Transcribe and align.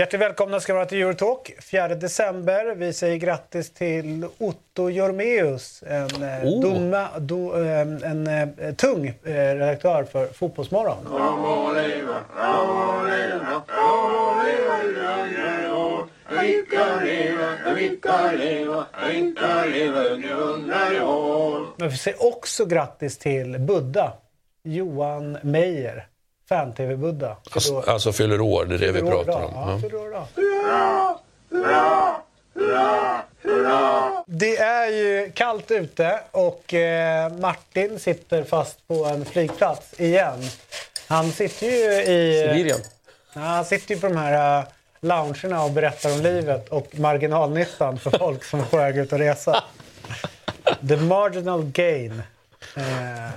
Hjärtligt 0.00 0.22
välkomna 0.22 0.60
ska 0.60 0.74
vara 0.74 0.84
till 0.86 1.02
Eurotalk 1.02 1.52
4 1.62 1.88
december. 1.88 2.74
Vi 2.74 2.92
säger 2.92 3.16
grattis 3.16 3.70
till 3.70 4.26
Otto 4.38 4.90
Jormeus, 4.90 5.82
en, 5.86 6.22
eh, 6.22 6.44
Oh. 6.44 6.60
dumma, 6.62 7.06
do, 7.18 7.62
eh, 7.62 7.80
en, 7.80 8.26
eh, 8.26 8.74
tung 8.74 9.14
redaktör 9.22 10.04
för 10.04 10.26
Fotbollsmorgon. 10.26 10.96
Men 21.76 21.88
vi 21.88 21.96
säger 21.96 22.26
också 22.26 22.64
grattis 22.64 23.18
till 23.18 23.58
Buddha, 23.58 24.12
Johan 24.62 25.38
Meijer, 25.42 26.06
fan-tv-Buddha. 26.48 27.36
Alltså, 27.52 27.80
alltså 27.80 28.12
fyller 28.12 28.40
år, 28.40 28.64
det 28.64 28.74
är 28.74 28.78
det 28.78 28.92
vi 28.92 29.00
pratar 29.00 29.44
om. 29.44 29.52
Ja, 29.54 29.72
Ja. 29.72 29.78
fyller 29.82 29.98
år 29.98 30.08
idag. 30.08 30.26
Det 34.26 34.56
är 34.56 34.86
ju 34.86 35.32
kallt 35.34 35.70
ute 35.70 36.20
och 36.30 36.74
eh, 36.74 37.32
Martin 37.32 37.98
sitter 37.98 38.44
fast 38.44 38.88
på 38.88 39.04
en 39.04 39.24
flygplats 39.24 40.00
igen. 40.00 40.42
Han 41.08 41.32
sitter 41.32 41.66
ju 41.66 42.02
i... 42.02 42.42
Sibirien. 42.48 42.78
Ja, 43.34 43.40
han 43.40 43.64
sitter 43.64 43.94
ju 43.94 44.00
på 44.00 44.08
de 44.08 44.16
här 44.16 44.58
uh, 44.60 44.64
loungerna 45.00 45.62
och 45.64 45.70
berättar 45.70 46.12
om 46.12 46.20
livet 46.22 46.68
och 46.68 46.98
marginalnyttan 46.98 47.98
för 47.98 48.18
folk 48.18 48.44
som 48.44 48.60
är 48.60 48.64
på 48.64 48.76
väg 48.76 48.96
ut 48.98 49.12
och 49.12 49.18
resa. 49.18 49.64
The 50.88 50.96
marginal 50.96 51.64
gain. 51.64 52.22
Eh, 52.76 52.82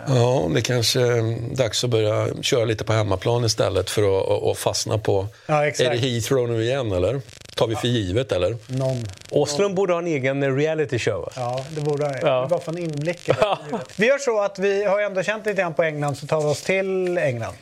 Ja, 0.08 0.50
det 0.56 0.62
kanske 0.62 1.02
är 1.02 1.56
dags 1.56 1.84
att 1.84 1.90
börja 1.90 2.28
köra 2.42 2.66
lite 2.66 2.84
på 2.84 2.94
hemmaplan 2.94 3.46
istället 3.46 3.90
för 3.90 4.52
att 4.52 4.58
fastna 4.58 4.98
på... 4.98 5.28
Ja. 5.46 5.66
Är 5.66 5.90
det 5.90 5.98
Heathrow 5.98 6.50
nu 6.50 6.64
igen 6.64 6.92
eller? 6.92 7.22
Tar 7.56 7.68
vi 7.68 7.76
för 7.76 7.88
givet 7.88 8.32
eller? 8.32 8.58
någon. 8.68 9.04
Åström 9.32 9.76
borde 9.76 9.94
ha 9.94 10.00
en 10.00 10.08
egen 10.08 10.56
reality 10.58 11.00
show. 11.00 11.30
Ja, 11.36 11.66
det 11.70 11.82
borde 11.82 12.06
han. 12.06 12.16
Ja. 12.22 12.42
Det 12.42 12.48
var 12.48 12.60
för 12.60 12.72
en 12.72 12.78
inblick. 12.78 13.26
det. 13.26 13.58
Vi 13.96 14.08
gör 14.08 14.18
så 14.18 14.42
att 14.42 14.60
vi 14.60 14.84
har 14.86 15.02
ändå 15.02 15.24
känt 15.24 15.46
lite 15.46 15.62
grann 15.62 15.74
på 15.74 15.84
England 15.84 16.16
så 16.16 16.28
tar 16.28 16.42
vi 16.42 16.48
oss 16.48 16.62
till 16.62 17.18
England. 17.18 17.56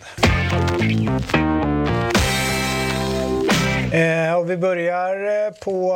Eh, 3.91 4.33
och 4.33 4.49
vi 4.49 4.57
börjar 4.57 5.15
eh, 5.15 5.53
på 5.53 5.93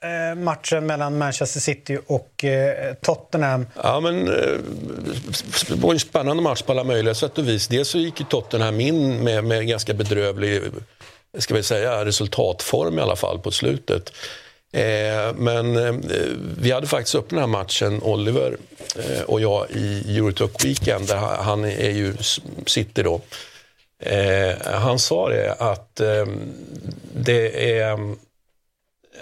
eh, 0.00 0.38
matchen 0.38 0.86
mellan 0.86 1.18
Manchester 1.18 1.60
City 1.60 1.98
och 2.06 2.44
eh, 2.44 2.94
Tottenham. 2.94 3.66
Ja, 3.82 4.00
men 4.00 4.28
eh, 4.28 4.34
det 5.68 5.74
var 5.74 5.92
en 5.92 6.00
spännande 6.00 6.42
match 6.42 6.62
på 6.62 6.72
alla 6.72 6.84
möjliga 6.84 7.14
sätt 7.14 7.38
och 7.38 7.48
vis. 7.48 7.68
Dels 7.68 7.88
så 7.88 7.98
gick 7.98 8.20
ju 8.20 8.26
Tottenham 8.26 8.80
in 8.80 9.24
med, 9.24 9.44
med 9.44 9.68
ganska 9.68 9.94
bedrövlig 9.94 10.62
ska 11.38 11.54
vi 11.54 11.62
säga, 11.62 12.04
resultatform 12.04 12.98
i 12.98 13.02
alla 13.02 13.16
fall 13.16 13.38
på 13.38 13.50
slutet. 13.50 14.12
Eh, 14.72 15.34
men 15.36 15.76
eh, 15.76 15.94
vi 16.60 16.70
hade 16.70 16.86
faktiskt 16.86 17.14
upp 17.14 17.30
den 17.30 17.38
här 17.38 17.46
matchen, 17.46 18.02
Oliver 18.02 18.56
eh, 18.96 19.22
och 19.22 19.40
jag, 19.40 19.70
i 19.70 20.16
Eurotalk 20.16 20.64
Weekend. 20.64 21.06
Där 21.06 21.16
han 21.16 21.64
är 21.64 21.90
ju 21.90 22.14
City 22.66 23.02
då. 23.02 23.20
Eh, 23.98 24.56
han 24.64 24.98
sa 24.98 25.28
det 25.28 25.52
att 25.58 26.00
eh, 26.00 26.26
det 27.12 27.80
är... 27.80 28.14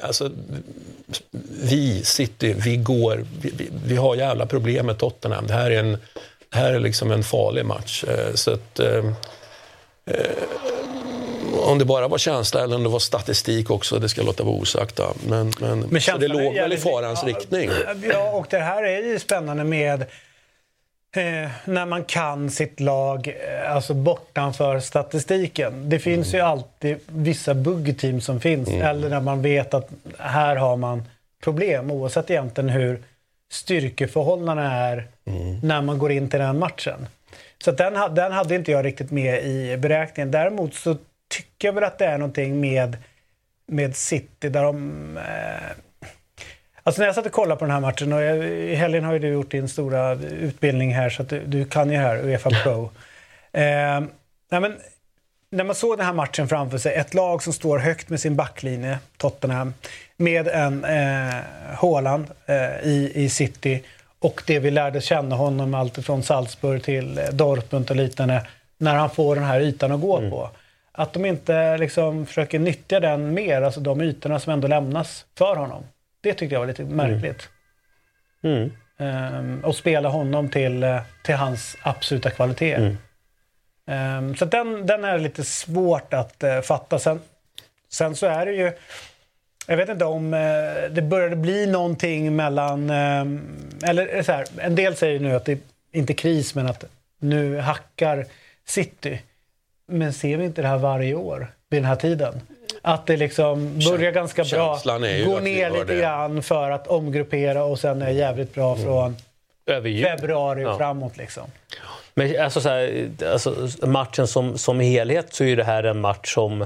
Alltså, 0.00 0.30
vi, 1.62 2.04
City, 2.04 2.54
vi 2.58 2.76
går... 2.76 3.24
Vi, 3.40 3.70
vi, 3.86 3.96
har 3.96 4.16
jävla 4.16 4.46
problem 4.46 4.86
med 4.86 4.98
Tottenham. 4.98 5.46
Det 5.46 5.54
här 5.54 5.70
är, 5.70 5.78
en, 5.78 5.92
det 6.50 6.58
här 6.58 6.72
är 6.72 6.80
liksom 6.80 7.10
en 7.10 7.22
farlig 7.22 7.64
match. 7.64 8.04
Eh, 8.04 8.34
så 8.34 8.52
att, 8.52 8.78
eh, 8.78 9.04
eh, 10.06 10.30
om 11.58 11.78
det 11.78 11.84
bara 11.84 12.08
var 12.08 12.18
känsla 12.18 12.64
eller 12.64 12.76
om 12.76 12.82
det 12.82 12.88
var 12.88 12.98
statistik 12.98 13.70
också, 13.70 13.98
det 13.98 14.08
ska 14.08 14.20
jag 14.20 14.26
låta 14.26 14.44
vara 14.44 14.56
osagt. 14.56 15.00
Men, 15.26 15.52
men, 15.58 16.00
så 16.00 16.16
det 16.16 16.28
låg 16.28 16.54
väl 16.54 16.72
i 16.72 16.76
farans 16.76 17.20
ja, 17.22 17.28
riktning. 17.28 17.70
Ja, 18.10 18.30
och 18.30 18.46
det 18.50 18.58
här 18.58 18.82
är 18.82 19.02
ju 19.02 19.18
spännande 19.18 19.64
med 19.64 20.04
eh, 21.16 21.50
när 21.64 21.86
man 21.86 22.04
kan 22.04 22.50
sitt 22.50 22.80
lag 22.80 23.28
eh, 23.28 23.74
alltså 23.74 23.94
bortanför 23.94 24.80
statistiken. 24.80 25.88
Det 25.88 25.98
finns 25.98 26.34
ju 26.34 26.40
alltid 26.40 26.98
vissa 27.06 27.54
buggteam 27.54 28.20
som 28.20 28.40
finns 28.40 28.68
eller 28.68 29.08
när 29.08 29.20
man 29.20 29.42
vet 29.42 29.74
att 29.74 29.88
här 30.18 30.56
har 30.56 30.76
man 30.76 31.04
problem 31.44 31.90
oavsett 31.90 32.30
egentligen 32.30 32.70
hur 32.70 33.02
styrkeförhållandena 33.52 34.72
är 34.72 35.06
när 35.62 35.82
man 35.82 35.98
går 35.98 36.12
in 36.12 36.28
till 36.28 36.40
den 36.40 36.58
matchen. 36.58 37.06
Så 37.64 37.72
den, 37.72 38.14
den 38.14 38.32
hade 38.32 38.54
inte 38.54 38.72
jag 38.72 38.84
riktigt 38.84 39.10
med 39.10 39.44
i 39.44 39.76
beräkningen. 39.76 40.30
Däremot 40.30 40.74
så 40.74 40.96
tycker 41.28 41.68
jag 41.68 41.72
väl 41.72 41.84
att 41.84 41.98
det 41.98 42.06
är 42.06 42.18
någonting 42.18 42.60
med, 42.60 42.96
med 43.66 43.96
City 43.96 44.48
där 44.48 44.62
de... 44.62 45.16
Eh, 45.16 45.85
Alltså 46.86 47.00
när 47.00 47.06
jag 47.06 47.14
satt 47.14 47.26
och 47.26 47.32
kollade 47.32 47.58
på 47.58 47.64
den 47.64 47.74
här 47.74 47.80
matchen 47.80 48.12
och 48.12 48.22
jag, 48.22 48.44
i 48.44 48.74
helgen 48.74 49.04
har 49.04 49.12
ju 49.12 49.18
du 49.18 49.28
gjort 49.28 49.50
din 49.50 49.68
stora 49.68 50.12
utbildning 50.14 50.94
här 50.94 51.10
så 51.10 51.22
att 51.22 51.28
du, 51.28 51.42
du 51.46 51.64
kan 51.64 51.90
ju 51.90 51.96
här, 51.96 52.16
Uefa 52.16 52.50
Pro. 52.50 52.90
Eh, 53.52 54.00
nej 54.50 54.60
men, 54.60 54.76
när 55.50 55.64
man 55.64 55.74
såg 55.74 55.98
den 55.98 56.06
här 56.06 56.12
matchen 56.12 56.48
framför 56.48 56.78
sig, 56.78 56.94
ett 56.94 57.14
lag 57.14 57.42
som 57.42 57.52
står 57.52 57.78
högt 57.78 58.08
med 58.08 58.20
sin 58.20 58.36
backlinje, 58.36 58.98
Tottenham, 59.16 59.74
med 60.16 60.48
en 60.48 60.84
eh, 60.84 61.34
Haaland 61.76 62.26
eh, 62.46 62.88
i, 62.88 63.12
i 63.14 63.28
City 63.28 63.82
och 64.18 64.42
det 64.46 64.58
vi 64.58 64.70
lärde 64.70 65.00
känna 65.00 65.36
honom 65.36 65.74
allt 65.74 66.04
från 66.04 66.22
Salzburg 66.22 66.82
till 66.82 67.18
eh, 67.18 67.24
Dortmund 67.24 67.90
och 67.90 67.96
liknande, 67.96 68.46
när 68.78 68.94
han 68.94 69.10
får 69.10 69.34
den 69.34 69.44
här 69.44 69.60
ytan 69.60 69.92
att 69.92 70.00
gå 70.00 70.30
på. 70.30 70.50
Att 70.92 71.12
de 71.12 71.24
inte 71.24 71.78
liksom 71.78 72.26
försöker 72.26 72.58
nyttja 72.58 73.00
den 73.00 73.34
mer, 73.34 73.62
alltså 73.62 73.80
de 73.80 74.00
ytorna 74.00 74.38
som 74.38 74.52
ändå 74.52 74.68
lämnas 74.68 75.26
för 75.38 75.56
honom. 75.56 75.84
Det 76.20 76.34
tyckte 76.34 76.54
jag 76.54 76.60
var 76.60 76.66
lite 76.66 76.84
märkligt. 76.84 77.48
Mm. 78.42 78.72
Ehm, 78.98 79.64
och 79.64 79.76
spela 79.76 80.08
honom 80.08 80.48
till, 80.48 80.82
eh, 80.82 81.00
till 81.24 81.34
hans 81.34 81.76
absoluta 81.82 82.30
kvaliteter. 82.30 82.82
Mm. 82.82 82.96
Ehm, 83.86 84.36
så 84.36 84.44
den, 84.44 84.86
den 84.86 85.04
är 85.04 85.18
lite 85.18 85.44
svårt 85.44 86.14
att 86.14 86.42
eh, 86.42 86.60
fatta. 86.60 86.98
Sen, 86.98 87.20
sen 87.88 88.16
så 88.16 88.26
är 88.26 88.46
det 88.46 88.52
ju... 88.52 88.72
Jag 89.66 89.76
vet 89.76 89.88
inte 89.88 90.04
om 90.04 90.34
eh, 90.34 90.90
det 90.90 91.02
började 91.02 91.36
bli 91.36 91.66
någonting 91.66 92.36
mellan... 92.36 92.90
ehm, 92.90 93.40
eller 93.82 94.22
så 94.22 94.32
här, 94.32 94.46
en 94.58 94.74
del 94.74 94.96
säger 94.96 95.20
nu 95.20 95.34
att 95.34 95.44
det 95.44 95.58
inte 95.92 96.12
är 96.12 96.14
kris 96.14 96.54
men 96.54 96.66
att 96.66 96.84
nu 97.18 97.58
hackar 97.58 98.26
City. 98.64 99.22
Men 99.88 100.12
ser 100.12 100.36
vi 100.36 100.44
inte 100.44 100.62
det 100.62 100.68
här 100.68 100.78
varje 100.78 101.14
år 101.14 101.52
vid 101.70 101.82
den 101.82 101.88
här 101.88 101.96
tiden? 101.96 102.40
Att 102.82 103.06
det 103.06 103.16
liksom 103.16 103.78
börjar 103.90 104.12
ganska 104.12 104.44
bra, 104.44 104.78
går 104.84 105.40
ner 105.40 105.70
lite 105.70 105.84
det. 105.84 106.00
grann 106.00 106.42
för 106.42 106.70
att 106.70 106.86
omgruppera 106.88 107.64
och 107.64 107.78
sen 107.78 108.02
är 108.02 108.10
jävligt 108.10 108.54
bra 108.54 108.76
från 108.76 109.16
Över 109.66 109.88
jul. 109.88 110.04
februari 110.04 110.64
och 110.64 110.68
Ja. 110.70 110.78
framåt 110.78 111.16
liksom. 111.16 111.44
Men 112.14 112.40
alltså, 112.40 112.60
så 112.60 112.68
här, 112.68 113.08
alltså, 113.32 113.68
matchen 113.86 114.26
som, 114.26 114.58
som 114.58 114.80
helhet 114.80 115.34
så 115.34 115.44
är 115.44 115.56
det 115.56 115.64
här 115.64 115.84
en 115.84 116.00
match 116.00 116.34
som, 116.34 116.64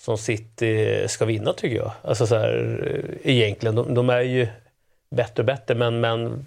som 0.00 0.18
City 0.18 1.04
ska 1.08 1.24
vinna 1.24 1.52
tycker 1.52 1.76
jag. 1.76 1.92
Alltså, 2.02 2.26
så 2.26 2.36
här, 2.38 2.88
egentligen, 3.24 3.74
de, 3.74 3.94
de 3.94 4.10
är 4.10 4.20
ju 4.20 4.48
bättre 5.10 5.40
och 5.42 5.46
bättre 5.46 5.74
men, 5.74 6.00
men 6.00 6.46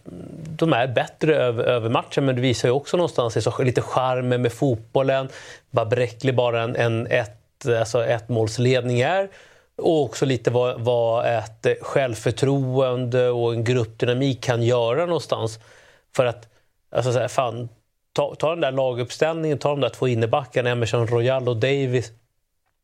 de 0.58 0.74
är 0.74 0.88
bättre 0.88 1.36
över, 1.36 1.64
över 1.64 1.90
matchen 1.90 2.26
men 2.26 2.36
det 2.36 2.42
visar 2.42 2.68
ju 2.68 2.74
också 2.74 2.98
någonstans 2.98 3.44
så, 3.44 3.64
lite 3.64 3.82
charmen 3.82 4.42
med 4.42 4.54
fotbollen. 4.54 5.30
Vad 5.70 5.88
bräcklig 5.90 6.36
bara 6.36 6.62
en, 6.64 6.76
en 6.76 7.08
ett, 7.08 7.32
alltså 7.66 8.06
ett 8.06 8.30
målsledning 8.30 9.02
är. 9.02 9.30
Och 9.76 10.04
också 10.04 10.26
lite 10.26 10.52
vad, 10.52 10.82
vad 10.82 11.26
ett 11.26 11.68
självförtroende 11.82 13.30
och 13.30 13.54
en 13.54 13.64
gruppdynamik 13.64 14.44
kan 14.44 14.64
göra 14.64 15.06
någonstans. 15.06 15.60
För 16.16 16.26
att, 16.26 16.48
alltså 16.92 17.14
så 17.14 17.20
här, 17.20 17.28
fan, 17.28 17.70
ta, 18.14 18.36
ta 18.36 18.50
den 18.50 18.62
där 18.62 18.72
laguppställningen, 18.72 19.58
ta 19.58 19.70
de 19.70 19.80
där 19.80 19.90
två 19.90 20.08
innebackarna, 20.08 20.70
Emerson 20.70 21.08
Royal 21.08 21.50
och 21.50 21.58
Davis. 21.58 22.12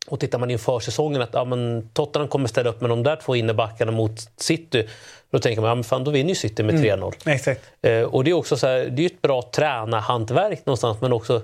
Och 0.08 0.20
tittar 0.20 0.40
man 0.40 0.52
inför 0.52 0.80
säsongen 0.80 1.22
att 1.22 1.34
ja, 1.34 1.46
men 1.46 1.90
Tottenham 1.94 2.28
kommer 2.28 2.48
ställa 2.48 2.70
upp 2.70 2.82
med 2.82 2.90
de 2.90 3.04
där 3.04 3.16
två 3.16 3.36
innebackarna 3.36 3.92
mot 3.92 4.20
City. 4.38 4.88
Då 5.32 5.40
tänker 5.40 5.62
man, 5.62 5.70
ja, 5.70 5.76
men 5.76 5.84
fan, 5.84 6.04
då 6.04 6.12
vinner 6.12 6.30
ju 6.30 6.36
City 6.36 6.64
med 6.64 6.76
3-0. 6.76 7.14
Exakt. 7.26 7.62
Eh, 7.82 8.02
och 8.02 8.24
det 8.24 8.32
är 8.32 8.34
också 8.34 8.58
så 8.58 8.68
här, 8.68 8.86
det 8.86 9.02
är 9.02 9.06
ett 9.06 9.22
bra 9.22 9.42
tränarhantverk 9.42 10.66
någonstans 10.66 11.02
men 11.02 11.14
också 11.14 11.42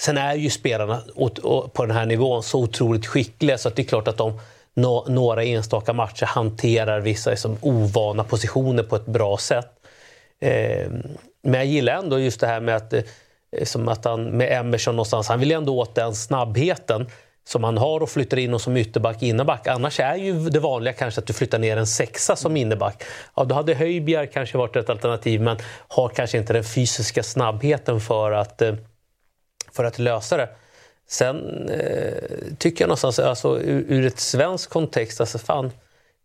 Sen 0.00 0.18
är 0.18 0.34
ju 0.34 0.50
spelarna 0.50 1.02
på 1.72 1.86
den 1.86 1.96
här 1.96 2.06
nivån 2.06 2.42
så 2.42 2.60
otroligt 2.60 3.06
skickliga 3.06 3.58
så 3.58 3.68
att 3.68 3.76
det 3.76 3.82
är 3.82 3.86
klart 3.86 4.08
att 4.08 4.16
de 4.16 4.40
några 5.06 5.44
enstaka 5.44 5.92
matcher 5.92 6.26
hanterar 6.26 7.00
vissa 7.00 7.30
liksom 7.30 7.56
ovana 7.60 8.24
positioner 8.24 8.82
på 8.82 8.96
ett 8.96 9.06
bra 9.06 9.36
sätt. 9.36 9.70
Ehm, 10.40 11.02
men 11.42 11.54
jag 11.54 11.66
gillar 11.66 11.92
ändå 11.92 12.18
just 12.18 12.40
det 12.40 12.46
här 12.46 12.60
med 12.60 12.76
att, 12.76 12.92
eh, 12.92 13.02
som 13.62 13.88
att 13.88 14.04
han 14.04 14.24
med 14.24 14.52
Emerson 14.52 14.96
någonstans, 14.96 15.28
han 15.28 15.40
vill 15.40 15.52
ändå 15.52 15.78
åt 15.78 15.94
den 15.94 16.14
snabbheten 16.14 17.06
som 17.44 17.64
han 17.64 17.78
har 17.78 18.02
och 18.02 18.10
flyttar 18.10 18.36
in 18.36 18.54
och 18.54 18.60
som 18.60 18.76
ytterback, 18.76 19.22
innerback. 19.22 19.66
Annars 19.66 20.00
är 20.00 20.16
ju 20.16 20.50
det 20.50 20.60
vanliga 20.60 20.92
kanske 20.92 21.20
att 21.20 21.26
du 21.26 21.32
flyttar 21.32 21.58
ner 21.58 21.76
en 21.76 21.86
sexa 21.86 22.36
som 22.36 22.56
innerback. 22.56 23.04
Ja, 23.36 23.44
då 23.44 23.54
hade 23.54 23.74
Höjbjerg 23.74 24.26
kanske 24.26 24.58
varit 24.58 24.76
ett 24.76 24.90
alternativ 24.90 25.40
men 25.40 25.56
har 25.88 26.08
kanske 26.08 26.38
inte 26.38 26.52
den 26.52 26.64
fysiska 26.64 27.22
snabbheten 27.22 28.00
för 28.00 28.32
att, 28.32 28.62
eh, 28.62 28.74
för 29.72 29.84
att 29.84 29.98
lösa 29.98 30.36
det. 30.36 30.48
Sen 31.06 31.68
eh, 31.68 32.22
tycker 32.58 32.82
jag 32.82 32.88
någonstans, 32.88 33.18
alltså, 33.18 33.60
ur, 33.60 33.84
ur 33.88 34.06
ett 34.06 34.20
svensk 34.20 34.70
kontext, 34.70 35.20
alltså 35.20 35.38
fan, 35.38 35.72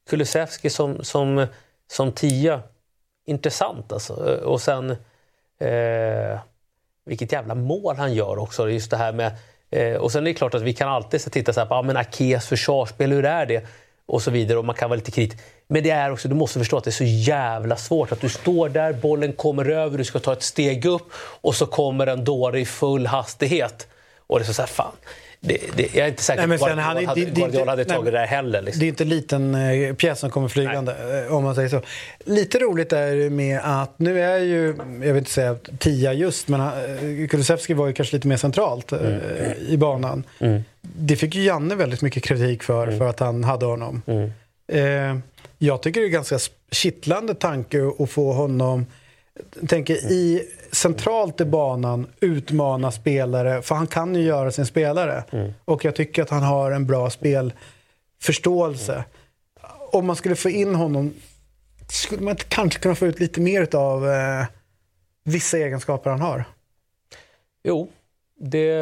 Kulusevski 0.10 0.70
som, 0.70 1.04
som, 1.04 1.48
som 1.88 2.12
tia, 2.12 2.62
intressant 3.26 3.92
alltså. 3.92 4.34
Eh, 4.34 4.44
och 4.44 4.62
sen 4.62 4.92
eh, 5.60 6.40
vilket 7.06 7.32
jävla 7.32 7.56
mål 7.56 7.96
han 7.96 8.14
gör 8.14 8.38
också. 8.38 8.70
Just 8.70 8.92
det 8.92 8.98
här 8.98 9.14
med, 9.14 9.32
eh, 9.70 9.96
och 9.96 10.12
sen 10.12 10.24
är 10.24 10.26
det 10.26 10.34
klart 10.34 10.54
att 10.54 10.62
vi 10.62 10.74
kan 10.74 10.90
alltid 10.90 11.32
titta 11.32 11.54
så 11.54 11.60
här 11.60 11.68
på 11.68 11.76
ah, 11.76 11.82
men 11.82 11.98
Akes 11.98 12.48
försvarsspel, 12.48 13.12
hur 13.12 13.26
är 13.26 13.46
det? 13.46 13.68
Och 14.08 14.22
så 14.22 14.32
vidare. 14.32 14.58
Och 14.58 14.66
man 14.66 14.76
kan 14.76 14.90
vara 14.90 14.98
lite 14.98 15.12
kritisk. 15.12 15.44
Men 15.68 15.84
det 15.84 15.90
är 15.90 16.12
också, 16.12 16.28
du 16.28 16.36
måste 16.36 16.60
förstå 16.60 16.78
att 16.78 16.84
det 16.84 16.90
är 16.90 16.92
så 16.92 17.04
jävla 17.04 17.76
svårt. 17.76 18.12
Att 18.12 18.22
du 18.22 18.30
står 18.30 18.70
där, 18.70 18.94
bollen 18.94 19.34
kommer 19.34 19.70
över, 19.70 19.98
du 19.98 20.04
ska 20.04 20.20
ta 20.20 20.34
ett 20.34 20.44
steg 20.44 20.86
upp 20.86 21.14
och 21.42 21.56
så 21.56 21.66
kommer 21.66 22.08
en 22.08 22.24
dåre 22.24 22.60
i 22.60 22.66
full 22.66 23.08
hastighet. 23.08 23.88
Och 24.28 24.40
det 24.40 24.50
är 24.50 24.54
så 24.54 24.62
här, 24.62 24.68
fan. 24.68 24.96
Det, 25.48 25.58
det, 25.76 25.96
jag 25.96 26.06
är 26.06 26.10
inte 26.10 26.24
säker 26.24 26.48
på 26.48 26.54
att 26.54 26.60
Guardiola, 26.60 27.08
hade, 27.08 27.26
Guardiola 27.26 27.72
hade 27.72 27.86
tagit 27.86 28.04
nej, 28.04 28.12
det 28.12 28.20
här 28.20 28.28
heller. 28.28 28.62
Liksom. 28.62 28.80
Det 28.80 28.86
är 28.86 28.88
inte 28.88 29.04
en 29.04 29.10
liten 29.10 29.56
eh, 29.56 29.96
pjäs 29.96 30.20
som 30.20 30.30
kommer 30.30 30.48
flygande, 30.48 30.96
nej. 31.10 31.26
Eh, 31.26 31.36
om 31.36 31.44
man 31.44 31.56
säger 31.56 31.70
så. 31.70 31.82
Lite 32.26 32.60
roligt 32.60 32.94
är 32.94 33.16
det 33.16 33.30
med 33.30 33.60
att 33.64 34.00
nu 34.00 34.22
är 34.22 34.38
ju, 34.38 34.68
jag 34.78 35.14
vill 35.14 35.18
inte 35.18 35.32
säga 35.32 35.56
tia 35.80 36.14
just, 36.14 36.48
men 36.48 36.62
uh, 36.62 37.28
Kulusevski 37.28 37.74
var 37.74 37.88
ju 37.88 37.94
kanske 37.94 38.16
lite 38.16 38.28
mer 38.28 38.38
centralt 38.38 38.94
uh, 38.94 39.00
mm. 39.00 39.22
i 39.68 39.78
banan. 39.78 40.24
Mm. 40.40 40.64
Det 40.82 41.16
fick 41.16 41.36
ju 41.36 41.44
Janne 41.44 41.76
väldigt 41.76 42.02
mycket 42.02 42.24
kritik 42.24 42.64
för, 42.64 42.88
mm. 42.88 43.00
för 43.00 43.08
att 43.08 43.20
han 43.20 43.44
hade 43.44 43.66
honom. 43.66 44.02
Mm. 44.06 44.32
Uh, 44.74 45.20
jag 45.58 45.82
tycker 45.82 46.02
det 46.02 46.08
är 46.08 46.10
ganska 46.10 46.40
kittlande 46.72 47.36
tanke 47.36 47.92
att 48.00 48.10
få 48.10 48.34
honom 48.34 48.86
tänker 49.68 49.94
i 49.96 50.50
centralt 50.72 51.42
i 51.42 51.46
banan 51.46 52.08
utmana 52.20 52.92
spelare, 52.92 53.62
för 53.62 53.76
han 53.76 53.88
kan 53.88 54.16
ju 54.16 54.22
göra 54.22 54.52
sin 54.52 54.66
spelare. 54.66 55.24
Mm. 55.32 55.54
Och 55.66 55.86
jag 55.86 55.96
tycker 55.96 56.22
att 56.22 56.30
han 56.30 56.44
har 56.44 56.72
en 56.72 56.88
bra 56.88 57.10
spelförståelse. 57.10 58.94
Mm. 58.94 59.06
Om 59.92 60.06
man 60.06 60.16
skulle 60.16 60.36
få 60.36 60.50
in 60.50 60.76
honom, 60.76 61.14
skulle 61.90 62.22
man 62.22 62.36
kanske 62.36 62.80
kunna 62.80 62.96
få 62.96 63.06
ut 63.06 63.20
lite 63.20 63.42
mer 63.42 63.76
av 63.76 64.10
eh, 64.10 64.46
vissa 65.24 65.58
egenskaper 65.58 66.10
han 66.10 66.22
har? 66.22 66.44
Jo, 67.64 67.90
det, 68.40 68.74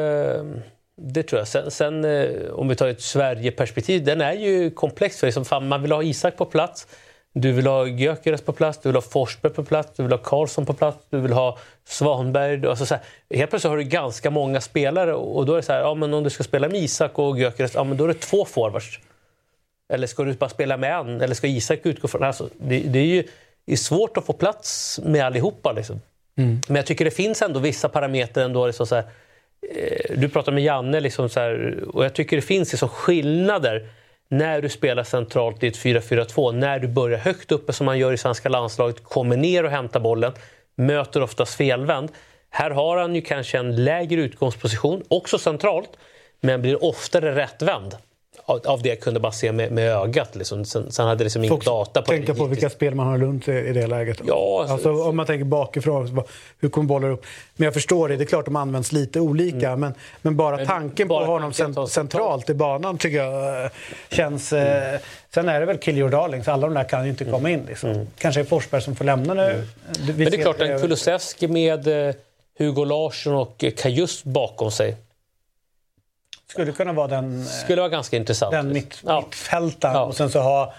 det 0.97 1.23
tror 1.23 1.39
jag. 1.39 1.47
Sen, 1.47 1.71
sen 1.71 2.05
eh, 2.05 2.49
om 2.51 2.67
vi 2.67 2.75
tar 2.75 2.87
ett 2.87 3.01
Sverige-perspektiv, 3.01 4.03
den 4.03 4.21
är 4.21 4.33
ju 4.33 4.71
komplex. 4.71 5.19
För 5.19 5.27
liksom, 5.27 5.67
man 5.67 5.81
vill 5.81 5.91
ha 5.91 6.03
Isak 6.03 6.37
på 6.37 6.45
plats. 6.45 6.87
Du 7.33 7.51
vill 7.51 7.67
ha 7.67 7.87
Gyökeres 7.87 8.41
på 8.41 8.53
plats, 8.53 8.79
du 8.83 8.89
vill 8.89 8.95
ha 8.95 9.01
Forsberg 9.01 9.53
på 9.53 9.63
plats, 9.63 9.91
du 9.95 10.03
vill 10.03 10.11
ha 10.11 10.17
Karlsson 10.17 10.65
på 10.65 10.73
plats, 10.73 11.05
du 11.09 11.19
vill 11.19 11.33
ha 11.33 11.57
Svanberg. 11.85 12.67
Alltså 12.67 12.85
så 12.85 12.95
här, 12.95 13.03
helt 13.37 13.49
plötsligt 13.49 13.69
har 13.69 13.77
du 13.77 13.83
ganska 13.83 14.29
många 14.29 14.61
spelare 14.61 15.13
och 15.13 15.45
då 15.45 15.53
är 15.53 15.57
det 15.57 15.63
så 15.63 15.73
här, 15.73 15.79
ja, 15.79 15.93
men 15.95 16.13
om 16.13 16.23
du 16.23 16.29
ska 16.29 16.43
spela 16.43 16.69
med 16.69 16.81
Isak 16.81 17.19
och 17.19 17.39
Gyökeres, 17.39 17.73
ja, 17.75 17.83
men 17.83 17.97
då 17.97 18.03
är 18.03 18.07
det 18.07 18.19
två 18.19 18.45
forwards. 18.45 18.99
Eller 19.93 20.07
ska 20.07 20.23
du 20.23 20.33
bara 20.33 20.49
spela 20.49 20.77
med 20.77 20.99
en? 20.99 21.21
Eller 21.21 21.35
ska 21.35 21.47
Isak 21.47 21.79
utgå 21.83 22.07
från... 22.07 22.23
Alltså, 22.23 22.49
det, 22.57 22.79
det 22.79 22.99
är 22.99 23.05
ju 23.05 23.23
det 23.65 23.73
är 23.73 23.77
svårt 23.77 24.17
att 24.17 24.25
få 24.25 24.33
plats 24.33 24.99
med 25.03 25.25
allihopa. 25.25 25.71
Liksom. 25.71 26.01
Mm. 26.37 26.61
Men 26.67 26.75
jag 26.75 26.85
tycker 26.85 27.05
det 27.05 27.11
finns 27.11 27.41
ändå 27.41 27.59
vissa 27.59 27.89
parametrar. 27.89 28.43
Ändå, 28.43 28.67
liksom 28.67 28.87
så 28.87 28.95
här, 28.95 29.03
eh, 29.75 30.17
du 30.17 30.29
pratar 30.29 30.51
med 30.51 30.63
Janne 30.63 30.99
liksom 30.99 31.29
så 31.29 31.39
här, 31.39 31.83
och 31.93 32.05
jag 32.05 32.13
tycker 32.13 32.35
det 32.35 32.41
finns 32.41 32.71
liksom 32.71 32.89
skillnader 32.89 33.89
när 34.37 34.61
du 34.61 34.69
spelar 34.69 35.03
centralt 35.03 35.63
i 35.63 35.67
ett 35.67 35.77
4-4-2, 35.77 36.51
när 36.51 36.79
du 36.79 36.87
börjar 36.87 37.17
högt 37.17 37.51
uppe 37.51 37.73
som 37.73 37.85
man 37.85 37.99
gör 37.99 38.13
i 38.13 38.17
svenska 38.17 38.49
landslaget, 38.49 39.03
kommer 39.03 39.37
ner 39.37 39.63
och 39.63 39.71
hämtar 39.71 39.99
bollen, 39.99 40.33
möter 40.75 41.21
oftast 41.21 41.55
felvänd. 41.55 42.11
Här 42.49 42.71
har 42.71 42.97
han 42.97 43.15
ju 43.15 43.21
kanske 43.21 43.57
en 43.57 43.83
lägre 43.83 44.21
utgångsposition, 44.21 45.03
också 45.07 45.37
centralt, 45.37 45.89
men 46.41 46.61
blir 46.61 46.83
oftare 46.83 47.35
rättvänd 47.35 47.95
av 48.45 48.81
det 48.81 48.89
jag 48.89 48.99
kunde 48.99 49.19
bara 49.19 49.31
se 49.31 49.51
med, 49.51 49.71
med 49.71 49.91
ögat. 49.91 50.35
Liksom. 50.35 50.65
Sen, 50.65 50.91
sen 50.91 51.07
hade 51.07 51.23
liksom 51.23 51.43
ingen 51.43 51.59
data 51.59 52.01
på 52.01 52.07
tänka 52.07 52.33
det. 52.33 52.39
på 52.39 52.45
vilka 52.45 52.69
spel 52.69 52.95
man 52.95 53.07
har 53.07 53.17
runt 53.17 53.47
i 53.47 53.73
det 53.73 53.87
läget. 53.87 54.21
Ja, 54.27 54.57
alltså, 54.59 54.73
alltså, 54.73 55.09
om 55.09 55.15
man 55.15 55.25
tänker 55.25 55.45
bakifrån, 55.45 56.23
hur 56.59 56.69
kommer 56.69 56.87
bollar 56.87 57.09
upp? 57.09 57.25
Men 57.55 57.65
jag 57.65 57.73
förstår 57.73 58.09
det, 58.09 58.15
det 58.15 58.23
är 58.23 58.25
klart 58.25 58.45
de 58.45 58.55
används 58.55 58.91
lite 58.91 59.19
olika. 59.19 59.67
Mm. 59.67 59.79
Men, 59.79 59.93
men 60.21 60.35
bara 60.35 60.57
men 60.57 60.67
tanken 60.67 61.07
bara 61.07 61.25
på 61.25 61.31
honom 61.31 61.51
tanken 61.51 61.87
centralt 61.87 62.49
i 62.49 62.53
banan 62.53 62.97
tycker 62.97 63.17
jag 63.17 63.63
eh, 63.65 63.71
känns... 64.11 64.53
Mm. 64.53 64.93
Eh, 64.93 64.99
sen 65.33 65.49
är 65.49 65.59
det 65.59 65.65
väl 65.65 65.77
kill 65.77 65.97
your 65.97 66.09
darlings, 66.09 66.47
alla 66.47 66.67
de 66.67 66.73
där 66.73 66.83
kan 66.83 67.03
ju 67.03 67.09
inte 67.09 67.25
komma 67.25 67.49
in. 67.49 67.65
Liksom. 67.67 67.89
Mm. 67.89 68.07
Kanske 68.17 68.41
är 68.41 68.45
Forsberg 68.45 68.81
som 68.81 68.95
får 68.95 69.05
lämna 69.05 69.33
nu. 69.33 69.41
Mm. 69.41 69.65
Men 70.05 70.17
det 70.17 70.37
är 70.37 70.41
klart, 70.41 70.61
en 70.61 70.79
Kulusevski 70.79 71.47
med 71.47 72.07
eh, 72.07 72.15
Hugo 72.57 72.85
Larsson 72.85 73.33
och 73.33 73.65
Kajust 73.77 74.23
bakom 74.23 74.71
sig 74.71 74.95
skulle 76.53 76.71
kunna 76.71 76.93
vara 76.93 77.07
den, 77.07 77.45
skulle 77.45 77.81
vara 77.81 77.89
ganska 77.89 78.17
intressant. 78.17 78.51
den 78.51 78.73
mitt, 78.73 79.01
ja. 79.05 79.21
mittfältaren. 79.21 79.95
Ja. 79.95 80.03
Och 80.03 80.15
sen 80.15 80.29
så 80.29 80.39
ha 80.39 80.73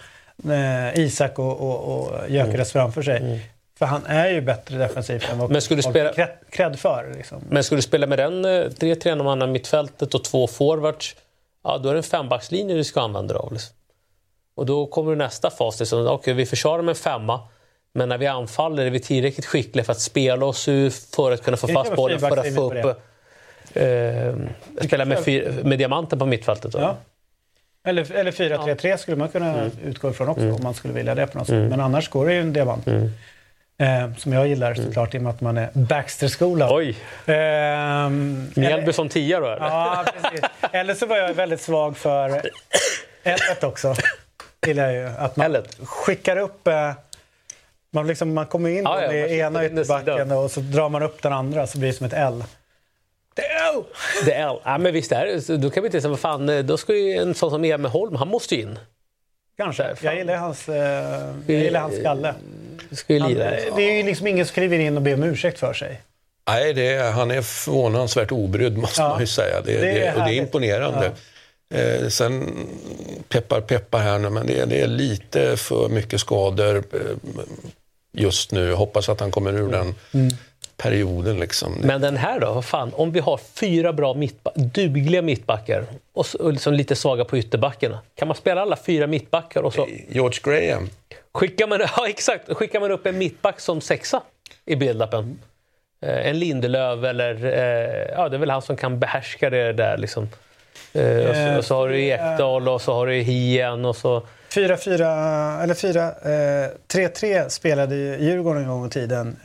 eh, 0.44 1.00
Isak 1.00 1.38
och, 1.38 1.61
och, 1.61 1.99
och 1.99 2.31
Gyökeres 2.31 2.75
mm. 2.75 2.85
framför 2.85 3.03
sig. 3.03 3.17
Mm. 3.17 3.38
För 3.79 3.87
han 3.87 4.06
är 4.06 4.31
ju 4.31 4.41
bättre 4.41 4.79
defensivt 4.79 5.31
än 5.31 5.38
vad 5.38 5.50
men 5.50 5.62
skulle 5.62 5.82
spela, 5.82 6.12
cred, 6.50 6.79
för. 6.79 7.15
Liksom. 7.17 7.43
Men 7.49 7.65
skulle 7.65 7.79
du 7.79 7.82
spela 7.82 8.06
med 8.06 8.19
den 8.19 8.47
3-3 8.47 9.09
eh, 9.09 9.25
man 9.25 9.41
har 9.41 9.49
mittfältet 9.49 10.15
och 10.15 10.25
två 10.25 10.47
forwards, 10.47 11.17
ja, 11.65 11.79
då 11.79 11.88
är 11.88 11.93
det 11.93 11.99
en 11.99 12.03
fembackslinje 12.03 12.75
du 12.75 12.85
ska 12.85 13.00
använda 13.00 13.37
av. 13.38 13.53
Liksom. 13.53 13.77
Och 14.56 14.67
då 14.67 14.87
kommer 14.87 15.17
nästa 15.17 15.50
fas. 15.50 15.81
Liksom, 15.81 16.06
okay, 16.06 16.35
vi 16.35 16.47
försvarar 16.47 16.82
med 16.82 16.93
en 16.93 16.97
femma. 16.97 17.41
Men 17.94 18.09
när 18.09 18.19
vi 18.19 18.27
anfaller 18.27 18.87
är 18.87 18.91
vi 18.91 19.00
tillräckligt 19.00 19.47
skickliga 19.47 19.85
för 19.85 19.93
att 19.93 20.00
spela 20.00 20.47
oss 20.47 20.69
ur 20.69 20.91
för 20.91 21.32
att 21.32 21.43
kunna 21.43 21.56
få 21.56 21.69
fast 21.69 21.97
bollen 21.97 22.20
för 22.20 22.37
att 22.37 22.55
få 22.55 22.73
upp 22.73 23.00
eh, 23.72 24.34
spela 24.81 25.05
med, 25.05 25.25
fyr, 25.25 25.61
med 25.64 25.78
diamanten 25.78 26.19
på 26.19 26.26
mittfältet. 26.26 26.72
Då. 26.72 26.78
Ja. 26.78 26.96
Eller, 27.87 28.12
eller 28.12 28.31
4-3-3 28.31 28.87
ja. 28.87 28.99
skulle 28.99 29.16
man 29.16 29.28
kunna 29.28 29.55
mm. 29.55 29.70
utgå 29.84 30.11
ifrån 30.11 30.28
också 30.28 30.43
mm. 30.43 30.55
om 30.55 30.62
man 30.62 30.75
skulle 30.75 30.94
vilja 30.94 31.14
det 31.14 31.26
på 31.26 31.38
något 31.38 31.46
sätt. 31.46 31.56
Mm. 31.56 31.69
Men 31.69 31.81
annars 31.81 32.08
går 32.08 32.26
det 32.26 32.34
ju 32.34 32.40
en 32.40 32.52
diamant. 32.52 32.87
Mm. 32.87 33.11
Eh, 33.78 34.16
som 34.16 34.32
jag 34.32 34.49
gillar 34.49 34.72
mm. 34.72 34.87
såklart 34.87 35.14
i 35.14 35.19
och 35.19 35.22
med 35.22 35.31
att 35.31 35.40
man 35.40 35.58
är 35.58 35.70
Baxter-skolan. 35.72 36.69
Oj! 36.72 36.88
Eh, 37.26 38.11
Mjällby 38.61 38.93
som 38.93 39.08
tia 39.08 39.40
då 39.40 39.46
eller? 39.46 39.67
Ja, 39.67 40.05
precis. 40.22 40.40
Eller 40.72 40.94
så 40.94 41.06
var 41.06 41.17
jag 41.17 41.34
väldigt 41.34 41.60
svag 41.60 41.96
för 41.96 42.43
L1 43.25 43.64
också. 43.64 43.94
Gillar 44.67 44.90
jag 44.90 44.94
ju. 44.94 45.17
Att 45.19 45.37
man 45.37 45.56
L1. 45.56 45.87
skickar 45.87 46.37
upp... 46.37 46.69
Eh, 46.69 46.93
man, 47.91 48.06
liksom, 48.06 48.34
man 48.34 48.46
kommer 48.46 48.70
in 48.70 48.86
ah, 48.86 49.03
ja, 49.03 49.12
i 49.12 49.39
ena 49.39 49.65
ytterbacken 49.65 50.32
och 50.32 50.50
så 50.50 50.60
drar 50.60 50.89
man 50.89 51.03
upp 51.03 51.22
den 51.22 51.32
andra 51.32 51.67
så 51.67 51.79
blir 51.79 51.89
det 51.89 51.94
som 51.94 52.06
ett 52.06 52.12
L. 52.12 52.44
The 53.34 53.43
L! 53.43 53.84
The 54.24 54.32
L. 54.32 54.60
Ja, 54.64 54.79
men 54.79 54.93
visst 54.93 55.12
är 55.12 55.26
det. 55.26 55.56
Då 55.56 55.70
kan 55.70 55.82
vi 55.82 55.86
inte 55.86 56.00
säga, 56.00 56.10
vad 56.10 56.20
fan, 56.20 56.48
eh, 56.48 56.58
då 56.58 56.76
ska 56.76 56.96
ju 56.96 57.12
en 57.12 57.34
sån 57.34 57.50
som 57.50 57.64
Emil 57.64 57.91
Holm, 57.91 58.17
han 58.17 58.29
måste 58.29 58.55
ju 58.55 58.62
in. 58.62 58.79
Kanske. 59.56 59.96
Jag 60.00 60.17
gillar 60.17 60.36
hans, 60.36 60.69
eh, 60.69 60.74
jag 61.46 61.62
gillar 61.62 61.81
hans 61.81 61.98
skalle. 61.98 62.34
Ska 62.93 63.19
han, 63.19 63.34
det 63.34 63.82
är 63.82 63.96
ju 63.96 64.03
liksom 64.03 64.26
ingen 64.26 64.46
som 64.46 64.53
skriver 64.53 64.79
in 64.79 64.96
och 64.96 65.03
ber 65.03 65.14
om 65.14 65.22
ursäkt 65.22 65.58
för 65.58 65.72
sig. 65.72 66.00
Nej, 66.46 66.72
det 66.72 66.94
är, 66.94 67.12
han 67.12 67.31
är 67.31 67.43
förvånansvärt 67.43 68.32
obrydd 68.32 68.79
måste 68.79 69.03
ja, 69.03 69.08
man 69.08 69.20
ju 69.20 69.26
säga. 69.26 69.60
Det, 69.60 69.81
det, 69.81 69.91
är, 69.91 70.14
det, 70.14 70.20
och 70.20 70.29
det 70.29 70.34
är 70.34 70.38
imponerande. 70.38 71.12
Ja. 71.69 71.79
Eh, 71.79 72.08
sen 72.08 72.55
peppar 73.29 73.60
peppar 73.60 73.98
här 73.98 74.19
nu, 74.19 74.31
men 74.31 74.46
det, 74.46 74.64
det, 74.64 74.81
är 74.81 74.86
lite 74.86 75.56
för 75.56 75.88
mycket 75.88 76.20
skador 76.20 76.76
eh, 76.76 77.00
just 78.12 78.53
nu. 78.53 78.72
Hoppas 78.72 79.08
att 79.08 79.20
han 79.20 79.31
kommer 79.31 79.53
ur 79.53 79.72
den. 79.72 79.94
Mm 80.12 80.29
perioden. 80.76 81.40
Liksom. 81.40 81.72
Men 81.82 82.00
den 82.00 82.16
här 82.16 82.40
då? 82.40 82.52
Vad 82.52 82.64
fan? 82.64 82.93
Om 82.94 83.12
vi 83.12 83.20
har 83.20 83.38
fyra 83.38 83.93
bra 83.93 84.14
mittbackar, 84.14 84.60
dugliga 84.60 85.22
mittbackar 85.22 85.84
och, 86.12 86.26
och 86.40 86.52
liksom 86.52 86.74
lite 86.74 86.96
svaga 86.96 87.24
på 87.24 87.38
ytterbackarna. 87.38 87.98
Kan 88.14 88.28
man 88.28 88.36
spela 88.36 88.62
alla 88.62 88.76
fyra 88.76 89.06
mittbackar? 89.06 89.62
Och 89.62 89.74
så... 89.74 89.88
George 90.08 90.38
Graham. 90.43 90.90
Skickar 91.32 91.66
man, 91.66 91.81
ja, 91.96 92.08
exakt. 92.08 92.54
Skickar 92.54 92.81
man 92.81 92.90
upp 92.90 93.06
en 93.06 93.19
mittback 93.19 93.60
som 93.60 93.81
sexa 93.81 94.22
i 94.66 94.74
build-upen? 94.74 95.38
Eh, 96.02 96.28
en 96.28 96.38
Lindelöf 96.38 97.04
eller... 97.04 97.44
Eh, 97.44 98.14
ja, 98.16 98.28
det 98.28 98.36
är 98.36 98.38
väl 98.38 98.50
han 98.50 98.62
som 98.62 98.76
kan 98.76 98.98
behärska 98.98 99.50
det 99.50 99.72
där 99.72 99.96
liksom. 99.96 100.28
Eh, 100.93 101.28
och, 101.28 101.36
så, 101.36 101.58
och, 101.58 101.64
så, 101.64 101.74
har 101.74 101.88
du 101.88 102.04
Ekdal 102.04 102.69
och 102.69 102.82
så 102.82 102.93
har 102.93 103.06
du 103.06 103.14
Hien 103.14 103.84
och 103.84 103.96
så... 103.96 104.22
4-4, 104.50 105.62
eller 105.62 105.74
4, 105.74 106.12
3-3 106.93 107.40
eh, 107.40 107.48
spelade 107.48 107.96
Djurgården 107.96 108.62
en 108.62 108.69
gång 108.69 108.86
i 108.86 108.90
tiden. 108.90 109.36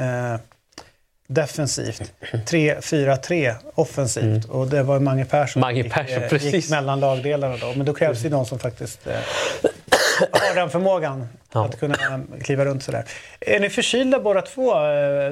Eh, 1.30 1.34
defensivt. 1.34 2.12
3-4-3 2.46 3.54
offensivt. 3.76 4.24
Mm. 4.24 4.42
Och 4.50 4.68
det 4.68 4.84
var 4.84 5.00
Mange 5.00 5.26
Persson 5.26 5.60
Mange 5.60 5.84
Persson 5.84 6.24
gick, 6.24 6.44
eh, 6.44 6.54
gick 6.54 6.70
mellan 6.70 7.00
lagdelarna 7.00 7.58
då. 7.58 7.74
Men 7.76 7.86
då 7.86 7.94
krävs 7.94 8.22
det 8.22 8.30
någon 8.30 8.46
som 8.46 8.60
faktiskt 8.60 9.08
eh, 9.08 9.14
har 10.32 10.56
den 10.56 10.70
förmågan 10.70 11.28
ja. 11.54 11.66
att 11.66 11.80
kunna 11.80 11.96
kliva 12.44 12.66
runt 12.66 12.84
sådär. 12.84 13.06
Är 13.40 13.60
ni 13.60 13.70
förkylda 13.70 14.20
båda 14.20 14.42
två? 14.42 14.64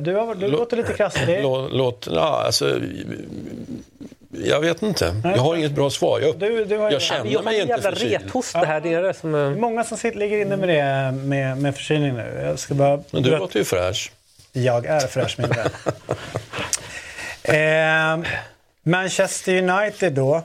Du, 0.01 0.15
har, 0.15 0.35
du 0.35 0.47
låter 0.47 0.77
lite 0.77 0.93
krasslig. 0.93 1.39
Låt, 1.43 1.71
låt, 1.73 2.07
ja, 2.11 2.43
alltså, 2.45 2.79
Jag 4.43 4.59
vet 4.61 4.81
inte. 4.81 5.21
Jag 5.23 5.37
har 5.37 5.55
inget 5.55 5.71
bra 5.71 5.89
svar. 5.89 6.19
Jag, 6.19 6.39
Du- 6.39 6.65
du 6.65 6.77
har- 6.77 6.91
jag 6.91 7.01
känner 7.01 7.31
Jag 7.31 7.39
har 7.39 7.43
mig 7.43 7.59
inte 7.61 7.69
jävla 7.73 7.89
förkyld. 7.91 8.11
rethosta 8.23 8.59
här 8.59 8.81
nere. 8.81 9.13
Som, 9.13 9.35
eh, 9.35 9.49
Många 9.49 9.83
som 9.83 9.97
sitter, 9.97 10.19
ligger 10.19 10.37
inne 10.41 10.57
med 10.57 10.69
det 10.69 11.11
med, 11.27 11.57
med 11.57 11.75
förkylning 11.75 12.13
nu. 12.13 12.41
Jag 12.45 12.59
ska 12.59 12.73
bara... 12.73 12.99
Men 13.11 13.23
du 13.23 13.37
låter 13.37 13.59
ju 13.59 13.65
fräsch. 13.65 14.11
Jag 14.63 14.85
är 14.85 14.99
fräsch 14.99 15.35
min 15.39 15.49
vän. 15.49 15.69
eh, 18.23 18.29
Manchester 18.83 19.61
United 19.69 20.13
då. 20.13 20.41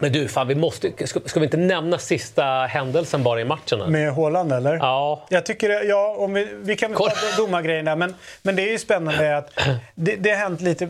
men 0.00 0.12
du, 0.12 0.28
fan, 0.28 0.48
vi 0.48 0.54
måste, 0.54 1.06
ska, 1.06 1.20
ska 1.24 1.40
vi 1.40 1.46
inte 1.46 1.56
nämna 1.56 1.98
sista 1.98 2.44
händelsen 2.44 3.22
bara 3.22 3.40
i 3.40 3.44
matchen? 3.44 3.80
Här? 3.80 3.88
Med 3.88 4.14
Haaland 4.14 4.52
eller? 4.52 4.74
Ja. 4.76 5.26
Jag 5.28 5.46
tycker, 5.46 5.84
ja, 5.84 6.16
om 6.18 6.34
vi, 6.34 6.48
vi 6.62 6.76
kan 6.76 6.90
väl 6.92 6.98
ta 7.00 7.36
domargrejerna, 7.36 7.96
men, 7.96 8.14
men 8.42 8.56
det 8.56 8.62
är 8.62 8.70
ju 8.72 8.78
spännande 8.78 9.36
att 9.36 9.50
det, 9.94 10.16
det 10.16 10.30
har 10.30 10.36
hänt 10.36 10.60
lite, 10.60 10.88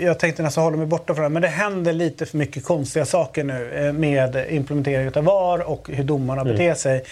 jag 0.00 0.18
tänkte 0.18 0.42
nästan 0.42 0.64
hålla 0.64 0.76
mig 0.76 0.86
borta 0.86 1.14
från 1.14 1.22
det, 1.22 1.28
men 1.28 1.42
det 1.42 1.48
händer 1.48 1.92
lite 1.92 2.26
för 2.26 2.36
mycket 2.38 2.64
konstiga 2.64 3.04
saker 3.06 3.44
nu 3.44 3.86
eh, 3.86 3.92
med 3.92 4.46
implementering 4.50 5.10
av 5.16 5.24
VAR 5.24 5.58
och 5.70 5.88
hur 5.92 6.04
domarna 6.04 6.44
beter 6.44 6.74
sig. 6.74 7.04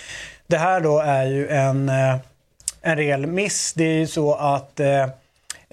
Det 0.47 0.57
här 0.59 0.81
då 0.81 0.99
är 1.01 1.25
ju 1.25 1.49
en, 1.49 1.89
eh, 1.89 2.17
en 2.85 2.97
rejäl 2.97 3.27
miss. 3.27 3.73
Det 3.73 3.85
är 3.85 3.99
ju 3.99 4.07
så 4.07 4.35
att 4.35 4.81
eh, 4.81 5.07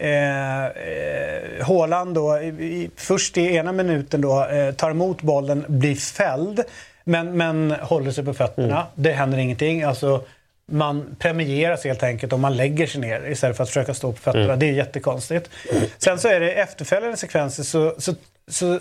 Eh, 0.02 0.66
eh, 0.66 1.66
Haaland 1.68 2.16
då, 2.16 2.40
i, 2.40 2.48
i, 2.48 2.90
först 2.96 3.38
i 3.38 3.56
ena 3.56 3.72
minuten 3.72 4.22
då, 4.22 4.46
eh, 4.46 4.74
tar 4.74 4.92
emot 4.92 5.22
bollen, 5.22 5.66
blir 5.68 5.96
fälld. 5.96 6.64
Men, 7.04 7.38
men 7.38 7.72
håller 7.72 8.12
sig 8.12 8.26
på 8.26 8.34
fötterna. 8.34 8.88
Det 8.96 9.12
händer 9.12 9.38
ingenting. 9.38 9.84
Alltså, 9.84 10.24
man 10.66 11.16
premieras 11.20 11.84
helt 11.84 12.04
enkelt 12.04 12.34
om 12.34 12.42
man 12.42 12.58
lägger 12.58 12.88
sig 12.88 13.02
ner 13.02 13.30
istället 13.30 13.58
för 13.58 13.64
att 13.64 13.70
försöka 13.70 13.94
stå 13.94 14.12
på 14.12 14.18
fötterna. 14.18 14.56
Det 14.56 14.66
är 14.66 14.74
jättekonstigt. 14.74 15.50
Sen 15.98 16.20
så 16.20 16.28
är 16.28 16.40
det 16.40 16.52
efterföljande 16.52 17.18
sekvenser 17.18 17.64
så, 17.64 17.96
så, 17.98 18.16
så, 18.48 18.74
eh, 18.74 18.80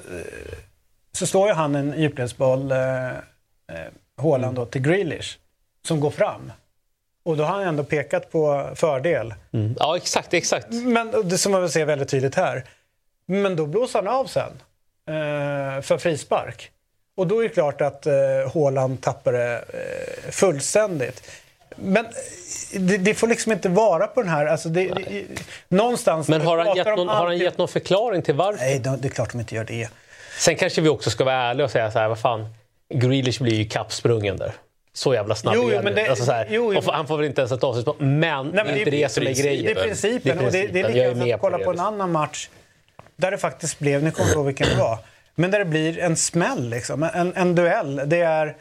så 1.12 1.26
står 1.26 1.48
ju 1.48 1.54
han 1.54 1.74
en 1.74 2.00
djupledsboll, 2.00 2.72
eh, 2.72 3.08
eh, 3.08 3.14
Haaland 4.22 4.56
då, 4.56 4.66
till 4.66 4.82
Grealish. 4.82 5.38
Som 5.86 6.00
går 6.00 6.10
fram. 6.10 6.52
Och 7.30 7.36
då 7.36 7.44
har 7.44 7.52
han 7.52 7.62
ändå 7.68 7.84
pekat 7.84 8.30
på 8.32 8.70
fördel. 8.74 9.34
Mm. 9.52 9.74
Ja, 9.78 9.96
exakt. 9.96 10.34
exakt. 10.34 10.66
Men 10.70 11.28
det 11.28 11.38
som 11.38 11.52
man 11.52 11.62
vill 11.62 11.70
se 11.70 11.84
väldigt 11.84 12.08
tydligt 12.08 12.34
här. 12.34 12.64
Men 13.26 13.56
då 13.56 13.66
blåser 13.66 13.98
han 13.98 14.08
av 14.08 14.24
sen. 14.24 14.52
Eh, 15.08 15.82
för 15.82 15.98
frispark. 15.98 16.70
Och 17.16 17.26
då 17.26 17.38
är 17.38 17.42
det 17.42 17.54
klart 17.54 17.80
att 17.80 18.06
eh, 18.06 18.12
Haaland 18.54 19.00
tappar 19.00 19.32
det 19.32 19.54
eh, 19.56 20.30
fullständigt. 20.30 21.30
Men 21.76 22.04
eh, 22.06 22.80
det, 22.80 22.96
det 22.96 23.14
får 23.14 23.28
liksom 23.28 23.52
inte 23.52 23.68
vara 23.68 24.06
på 24.06 24.22
den 24.22 24.30
här... 24.30 24.46
Alltså 24.46 24.68
det, 24.68 24.88
det, 24.88 25.24
någonstans... 25.68 26.28
Men 26.28 26.40
har 26.40 26.58
han, 26.58 26.76
gett 26.76 26.86
någon, 26.86 27.08
har 27.08 27.26
han 27.26 27.38
gett 27.38 27.58
någon 27.58 27.68
förklaring 27.68 28.22
till 28.22 28.34
varför? 28.34 28.64
Nej, 28.64 28.78
de- 28.78 29.00
det 29.00 29.08
är 29.08 29.12
klart 29.12 29.32
de 29.32 29.40
inte 29.40 29.54
gör 29.54 29.64
det. 29.64 29.88
Sen 30.38 30.56
kanske 30.56 30.80
vi 30.80 30.88
också 30.88 31.10
ska 31.10 31.24
vara 31.24 31.34
ärliga 31.34 31.64
och 31.64 31.70
säga 31.70 31.90
så 31.90 31.98
här, 31.98 32.08
vad 32.08 32.18
fan, 32.18 32.46
Grealish 32.94 33.42
blir 33.42 33.54
ju 33.54 33.64
kappsprungen 33.68 34.36
där. 34.36 34.52
Så 34.92 35.14
jävla 35.14 35.34
snabb 35.34 35.54
Jo, 35.56 35.68
är 35.70 35.82
men 35.82 35.94
det- 35.94 36.08
alltså 36.08 36.24
så 36.24 36.32
här, 36.32 36.46
jo, 36.50 36.74
jo, 36.74 36.80
han 36.86 37.06
får 37.06 37.16
väl 37.16 37.26
inte 37.26 37.40
ens 37.40 37.52
ett 37.52 37.64
avslut 37.64 37.84
på. 37.84 37.94
Men, 37.98 38.46
Nej, 38.46 38.52
men 38.54 38.66
det 38.66 38.72
är 38.72 38.78
inte 38.78 38.90
det, 38.90 39.12
som 39.12 39.26
är 39.26 39.42
grejen. 39.42 39.64
Det 39.64 39.80
är 39.80 39.84
principen. 39.84 40.36
Det 40.36 40.42
är 40.42 40.46
Och 40.46 40.52
det, 40.52 40.66
det 40.66 40.80
är 40.80 40.88
likadant 40.88 41.32
att 41.34 41.40
kolla 41.40 41.58
det, 41.58 41.64
på 41.64 41.70
en 41.70 41.80
annan 41.80 42.12
match 42.12 42.48
där 43.16 43.30
det 43.30 43.38
faktiskt 43.38 43.78
blev, 43.78 44.02
nu 44.02 44.10
kommer 44.10 44.28
jag 44.28 44.36
ihåg 44.36 44.46
vilken 44.46 44.68
det 44.68 44.76
var, 44.76 44.98
men 45.34 45.50
där 45.50 45.58
det 45.58 45.64
blir 45.64 45.98
en 45.98 46.16
smäll 46.16 46.68
liksom. 46.70 47.02
En, 47.02 47.32
en 47.36 47.54
duell. 47.54 48.02
Det 48.06 48.20
är, 48.20 48.56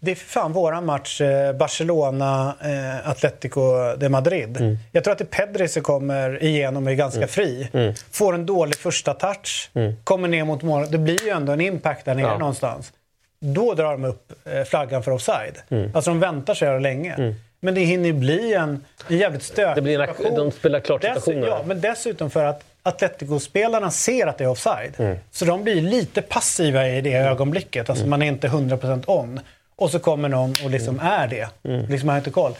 det 0.00 0.10
är 0.10 0.14
för 0.14 0.24
fan 0.26 0.52
våran 0.52 0.86
match 0.86 1.20
eh, 1.20 1.52
Barcelona, 1.52 2.54
eh, 2.60 3.08
Atletico 3.10 3.60
de 3.96 4.08
Madrid. 4.08 4.56
Mm. 4.56 4.76
Jag 4.92 5.04
tror 5.04 5.12
att 5.12 5.18
det 5.18 5.24
är 5.38 5.46
Pedri 5.46 5.68
som 5.68 5.82
kommer 5.82 6.42
igenom 6.44 6.88
är 6.88 6.92
ganska 6.94 7.26
fri. 7.26 7.68
Mm. 7.72 7.94
Får 8.10 8.34
en 8.34 8.46
dålig 8.46 8.76
första 8.76 9.14
touch, 9.14 9.70
kommer 10.04 10.28
ner 10.28 10.44
mot 10.44 10.62
målet. 10.62 10.92
Det 10.92 10.98
blir 10.98 11.24
ju 11.24 11.30
ändå 11.30 11.52
en 11.52 11.60
impact 11.60 12.04
där 12.04 12.14
nere 12.14 12.26
Ja. 12.26 12.38
någonstans. 12.38 12.92
Då 13.40 13.74
drar 13.74 13.92
de 13.92 14.04
upp 14.04 14.32
eh, 14.44 14.64
flaggan 14.64 15.02
för 15.02 15.10
offside. 15.10 15.58
Mm. 15.68 15.90
Alltså 15.94 16.10
de 16.10 16.20
väntar 16.20 16.54
så 16.54 16.64
här 16.64 16.80
länge. 16.80 17.34
Men 17.60 17.74
det 17.74 17.80
hinner 17.80 18.12
bli 18.12 18.54
en, 18.54 18.84
en 19.08 19.18
jävligt 19.18 19.42
stökig 19.42 19.74
Det 19.74 19.82
blir 19.82 20.00
en, 20.00 20.34
de 20.34 20.50
spelar 20.52 20.80
klart 20.80 21.02
situationer. 21.02 21.46
Ja, 21.46 21.62
men 21.66 21.80
dessutom 21.80 22.30
för 22.30 22.44
att 22.44 22.64
Atletico-spelarna 22.82 23.90
ser 23.90 24.26
att 24.26 24.38
det 24.38 24.44
är 24.44 24.48
offside. 24.48 24.94
Mm. 24.98 25.16
Så 25.30 25.44
de 25.44 25.64
blir 25.64 25.82
lite 25.82 26.22
passiva 26.22 26.88
i 26.88 27.00
det 27.00 27.14
ögonblicket. 27.14 27.90
Alltså 27.90 28.06
man 28.06 28.22
är 28.22 28.26
inte 28.26 28.48
100% 28.48 29.04
on. 29.06 29.40
Och 29.76 29.90
så 29.90 29.98
kommer 29.98 30.28
någon 30.28 30.54
och 30.64 30.70
liksom 30.70 31.00
Mm. 31.00 31.12
är 31.12 31.28
det. 31.28 31.48
Liksom 31.88 32.08
har 32.08 32.16
inte 32.16 32.30
koll. 32.30 32.52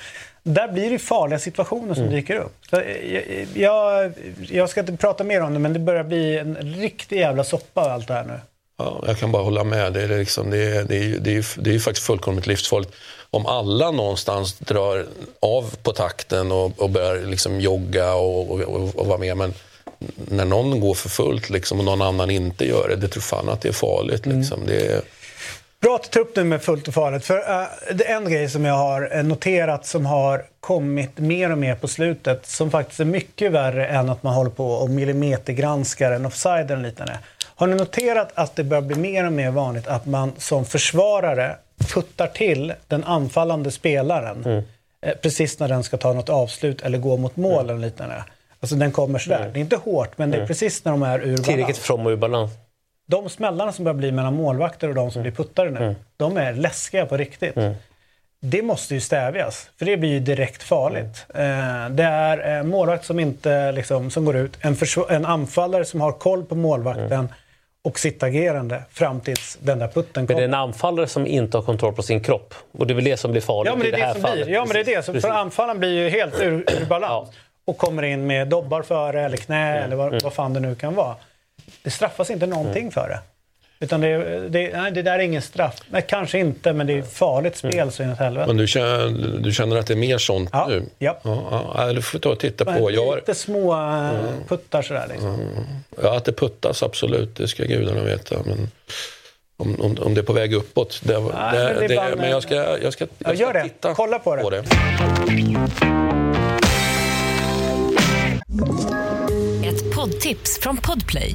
Där 0.43 0.69
blir 0.69 0.91
det 0.91 0.99
farliga 0.99 1.39
situationer 1.39 1.95
som 1.95 2.11
dyker 2.11 2.37
upp. 2.37 2.57
Så 2.71 2.81
eh, 2.81 3.15
jag, 3.15 3.25
jag, 3.55 4.13
jag 4.51 4.71
ska 4.71 4.81
inte 4.81 4.97
prata 4.97 5.25
mer 5.25 5.41
om 5.41 5.53
det, 5.55 5.59
men 5.59 5.73
det 5.73 5.79
börjar 5.79 6.05
bli 6.05 6.39
en 6.39 6.57
riktig 6.57 7.19
jävla 7.19 7.45
soppa 7.45 7.81
allt 7.81 8.09
det 8.09 8.15
här 8.15 8.25
nu. 8.25 8.41
Ja, 8.81 9.03
jag 9.07 9.19
kan 9.19 9.33
bara 9.33 9.43
hålla 9.43 9.65
med. 9.65 9.93
Det 9.93 10.03
är, 10.03 10.09
liksom, 10.09 10.51
det 10.51 10.59
är, 10.59 10.85
det 10.85 10.97
är, 10.97 11.19
det 11.19 11.37
är, 11.37 11.47
det 11.57 11.75
är 11.75 11.79
faktiskt 11.79 12.07
fullkomligt 12.07 12.47
livsfarligt. 12.47 12.93
Om 13.31 13.47
alla 13.47 13.91
någonstans 13.91 14.59
drar 14.59 15.07
av 15.41 15.75
på 15.83 15.93
takten 15.93 16.53
och, 16.53 16.83
och 16.83 16.91
börjar 16.91 17.27
liksom 17.27 17.61
jogga 17.61 18.15
och, 18.15 18.51
och, 18.51 18.61
och, 18.61 18.97
och 18.97 19.07
vara 19.07 19.19
med. 19.19 19.37
Men 19.37 19.55
när 20.15 20.45
någon 20.45 20.81
går 20.81 20.95
för 20.95 21.09
fullt 21.09 21.51
liksom, 21.51 21.79
och 21.79 21.85
någon 21.85 22.03
annan 22.03 22.31
inte 22.31 22.65
gör 22.69 22.89
det, 22.89 22.97
det 22.97 23.09
tror 23.09 23.23
fan 23.23 23.49
att 23.49 23.61
det 23.61 23.69
är 23.69 23.73
farligt. 23.73 24.27
Liksom. 24.27 24.67
Det 24.67 24.87
är, 24.87 25.01
Bra 25.81 25.95
att 25.95 26.03
du 26.03 26.09
tar 26.09 26.21
upp 26.21 26.35
det 26.35 26.45
med 26.45 26.63
fullt 26.63 26.89
och 26.89 26.95
farligt. 26.95 27.25
För 27.25 27.37
eh, 27.37 27.67
det 27.95 28.09
är 28.09 28.17
en 28.17 28.31
grej 28.31 28.51
som 28.51 28.65
jag 28.65 28.75
har 28.75 29.17
eh, 29.17 29.23
noterat 29.23 29.87
som 29.87 30.07
har 30.07 30.45
kommit 30.61 31.19
mer 31.19 31.53
och 31.53 31.59
mer 31.59 31.75
på 31.75 31.89
slutet 31.89 32.47
som 32.47 32.71
faktiskt 32.71 33.01
är 33.01 33.05
mycket 33.05 33.53
värre 33.53 33.87
än 33.87 34.09
att 34.09 34.23
man 34.23 34.35
håller 34.35 34.51
på 34.51 34.73
och 34.73 34.91
millimetergranskar 34.91 36.13
en 36.13 36.27
offside 36.27 36.71
eller 36.71 36.83
liknande. 36.83 37.19
Har 37.61 37.67
ni 37.67 37.75
noterat 37.75 38.33
att 38.35 38.57
det 38.57 38.65
börjar 38.65 38.83
bli 38.83 38.97
mer 38.97 39.27
och 39.27 39.33
mer 39.33 39.51
vanligt 39.51 39.87
att 39.87 40.07
man 40.07 40.33
som 40.39 40.65
försvarare 40.65 41.57
puttar 41.95 42.27
till 42.27 42.73
den 42.89 43.05
anfallande 43.05 43.71
spelaren 43.71 44.65
eh, 45.03 45.15
precis 45.23 45.59
när 45.59 45.69
den 45.69 45.83
ska 45.83 45.97
ta 45.97 46.13
något 46.13 46.29
avslut 46.29 46.83
eller 46.83 46.99
gå 46.99 47.17
mot 47.17 47.37
mål 47.37 47.71
eller 47.71 47.81
liknande. 47.81 48.25
Alltså 48.61 48.77
den 48.77 48.93
kommer 48.93 49.19
sådär. 49.19 49.51
Det 49.53 49.59
är 49.59 49.61
inte 49.61 49.77
hårt, 49.77 50.19
men 50.19 50.31
det 50.31 50.39
är 50.39 50.47
precis 50.47 50.85
när 50.85 50.93
de 50.93 51.03
är 51.03 51.19
ur 51.19 51.27
balans. 51.27 51.47
Tillräckligt 51.47 51.79
from 51.79 52.07
och 52.07 52.11
ur 52.11 52.17
balans. 52.17 52.51
De 53.09 53.29
smällarna 53.29 53.73
som 53.73 53.85
börjar 53.85 53.97
bli 53.97 54.13
mellan 54.13 54.35
målvakter 54.35 54.89
och 54.89 54.95
de 54.95 55.11
som 55.11 55.23
blir 55.23 55.33
puttade 55.33 55.71
nu, 55.71 55.95
de 56.17 56.37
är 56.37 56.53
läskiga 56.53 57.07
på 57.07 57.17
riktigt. 57.17 57.55
Det 58.41 58.63
måste 58.63 58.95
ju 58.95 59.01
stävjas, 59.01 59.71
för 59.79 59.87
det 59.87 59.97
blir 59.97 60.11
ju 60.11 60.21
direkt 60.21 60.63
farligt. 60.63 61.27
Eh, 61.29 61.89
det 61.91 62.05
är 62.05 62.39
en 62.39 62.69
målvakt 62.69 63.05
som 63.05 63.21
inte 63.21 63.73
liksom, 63.73 64.11
som 64.11 64.25
går 64.25 64.37
ut, 64.37 64.59
en, 64.61 64.77
en 65.09 65.25
anfallare 65.25 65.85
som 65.85 66.01
har 66.01 66.13
koll 66.13 66.45
på 66.45 66.55
målvakten 66.55 67.29
och 67.85 67.99
sitt 67.99 68.23
agerande 68.23 68.83
fram 68.91 69.21
tills 69.21 69.59
den 69.63 69.79
där 69.79 69.89
putten 69.89 70.11
Men 70.15 70.27
det 70.27 70.33
är 70.33 70.35
kommer. 70.35 70.45
en 70.45 70.55
anfallare 70.55 71.07
som 71.07 71.27
inte 71.27 71.57
har 71.57 71.63
kontroll 71.63 71.93
på 71.95 72.03
sin 72.03 72.21
kropp. 72.23 72.55
Och 72.73 72.87
det 72.87 72.93
är 72.93 72.95
väl 72.95 73.05
det 73.05 73.17
som 73.17 73.31
blir 73.31 73.41
farligt 73.43 73.71
Ja, 73.73 73.77
men 73.77 73.83
det 73.83 73.89
i 73.89 73.91
det 73.91 73.97
är 74.01 74.07
här 74.07 74.13
som 74.13 74.23
fallet. 74.23 74.45
blir. 74.47 74.55
Ja, 74.55 74.65
men 74.65 74.75
det 74.75 74.81
är 74.81 74.85
det. 74.85 75.07
Precis. 75.07 75.23
för 75.23 75.29
anfallaren 75.31 75.79
blir 75.81 75.93
ju 76.03 76.09
helt 76.09 76.41
ur, 76.41 76.53
ur 76.81 76.87
balans. 76.87 77.29
Och 77.65 77.79
kommer 77.79 78.03
in 78.03 78.27
med 78.27 78.49
dobbar 78.49 78.83
före 78.83 79.23
eller 79.25 79.37
knä 79.37 79.79
eller 79.85 79.97
vad, 79.97 80.23
vad 80.23 80.33
fan 80.33 80.53
det 80.55 80.61
nu 80.61 80.75
kan 80.75 80.95
vara. 80.95 81.17
Det 81.83 81.91
straffas 81.91 82.31
inte 82.31 82.47
någonting 82.47 82.91
för 82.91 83.09
det. 83.09 83.19
Utan 83.83 84.01
det, 84.01 84.49
det, 84.49 84.73
nej, 84.77 84.93
det 84.93 85.03
där 85.03 85.13
är 85.15 85.19
ingen 85.19 85.43
straff. 85.43 85.75
Nej, 85.91 86.05
kanske 86.09 86.39
inte, 86.39 86.73
men 86.73 86.87
det 86.87 86.93
är 86.99 87.03
farligt 87.03 87.57
spel 87.57 87.91
så 87.93 88.03
inåt 88.03 88.19
helvete. 88.19 88.47
men 88.47 88.57
du 88.57 88.67
känner, 88.67 89.09
du 89.43 89.53
känner 89.53 89.77
att 89.77 89.87
det 89.87 89.95
är 89.95 89.97
mer 89.97 90.19
sånt 90.19 90.51
Ja, 90.53 90.67
nu? 90.69 90.83
ja. 90.99 91.19
Ja, 91.25 91.75
ja, 91.77 91.93
du 91.93 92.03
får 92.03 92.19
ta 92.19 92.29
och 92.31 92.39
titta 92.39 92.65
Men 92.65 92.79
på. 92.79 92.91
Jag 92.91 93.07
har, 93.07 93.17
Lite 93.17 93.35
små 93.35 93.73
eh, 93.73 94.11
puttar 94.49 94.83
sådär 94.83 95.07
liksom. 95.11 95.39
ja, 96.03 96.17
att 96.17 96.25
det 96.25 96.33
puttas, 96.33 96.83
absolut. 96.83 97.37
Det 97.37 97.49
ska 97.49 97.65
gudarna 97.65 98.03
veta. 98.03 98.37
Men 98.45 98.71
om, 99.57 99.81
om, 99.81 99.97
om 100.01 100.15
det 100.15 100.21
är 100.21 100.25
på 100.25 100.33
väg 100.33 100.55
uppåt. 100.55 101.01
Det, 101.05 101.19
Nej, 101.19 101.23
det, 101.23 101.31
men 101.31 101.53
det 101.53 101.85
är 101.85 101.89
det, 101.89 101.97
bara- 101.97 102.17
men 102.17 102.31
jag 102.31 102.43
ska, 102.43 102.55
jag 102.83 102.93
ska, 102.93 103.05
Ja, 103.05 103.11
jag 103.19 103.37
ska 103.37 103.47
gör 103.47 103.53
det. 103.53 103.63
titta 103.63 103.95
Kolla 103.95 104.19
på 104.19 104.37
det. 104.37 104.43
på 104.43 104.51
det. 104.51 104.65
Ett 109.69 109.95
poddtips 109.95 110.59
från 110.63 110.77
Podplay. 110.77 111.35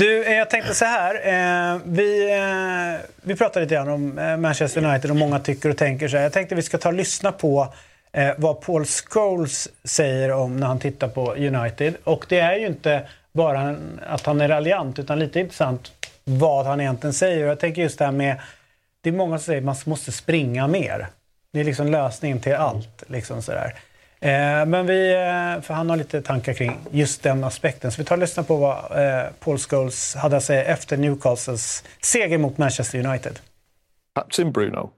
Du, 0.00 0.24
eh, 0.24 0.34
jag 0.34 0.50
tänkte 0.50 0.74
så 0.74 0.84
här. 0.84 1.14
Eh, 1.14 1.80
vi, 1.84 2.32
eh, 2.32 3.00
vi 3.22 3.36
pratade 3.36 3.64
lite 3.64 3.74
grann 3.74 3.88
om 3.88 4.18
eh, 4.18 4.36
Manchester 4.36 4.84
United 4.84 5.10
och 5.10 5.16
många 5.16 5.38
tycker 5.38 5.68
och 5.68 5.76
tänker 5.76 6.08
så 6.08 6.16
här. 6.16 6.22
Jag 6.22 6.32
tänkte 6.32 6.54
vi 6.54 6.62
ska 6.62 6.78
ta 6.78 6.88
och 6.88 6.94
lyssna 6.94 7.32
på 7.32 7.74
eh, 8.12 8.30
vad 8.38 8.60
Paul 8.60 8.84
Scholes 8.84 9.68
säger 9.84 10.32
om 10.32 10.56
när 10.56 10.66
han 10.66 10.78
tittar 10.78 11.08
på 11.08 11.34
United. 11.34 11.94
Och 12.04 12.26
det 12.28 12.38
är 12.38 12.56
ju 12.56 12.66
inte 12.66 13.08
bara 13.32 13.76
att 14.06 14.26
han 14.26 14.40
är 14.40 14.48
raljant 14.48 14.98
utan 14.98 15.18
lite 15.18 15.40
intressant 15.40 15.92
vad 16.24 16.66
han 16.66 16.80
egentligen 16.80 17.14
säger. 17.14 17.46
Jag 17.46 17.60
tänker 17.60 17.82
just 17.82 17.98
det 17.98 18.04
här 18.04 18.12
med, 18.12 18.36
det 19.00 19.08
är 19.08 19.14
många 19.14 19.38
som 19.38 19.44
säger 19.44 19.60
att 19.60 19.64
man 19.64 19.76
måste 19.84 20.12
springa 20.12 20.66
mer. 20.66 21.06
Det 21.52 21.60
är 21.60 21.64
liksom 21.64 21.90
lösningen 21.90 22.40
till 22.40 22.54
allt. 22.54 23.04
Liksom 23.06 23.42
sådär. 23.42 23.74
Eh, 24.22 24.66
men 24.66 24.86
vi, 24.86 25.12
eh, 25.12 25.62
för 25.62 25.74
han 25.74 25.90
har 25.90 25.96
lite 25.96 26.22
tankar 26.22 26.52
kring 26.52 26.78
just 26.90 27.22
den 27.22 27.44
aspekten. 27.44 27.92
Så 27.92 28.02
vi 28.02 28.04
tar 28.04 28.14
och 28.14 28.20
lyssnar 28.20 28.44
på 28.44 28.56
vad 28.56 28.76
eh, 28.76 29.30
Paul 29.40 29.58
Scholes 29.58 30.14
hade 30.14 30.36
att 30.36 30.44
säga 30.44 30.64
efter 30.64 30.96
Newcastles 30.96 31.84
seger 32.00 32.38
mot 32.38 32.58
Manchester 32.58 33.06
United. 33.06 33.38
Captain 34.14 34.52
Bruno, 34.52 34.90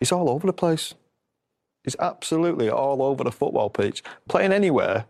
he's 0.00 0.20
all 0.20 0.28
over 0.28 0.52
the 0.52 0.58
place. 0.58 0.94
He's 1.86 1.96
absolutely 1.98 2.70
all 2.70 3.02
over 3.02 3.24
the 3.24 3.30
football 3.30 3.70
pitch, 3.70 4.02
playing 4.28 4.52
anywhere 4.52 5.02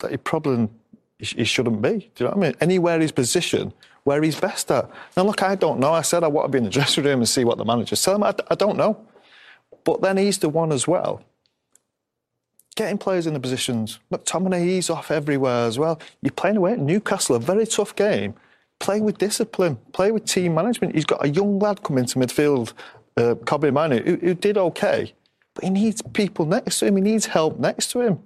that 0.00 0.10
he 0.10 0.16
probably 0.16 0.68
he 1.18 1.44
shouldn't 1.44 1.80
be. 1.80 1.88
Do 1.88 2.24
you 2.24 2.26
know 2.26 2.36
what 2.36 2.36
I 2.36 2.40
mean? 2.40 2.54
Anywhere 2.60 3.00
his 3.00 3.12
position, 3.12 3.72
where 4.04 4.22
he's 4.22 4.40
best 4.40 4.70
at. 4.70 4.88
Now, 5.16 5.24
look, 5.24 5.42
I 5.42 5.56
don't 5.56 5.80
know. 5.80 5.92
I 5.92 6.02
said 6.02 6.22
I 6.22 6.28
want 6.28 6.46
to 6.46 6.52
be 6.52 6.58
in 6.58 6.64
the 6.64 6.70
dressing 6.78 7.04
room 7.04 7.20
and 7.20 7.28
see 7.28 7.44
what 7.44 7.58
the 7.58 7.64
managers 7.64 8.02
tell 8.02 8.14
him. 8.14 8.22
I, 8.22 8.34
I 8.50 8.54
don't 8.54 8.76
know. 8.76 8.96
But 9.84 10.02
then 10.02 10.16
he's 10.16 10.38
the 10.38 10.48
one 10.48 10.72
as 10.72 10.86
well 10.86 11.22
getting 12.76 12.98
players 12.98 13.26
in 13.26 13.34
the 13.34 13.40
positions. 13.40 13.98
McTominay, 14.12 14.64
he's 14.64 14.90
off 14.90 15.10
everywhere 15.10 15.66
as 15.66 15.78
well. 15.78 16.00
You're 16.22 16.32
playing 16.32 16.56
away 16.56 16.72
at 16.72 16.78
Newcastle, 16.78 17.36
a 17.36 17.40
very 17.40 17.66
tough 17.66 17.94
game. 17.94 18.34
Play 18.78 19.00
with 19.00 19.18
discipline, 19.18 19.76
play 19.92 20.10
with 20.10 20.24
team 20.24 20.54
management. 20.54 20.94
He's 20.94 21.04
got 21.04 21.24
a 21.24 21.28
young 21.28 21.58
lad 21.58 21.82
coming 21.82 22.06
to 22.06 22.18
midfield, 22.18 22.72
uh, 23.16 23.34
Kobe 23.44 23.70
Manu, 23.70 24.02
who, 24.02 24.16
who 24.16 24.34
did 24.34 24.56
okay, 24.56 25.12
but 25.54 25.64
he 25.64 25.70
needs 25.70 26.00
people 26.00 26.46
next 26.46 26.78
to 26.78 26.86
him. 26.86 26.96
He 26.96 27.02
needs 27.02 27.26
help 27.26 27.58
next 27.58 27.90
to 27.92 28.00
him. 28.00 28.20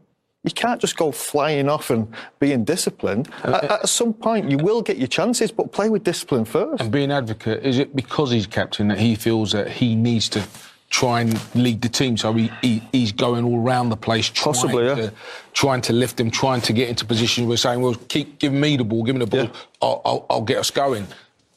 You 0.45 0.53
can't 0.53 0.81
just 0.81 0.97
go 0.97 1.11
flying 1.11 1.71
off 1.71 1.91
and 1.91 2.07
being 2.39 2.65
disciplined. 2.65 3.31
Uh, 3.43 3.61
at, 3.63 3.71
at, 3.71 3.89
some 3.89 4.13
point, 4.13 4.51
you 4.51 4.59
will 4.59 4.83
get 4.83 4.99
your 4.99 5.09
chances, 5.09 5.51
but 5.51 5.73
play 5.73 5.89
with 5.89 6.05
discipline 6.05 6.45
first. 6.45 6.83
And 6.83 6.93
being 6.93 7.11
an 7.11 7.13
advocate, 7.13 7.65
is 7.65 7.79
it 7.79 7.97
because 7.97 8.31
he's 8.31 8.47
captain 8.47 8.89
that 8.89 8.99
he 8.99 9.15
feels 9.15 9.53
that 9.53 9.71
he 9.71 9.97
needs 9.97 10.29
to 10.31 10.47
try 10.95 11.23
and 11.23 11.55
lead 11.57 11.83
the 11.83 11.89
team. 11.89 12.17
So 12.17 12.33
he, 12.35 12.53
he 12.63 12.81
he's 12.93 13.11
going 13.11 13.45
all 13.45 13.61
around 13.61 13.89
the 13.89 13.97
place, 13.97 14.31
trying 14.31 14.55
Possibly, 14.55 14.87
yeah. 14.87 14.95
to 14.95 15.13
trying 15.53 15.81
to 15.83 15.93
lift 15.93 16.17
them, 16.17 16.31
trying 16.31 16.61
to 16.61 16.73
get 16.73 16.89
into 16.89 17.05
positions. 17.05 17.49
We're 17.49 17.57
saying, 17.57 17.81
well, 17.81 17.97
keep 18.09 18.39
giving 18.39 18.61
me 18.61 18.77
the 18.77 18.85
ball, 18.85 19.03
give 19.03 19.17
me 19.17 19.25
the 19.25 19.31
ball, 19.31 19.45
yeah. 19.47 19.61
I'll, 19.83 20.01
I'll, 20.05 20.27
I'll, 20.31 20.43
get 20.43 20.59
us 20.59 20.71
going. 20.71 21.09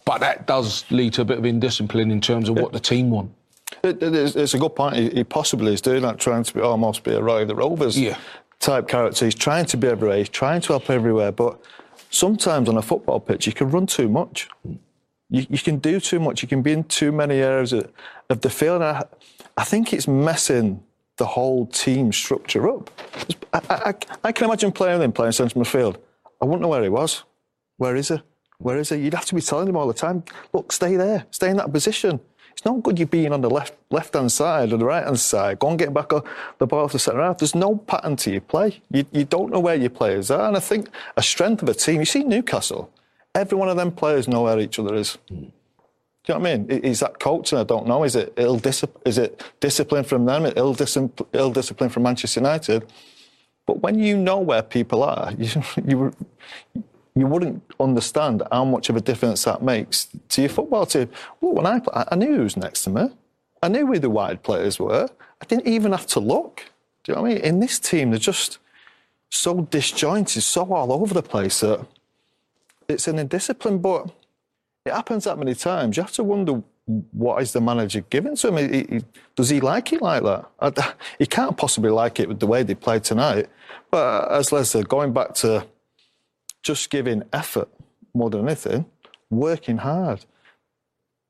But 0.05 0.21
that 0.21 0.47
does 0.47 0.85
lead 0.89 1.13
to 1.13 1.21
a 1.21 1.25
bit 1.25 1.37
of 1.37 1.45
indiscipline 1.45 2.09
in 2.09 2.19
terms 2.19 2.49
of 2.49 2.55
yeah. 2.55 2.63
what 2.63 2.71
the 2.71 2.79
team 2.79 3.11
want. 3.11 3.31
It, 3.83 4.01
it 4.01 4.15
is, 4.15 4.35
it's 4.35 4.55
a 4.55 4.57
good 4.57 4.75
point. 4.75 4.95
He, 4.95 5.09
he, 5.09 5.23
possibly 5.23 5.71
is 5.71 5.81
doing 5.81 6.01
that, 6.01 6.17
trying 6.17 6.43
to 6.43 6.53
be, 6.53 6.61
oh, 6.61 6.71
almost 6.71 7.03
be 7.03 7.13
a 7.13 7.21
Roy 7.21 7.43
of 7.43 7.47
the 7.47 7.55
Rovers 7.55 7.99
yeah. 7.99 8.17
type 8.59 8.87
character. 8.87 9.25
He's 9.25 9.35
trying 9.35 9.65
to 9.65 9.77
be 9.77 9.87
everywhere. 9.87 10.17
He's 10.17 10.29
trying 10.29 10.61
to 10.61 10.69
help 10.73 10.89
everywhere, 10.89 11.31
but 11.31 11.59
sometimes 12.09 12.69
on 12.69 12.77
a 12.77 12.81
football 12.81 13.19
pitch 13.19 13.45
you 13.45 13.53
can 13.53 13.69
run 13.69 13.85
too 13.85 14.09
much. 14.09 14.49
You, 15.29 15.45
you 15.49 15.59
can 15.59 15.77
do 15.77 15.99
too 15.99 16.19
much. 16.19 16.41
You 16.41 16.47
can 16.47 16.61
be 16.61 16.71
in 16.71 16.83
too 16.85 17.11
many 17.11 17.35
areas 17.35 17.73
of, 17.73 17.91
of 18.29 18.41
the 18.41 18.49
field. 18.49 18.81
I, 18.81 19.05
I 19.57 19.63
think 19.63 19.93
it's 19.93 20.07
messing 20.07 20.83
the 21.17 21.25
whole 21.25 21.65
team 21.67 22.13
structure 22.13 22.69
up. 22.69 22.89
I, 23.53 23.61
I, 23.69 23.93
I 24.25 24.31
can 24.31 24.45
imagine 24.45 24.71
playing 24.71 25.01
him 25.01 25.11
playing 25.11 25.33
centre 25.33 25.59
midfield. 25.59 25.97
I 26.41 26.45
wouldn't 26.45 26.61
know 26.61 26.67
where 26.67 26.83
he 26.83 26.89
was. 26.89 27.23
Where 27.77 27.95
is 27.95 28.09
he? 28.09 28.21
Where 28.59 28.77
is 28.77 28.89
he? 28.89 28.97
You'd 28.97 29.13
have 29.13 29.25
to 29.25 29.35
be 29.35 29.41
telling 29.41 29.67
him 29.67 29.77
all 29.77 29.87
the 29.87 29.93
time, 29.93 30.23
look, 30.53 30.71
stay 30.71 30.95
there, 30.95 31.25
stay 31.31 31.49
in 31.49 31.57
that 31.57 31.71
position. 31.71 32.19
It's 32.51 32.65
not 32.65 32.81
good 32.81 32.97
you 32.97 33.05
being 33.05 33.33
on 33.33 33.41
the 33.41 33.51
left 33.51 33.75
left 33.91 34.15
hand 34.15 34.31
side 34.31 34.73
or 34.73 34.77
the 34.77 34.85
right 34.85 35.03
hand 35.03 35.19
side. 35.19 35.59
Go 35.59 35.69
and 35.69 35.77
get 35.77 35.93
back 35.93 36.09
the 36.57 36.65
ball 36.65 36.85
off 36.85 36.91
the 36.91 36.97
centre 36.97 37.21
half. 37.21 37.37
There's 37.37 37.53
no 37.53 37.75
pattern 37.75 38.15
to 38.17 38.31
your 38.31 38.41
play. 38.41 38.81
You, 38.89 39.05
you 39.11 39.25
don't 39.25 39.51
know 39.51 39.59
where 39.59 39.75
your 39.75 39.91
players 39.91 40.31
are. 40.31 40.47
And 40.47 40.57
I 40.57 40.59
think 40.59 40.89
a 41.15 41.21
strength 41.21 41.61
of 41.61 41.69
a 41.69 41.75
team, 41.75 41.99
you 41.99 42.05
see 42.05 42.23
Newcastle, 42.23 42.91
every 43.37 43.57
one 43.57 43.69
of 43.69 43.77
them 43.77 43.91
players 43.91 44.27
know 44.27 44.43
where 44.43 44.59
each 44.59 44.79
other 44.79 44.95
is. 44.95 45.17
Mm. 45.31 45.51
Do 46.27 46.33
you 46.33 46.39
know 46.39 46.39
what 46.41 46.49
I 46.49 46.57
mean? 46.57 46.69
Is 46.69 46.99
that 46.99 47.19
coaching? 47.19 47.57
I 47.57 47.63
don't 47.63 47.87
know. 47.87 48.03
Is 48.03 48.15
it 48.17 48.33
ill 48.35 48.57
discipline? 48.57 49.01
Is 49.05 49.17
it 49.17 49.41
discipline 49.61 50.03
from 50.03 50.25
them? 50.25 50.51
Ill, 50.57 50.73
discipline, 50.73 51.29
ill 51.31 51.51
discipline 51.51 51.89
from 51.89 52.03
Manchester 52.03 52.41
United? 52.41 52.85
But 53.65 53.81
when 53.81 53.97
you 53.97 54.17
know 54.17 54.39
where 54.39 54.61
people 54.61 55.03
are, 55.03 55.31
you, 55.37 55.63
you 55.85 56.13
you 57.15 57.25
wouldn't 57.25 57.63
understand 57.79 58.43
how 58.51 58.65
much 58.65 58.89
of 58.89 58.95
a 58.95 59.01
difference 59.01 59.45
that 59.45 59.63
makes 59.63 60.07
to 60.29 60.41
your 60.41 60.49
football 60.49 60.85
team. 60.85 61.09
Well, 61.39 61.53
when 61.53 61.65
I 61.65 61.81
I 62.11 62.15
knew 62.15 62.35
who 62.35 62.43
was 62.43 62.57
next 62.57 62.83
to 62.83 62.89
me. 62.89 63.09
I 63.63 63.69
knew 63.69 63.87
who 63.87 63.97
the 63.97 64.09
wide 64.09 64.43
players 64.43 64.79
were. 64.79 65.07
I 65.41 65.45
didn't 65.45 65.67
even 65.67 65.91
have 65.91 66.07
to 66.07 66.19
look. 66.19 66.63
Do 67.03 67.11
you 67.11 67.15
know 67.15 67.21
what 67.23 67.31
I 67.31 67.33
mean? 67.35 67.43
In 67.43 67.59
this 67.59 67.79
team, 67.79 68.11
they're 68.11 68.19
just 68.19 68.59
so 69.29 69.61
disjointed, 69.61 70.43
so 70.43 70.73
all 70.73 70.91
over 70.91 71.13
the 71.13 71.23
place 71.23 71.61
that 71.61 71.85
it's 72.87 73.07
an 73.07 73.19
indiscipline. 73.19 73.79
But 73.79 74.09
it 74.85 74.93
happens 74.93 75.25
that 75.25 75.37
many 75.37 75.55
times. 75.55 75.97
You 75.97 76.03
have 76.03 76.13
to 76.13 76.23
wonder 76.23 76.63
what 76.85 77.41
is 77.41 77.51
the 77.51 77.61
manager 77.61 78.01
giving 78.09 78.35
to 78.37 78.47
him? 78.47 78.71
He, 78.71 78.95
he, 78.95 79.05
does 79.35 79.49
he 79.49 79.59
like 79.59 79.91
it 79.91 80.01
like 80.01 80.23
that? 80.23 80.49
I, 80.59 80.93
he 81.19 81.25
can't 81.25 81.57
possibly 81.57 81.89
like 81.89 82.19
it 82.19 82.27
with 82.27 82.39
the 82.39 82.47
way 82.47 82.63
they 82.63 82.75
played 82.75 83.03
tonight. 83.03 83.49
But 83.91 84.31
as 84.31 84.51
Les 84.51 84.69
said, 84.69 84.87
going 84.87 85.13
back 85.13 85.33
to 85.35 85.67
just 86.63 86.89
giving 86.89 87.23
effort 87.31 87.69
more 88.13 88.29
than 88.29 88.45
anything, 88.45 88.85
working 89.29 89.77
hard. 89.77 90.25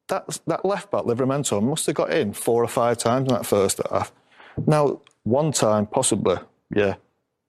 That, 0.07 0.39
that 0.47 0.63
left 0.63 0.89
back, 0.89 1.03
Livramento, 1.03 1.61
must 1.61 1.85
have 1.87 1.95
got 1.95 2.11
in 2.11 2.33
four 2.33 2.63
or 2.63 2.67
five 2.67 2.97
times 2.97 3.27
in 3.27 3.35
that 3.35 3.45
first 3.45 3.81
half. 3.91 4.11
Now, 4.65 5.01
one 5.23 5.51
time, 5.51 5.85
possibly, 5.85 6.37
yeah. 6.73 6.95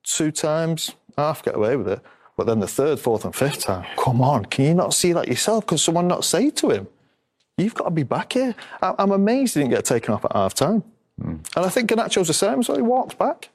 Two 0.03 0.33
times, 0.33 0.95
half 1.17 1.43
get 1.43 1.55
away 1.55 1.77
with 1.77 1.89
it. 1.89 2.01
But 2.39 2.47
then 2.47 2.61
the 2.61 2.69
third, 2.69 3.01
fourth, 3.01 3.25
and 3.25 3.35
fifth 3.35 3.63
time, 3.67 3.85
come 4.05 4.21
on, 4.23 4.45
can 4.45 4.65
you 4.65 4.75
not 4.75 4.95
see 4.95 5.13
that 5.13 5.27
yourself? 5.27 5.67
Can 5.67 5.77
someone 5.77 6.07
not 6.07 6.25
say 6.25 6.51
to 6.51 6.71
him, 6.71 6.87
you've 7.57 7.75
got 7.75 7.87
to 7.87 7.91
be 7.91 8.05
back 8.05 8.33
here? 8.33 8.55
I'm 8.81 9.11
amazed 9.11 9.55
he 9.55 9.61
didn't 9.61 9.75
get 9.75 9.85
taken 9.85 10.15
off 10.15 10.25
at 10.25 10.33
half 10.33 10.55
time. 10.55 10.83
Mm. 11.21 11.41
And 11.57 11.67
I 11.67 11.69
think 11.69 11.91
Ganacho's 11.91 12.29
the 12.29 12.35
same, 12.35 12.63
so 12.63 12.77
he 12.77 12.83
walks 12.83 13.19
back. 13.19 13.51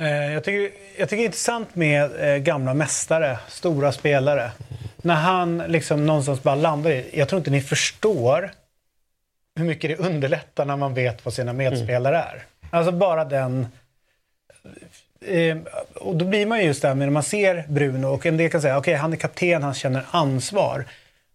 Eh, 0.00 0.32
jag 0.32 0.44
tycker, 0.44 0.76
jag 0.96 1.08
tycker 1.08 1.16
det 1.16 1.22
är 1.22 1.26
intressant 1.26 1.74
med 1.74 2.34
eh, 2.34 2.36
gamla 2.36 2.74
mästare, 2.74 3.38
stora 3.48 3.92
spelare. 3.92 4.50
När 4.96 5.14
han 5.14 5.58
liksom 5.58 6.06
någonstans 6.06 6.42
bara 6.42 6.54
landar 6.54 6.90
i, 6.90 7.10
jag 7.18 7.28
tror 7.28 7.38
inte 7.38 7.50
ni 7.50 7.60
förstår 7.60 8.50
hur 9.56 9.64
mycket 9.64 9.98
det 9.98 10.06
underlättar 10.06 10.64
när 10.64 10.76
man 10.76 10.94
vet 10.94 11.24
vad 11.24 11.34
sina 11.34 11.52
medspelare 11.52 12.16
är. 12.16 12.44
Alltså 12.70 12.92
bara 12.92 13.24
den 13.24 13.66
eh, 15.20 15.56
och 15.94 16.16
då 16.16 16.24
blir 16.24 16.46
man 16.46 16.58
ju 16.58 16.64
just 16.64 16.82
där 16.82 16.94
med 16.94 17.08
när 17.08 17.12
man 17.12 17.22
ser 17.22 17.64
Bruno 17.68 18.06
och 18.06 18.26
en 18.26 18.36
del 18.36 18.50
kan 18.50 18.62
säga 18.62 18.78
okej 18.78 18.92
okay, 18.92 19.00
han 19.00 19.12
är 19.12 19.16
kapten, 19.16 19.62
han 19.62 19.74
känner 19.74 20.04
ansvar. 20.10 20.84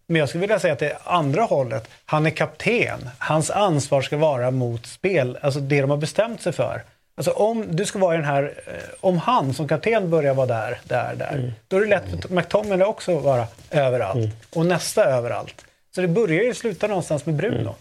Men 0.06 0.20
jag 0.20 0.28
skulle 0.28 0.40
vilja 0.40 0.60
säga 0.60 0.72
att 0.72 0.78
det 0.78 0.90
är 0.90 0.98
andra 1.04 1.42
hållet. 1.42 1.88
Han 2.04 2.26
är 2.26 2.30
kapten. 2.30 3.08
Hans 3.18 3.50
ansvar 3.50 4.02
ska 4.02 4.16
vara 4.16 4.50
mot 4.50 4.86
spel, 4.86 5.38
alltså 5.42 5.60
det 5.60 5.80
de 5.80 5.90
har 5.90 5.96
bestämt 5.96 6.42
sig 6.42 6.52
för. 6.52 6.82
Alltså 7.14 7.30
om 7.30 7.76
du 7.76 7.86
ska 7.86 7.98
vara 7.98 8.14
i 8.14 8.16
den 8.16 8.26
här, 8.26 8.54
eh, 8.66 8.72
om 9.00 9.18
han 9.18 9.54
som 9.54 9.68
kapten 9.68 10.10
börjar 10.10 10.34
vara 10.34 10.46
där, 10.46 10.80
där, 10.84 11.14
där. 11.14 11.32
Mm. 11.32 11.52
Då 11.68 11.76
är 11.76 11.80
det 11.80 11.86
lätt 11.86 12.22
för 12.22 12.34
McTominay 12.34 12.86
också 12.86 13.18
att 13.18 13.24
vara 13.24 13.46
överallt. 13.70 14.16
Mm. 14.16 14.30
Och 14.54 14.66
nästa 14.66 15.04
överallt. 15.04 15.64
Så 15.94 16.00
det 16.00 16.08
börjar 16.08 16.42
ju 16.42 16.54
sluta 16.54 16.86
någonstans 16.86 17.26
med 17.26 17.34
Bruno. 17.34 17.60
Mm. 17.60 17.72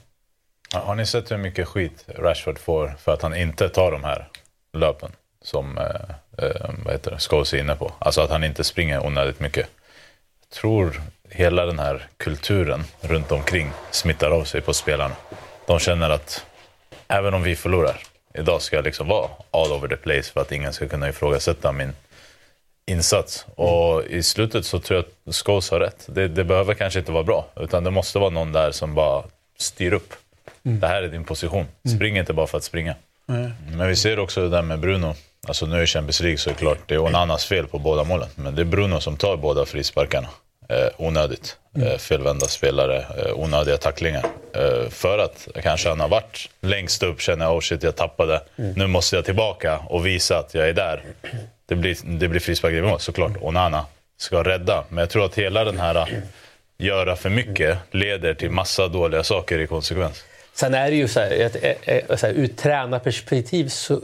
Ja, 0.73 0.79
har 0.79 0.95
ni 0.95 1.05
sett 1.05 1.31
hur 1.31 1.38
mycket 1.38 1.67
skit 1.67 2.05
Rashford 2.07 2.59
får 2.59 2.95
för 2.99 3.13
att 3.13 3.21
han 3.21 3.35
inte 3.35 3.69
tar 3.69 3.91
de 3.91 4.03
här 4.03 4.27
löpen? 4.73 5.12
Som 5.41 5.78
eh, 5.78 6.45
eh, 6.45 6.69
vad 6.86 6.93
heter 6.93 7.12
det, 7.12 7.19
Scholes 7.19 7.54
är 7.54 7.58
inne 7.58 7.75
på. 7.75 7.91
Alltså 7.99 8.21
att 8.21 8.30
han 8.30 8.43
inte 8.43 8.63
springer 8.63 9.06
onödigt 9.06 9.39
mycket. 9.39 9.67
Jag 10.41 10.49
tror 10.49 11.02
hela 11.30 11.65
den 11.65 11.80
här 11.80 12.08
kulturen 12.17 12.84
runt 13.02 13.32
omkring 13.32 13.71
smittar 13.91 14.32
av 14.32 14.43
sig 14.43 14.62
på 14.62 14.73
spelarna. 14.73 15.15
De 15.67 15.80
känner 15.80 16.10
att 16.10 16.45
även 17.08 17.34
om 17.34 17.43
vi 17.43 17.56
förlorar, 17.56 17.97
idag 18.34 18.62
ska 18.62 18.75
jag 18.75 18.86
liksom 18.86 19.08
vara 19.08 19.30
all 19.52 19.71
over 19.71 19.88
the 19.88 19.95
place 19.95 20.32
för 20.34 20.41
att 20.41 20.52
ingen 20.52 20.73
ska 20.73 20.88
kunna 20.88 21.10
ifrågasätta 21.10 21.71
min 21.71 21.93
insats. 22.86 23.45
Och 23.56 24.04
i 24.04 24.23
slutet 24.23 24.65
så 24.65 24.80
tror 24.80 24.97
jag 24.97 25.06
att 25.30 25.36
Scholes 25.36 25.71
har 25.71 25.80
rätt. 25.80 26.06
Det, 26.08 26.28
det, 26.28 26.43
behöver 26.43 26.73
kanske 26.73 26.99
inte 26.99 27.12
vara 27.12 27.23
bra, 27.23 27.47
utan 27.56 27.84
det 27.84 27.91
måste 27.91 28.19
vara 28.19 28.30
någon 28.30 28.52
där 28.52 28.71
som 28.71 28.95
bara 28.95 29.23
styr 29.58 29.93
upp. 29.93 30.13
Mm. 30.63 30.80
Det 30.80 30.88
här 30.88 31.04
är 31.04 31.08
din 31.08 31.23
position. 31.23 31.65
Spring 31.95 32.17
inte 32.17 32.34
bara 32.34 32.47
för 32.47 32.58
att 32.58 32.63
springa. 32.63 32.95
Mm. 33.30 33.52
Men 33.71 33.88
vi 33.88 33.95
ser 33.95 34.19
också 34.19 34.41
det 34.41 34.49
där 34.49 34.62
med 34.62 34.80
Bruno. 34.80 35.15
Alltså 35.47 35.65
nu 35.65 35.82
är 35.82 35.86
Champions 35.86 36.21
League 36.21 36.38
såklart, 36.38 36.78
det 36.86 36.93
är 36.93 36.99
Onanas 36.99 37.45
fel 37.45 37.67
på 37.67 37.80
båda 37.80 38.04
målen. 38.04 38.30
Men 38.36 38.56
det 38.56 38.62
är 38.62 38.65
Bruno 38.65 38.99
som 38.99 39.17
tar 39.17 39.38
båda 39.38 39.65
frisparkarna. 39.65 40.28
Eh, 40.69 40.88
onödigt. 40.97 41.58
Mm. 41.75 41.88
Eh, 41.88 41.97
felvända 41.97 42.47
spelare, 42.47 42.97
eh, 42.97 43.34
onödiga 43.34 43.78
tacklingar. 43.78 44.25
Eh, 44.54 44.89
för 44.89 45.17
att 45.17 45.47
kanske 45.63 45.89
han 45.89 45.99
har 45.99 46.08
varit 46.08 46.49
längst 46.62 47.04
upp, 47.04 47.21
känner 47.21 47.45
jag, 47.45 47.56
oh 47.56 47.60
shit 47.60 47.84
jag 47.84 47.95
tappade. 47.95 48.41
Mm. 48.58 48.73
Nu 48.75 48.88
måste 48.88 49.15
jag 49.15 49.25
tillbaka 49.25 49.78
och 49.78 50.06
visa 50.06 50.38
att 50.38 50.54
jag 50.54 50.69
är 50.69 50.73
där. 50.73 51.04
Det 51.65 51.75
blir, 51.75 51.97
det 52.04 52.28
blir 52.28 52.39
frispark 52.39 52.73
i 52.73 52.82
mål, 52.82 52.99
såklart. 52.99 53.32
Onana 53.41 53.86
ska 54.17 54.43
rädda. 54.43 54.84
Men 54.89 54.97
jag 54.97 55.10
tror 55.10 55.25
att 55.25 55.36
hela 55.36 55.63
den 55.63 55.80
här 55.80 55.95
eh, 55.95 56.08
göra 56.78 57.15
för 57.15 57.30
mycket 57.30 57.78
leder 57.91 58.34
till 58.34 58.52
massa 58.52 58.88
dåliga 58.88 59.23
saker 59.23 59.60
i 59.60 59.67
konsekvens. 59.67 60.23
Sen 60.59 60.73
är 60.73 60.91
det 60.91 60.95
ju 60.95 61.07
så 61.07 61.19
här, 61.19 61.31
ett, 61.31 61.55
ett, 61.55 62.09
ett, 62.11 62.23
ur 62.23 62.47
tränarperspektiv, 62.47 63.69
så, 63.69 64.01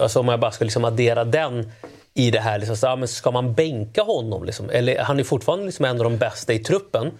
alltså 0.00 0.20
om 0.20 0.28
jag 0.28 0.40
bara 0.40 0.50
ska 0.50 0.64
liksom 0.64 0.84
addera 0.84 1.24
den 1.24 1.72
i 2.14 2.30
det 2.30 2.40
här. 2.40 2.58
Liksom, 2.58 2.76
så, 2.76 2.86
ja, 2.86 2.96
men 2.96 3.08
ska 3.08 3.30
man 3.30 3.54
bänka 3.54 4.02
honom? 4.02 4.44
Liksom? 4.44 4.70
Eller, 4.70 4.98
han 4.98 5.20
är 5.20 5.24
fortfarande 5.24 5.66
liksom 5.66 5.84
en 5.84 5.96
av 5.96 6.04
de 6.04 6.16
bästa 6.16 6.52
i 6.52 6.58
truppen. 6.58 7.10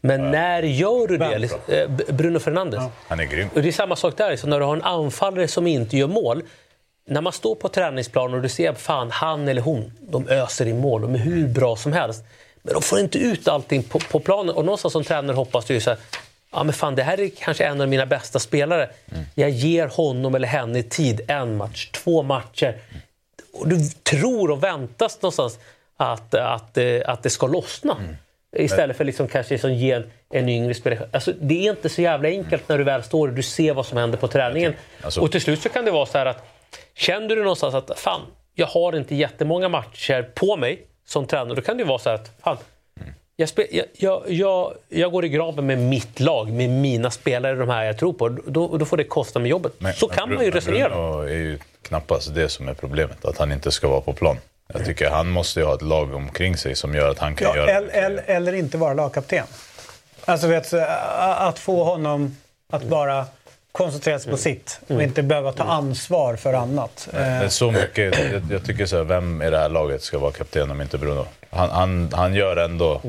Men 0.00 0.30
när 0.30 0.62
gör 0.62 1.06
du 1.06 1.16
det? 1.16 1.38
Liksom, 1.38 1.58
eh, 1.68 1.88
Bruno 2.14 2.38
Fernandes. 2.38 2.82
Han 3.08 3.20
är 3.20 3.24
grym. 3.24 3.48
Och 3.54 3.62
det 3.62 3.68
är 3.68 3.72
samma 3.72 3.96
sak 3.96 4.16
där. 4.16 4.30
Liksom, 4.30 4.50
när 4.50 4.60
du 4.60 4.64
har 4.64 4.76
en 4.76 4.82
anfallare 4.82 5.48
som 5.48 5.66
inte 5.66 5.96
gör 5.96 6.08
mål. 6.08 6.42
När 7.08 7.20
man 7.20 7.32
står 7.32 7.54
på 7.54 7.68
träningsplanen 7.68 8.36
och 8.36 8.42
du 8.42 8.48
ser 8.48 8.72
fan 8.72 9.10
han 9.10 9.48
eller 9.48 9.62
hon, 9.62 9.92
de 10.00 10.28
öser 10.28 10.66
in 10.66 10.78
mål. 10.78 11.02
De 11.02 11.14
är 11.14 11.18
hur 11.18 11.48
bra 11.48 11.76
som 11.76 11.92
helst. 11.92 12.24
Men 12.62 12.74
de 12.74 12.82
får 12.82 12.98
inte 12.98 13.18
ut 13.18 13.48
allting 13.48 13.82
på, 13.82 13.98
på 13.98 14.20
planen. 14.20 14.54
Och 14.54 14.64
någonstans 14.64 14.92
som 14.92 15.04
tränare 15.04 15.36
hoppas 15.36 15.64
du 15.64 15.74
ju 15.74 15.80
så 15.80 15.90
här, 15.90 15.98
ja 16.52 16.64
men 16.64 16.72
fan 16.72 16.94
det 16.94 17.02
här 17.02 17.20
är 17.20 17.28
kanske 17.38 17.64
en 17.64 17.80
av 17.80 17.88
mina 17.88 18.06
bästa 18.06 18.38
spelare. 18.38 18.90
Jag 19.34 19.50
ger 19.50 19.86
honom 19.88 20.34
eller 20.34 20.48
henne 20.48 20.82
tid, 20.82 21.20
en 21.28 21.56
match, 21.56 21.90
två 21.90 22.22
matcher. 22.22 22.76
Och 23.52 23.68
du 23.68 23.88
tror 23.88 24.50
och 24.50 24.62
väntas 24.62 25.22
någonstans 25.22 25.58
att, 25.96 26.34
att, 26.34 26.78
eh, 26.78 27.00
att 27.06 27.22
det 27.22 27.30
ska 27.30 27.46
lossna. 27.46 27.96
Istället 28.56 28.96
för 28.96 29.04
liksom 29.04 29.28
kanske 29.28 29.54
liksom 29.54 29.74
ge 29.74 29.92
en, 29.92 30.10
en 30.30 30.48
yngre 30.48 30.74
spelare. 30.74 31.08
Alltså, 31.12 31.32
det 31.40 31.66
är 31.66 31.70
inte 31.70 31.88
så 31.88 32.02
jävla 32.02 32.28
enkelt 32.28 32.68
när 32.68 32.78
du 32.78 32.84
väl 32.84 33.02
står 33.02 33.28
och 33.28 33.34
du 33.34 33.42
ser 33.42 33.74
vad 33.74 33.86
som 33.86 33.98
händer 33.98 34.18
på 34.18 34.28
träningen. 34.28 34.74
Alltså- 35.02 35.20
Och 35.20 35.32
till 35.32 35.40
slut 35.40 35.62
så 35.62 35.68
kan 35.68 35.84
det 35.84 35.90
vara 35.90 36.06
så 36.06 36.18
här 36.18 36.26
att 36.26 36.44
känner 36.94 37.28
du 37.28 37.36
någonstans 37.42 37.74
att 37.74 37.98
fan, 37.98 38.20
jag 38.54 38.66
har 38.66 38.96
inte 38.96 39.14
jättemånga 39.14 39.68
matcher 39.68 40.22
på 40.34 40.56
mig 40.56 40.86
som 41.06 41.26
tränare. 41.26 41.54
Då 41.54 41.62
kan 41.62 41.76
det 41.76 41.82
ju 41.82 41.88
vara 41.88 41.98
så 41.98 42.08
här 42.08 42.14
att 42.16 42.30
fan, 42.42 42.56
jag, 43.36 43.48
spe, 43.48 43.66
jag, 43.70 43.86
jag, 43.94 44.22
jag, 44.26 44.74
jag 44.88 45.12
går 45.12 45.24
i 45.24 45.28
graven 45.28 45.66
med 45.66 45.78
mitt 45.78 46.20
lag, 46.20 46.50
med 46.52 46.70
mina 46.70 47.10
spelare, 47.10 47.54
de 47.54 47.68
här 47.68 47.84
jag 47.84 47.98
tror 47.98 48.12
på. 48.12 48.28
Då, 48.28 48.76
då 48.76 48.84
får 48.84 48.96
det 48.96 49.04
kosta 49.04 49.38
mig 49.38 49.50
jobbet. 49.50 49.72
Men- 49.78 49.94
så 49.94 50.06
men 50.08 50.16
kan 50.16 50.34
man 50.34 50.44
ju 50.44 50.50
resonera. 50.50 50.88
Bruno 50.88 51.20
är 51.22 51.28
ju 51.32 51.58
knappast 51.82 52.34
det 52.34 52.48
som 52.48 52.68
är 52.68 52.74
problemet, 52.74 53.24
att 53.24 53.38
han 53.38 53.52
inte 53.52 53.70
ska 53.72 53.88
vara 53.88 54.00
på 54.00 54.12
plan. 54.12 54.36
Jag 54.74 54.84
tycker 54.84 55.10
han 55.10 55.28
måste 55.30 55.60
ju 55.60 55.66
ha 55.66 55.74
ett 55.74 55.82
lag 55.82 56.14
omkring 56.14 56.56
sig 56.56 56.74
som 56.76 56.94
gör 56.94 57.10
att 57.10 57.18
han 57.18 57.34
kan 57.36 57.48
Ja, 57.48 57.56
göra 57.56 57.70
eller, 57.70 57.88
eller, 57.88 58.22
eller 58.26 58.52
inte 58.52 58.78
vara 58.78 58.94
lagkapten. 58.94 59.44
Alltså 60.24 60.46
vet, 60.46 60.72
att 61.18 61.58
få 61.58 61.84
honom 61.84 62.36
att 62.72 62.82
bara 62.82 63.26
koncentrera 63.72 64.18
sig 64.18 64.30
på 64.30 64.36
sitt 64.36 64.80
och 64.88 65.02
inte 65.02 65.22
behöva 65.22 65.52
ta 65.52 65.64
ansvar 65.64 66.36
för 66.36 66.52
annat. 66.52 67.08
Eh, 67.12 67.20
Men 67.20 67.50
så 67.50 67.70
mycket, 67.70 68.18
jag, 68.32 68.42
jag 68.50 68.64
tycker 68.64 68.86
så 68.86 68.96
här, 68.96 69.04
vem 69.04 69.42
i 69.42 69.50
det 69.50 69.58
här 69.58 69.68
laget 69.68 70.02
ska 70.02 70.18
vara 70.18 70.32
kapten 70.32 70.70
om 70.70 70.80
inte 70.80 70.98
Bruno? 70.98 71.26
Han, 71.56 71.70
han, 71.70 72.10
han 72.12 72.34
gör 72.34 72.56
ändå 72.56 73.00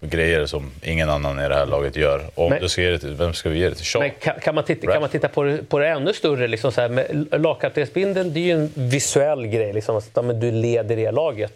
grejer 0.00 0.46
som 0.46 0.70
ingen 0.82 1.10
annan 1.10 1.38
i 1.40 1.48
det 1.48 1.54
här 1.54 1.66
laget 1.66 1.96
gör. 1.96 2.22
Om 2.34 2.50
Men- 2.50 2.62
du 2.62 2.68
ska 2.68 2.82
ge 2.82 2.90
det 2.90 2.98
till, 2.98 3.14
vem 3.14 3.34
ska 3.34 3.48
vi 3.48 3.58
ge 3.58 3.68
det 3.68 3.74
till? 3.74 3.84
Shaw? 3.84 4.00
Men 4.08 4.10
kan, 4.20 4.40
kan, 4.40 4.54
man 4.54 4.64
titta, 4.64 4.92
kan 4.92 5.00
man 5.00 5.10
titta 5.10 5.28
på 5.28 5.42
det, 5.42 5.68
på 5.68 5.78
det 5.78 5.88
ännu 5.88 6.12
större? 6.12 6.48
Liksom 6.48 6.72
så 6.72 6.80
här, 6.80 6.88
med 6.88 7.26
lagkaptensbindeln, 7.42 8.32
det 8.34 8.40
är 8.40 8.44
ju 8.44 8.52
en 8.52 8.70
visuell 8.74 9.46
grej. 9.46 9.72
Liksom, 9.72 9.96
att 9.96 10.24
men 10.24 10.40
du 10.40 10.50
leder 10.50 10.96
det 10.96 11.10
laget. 11.10 11.52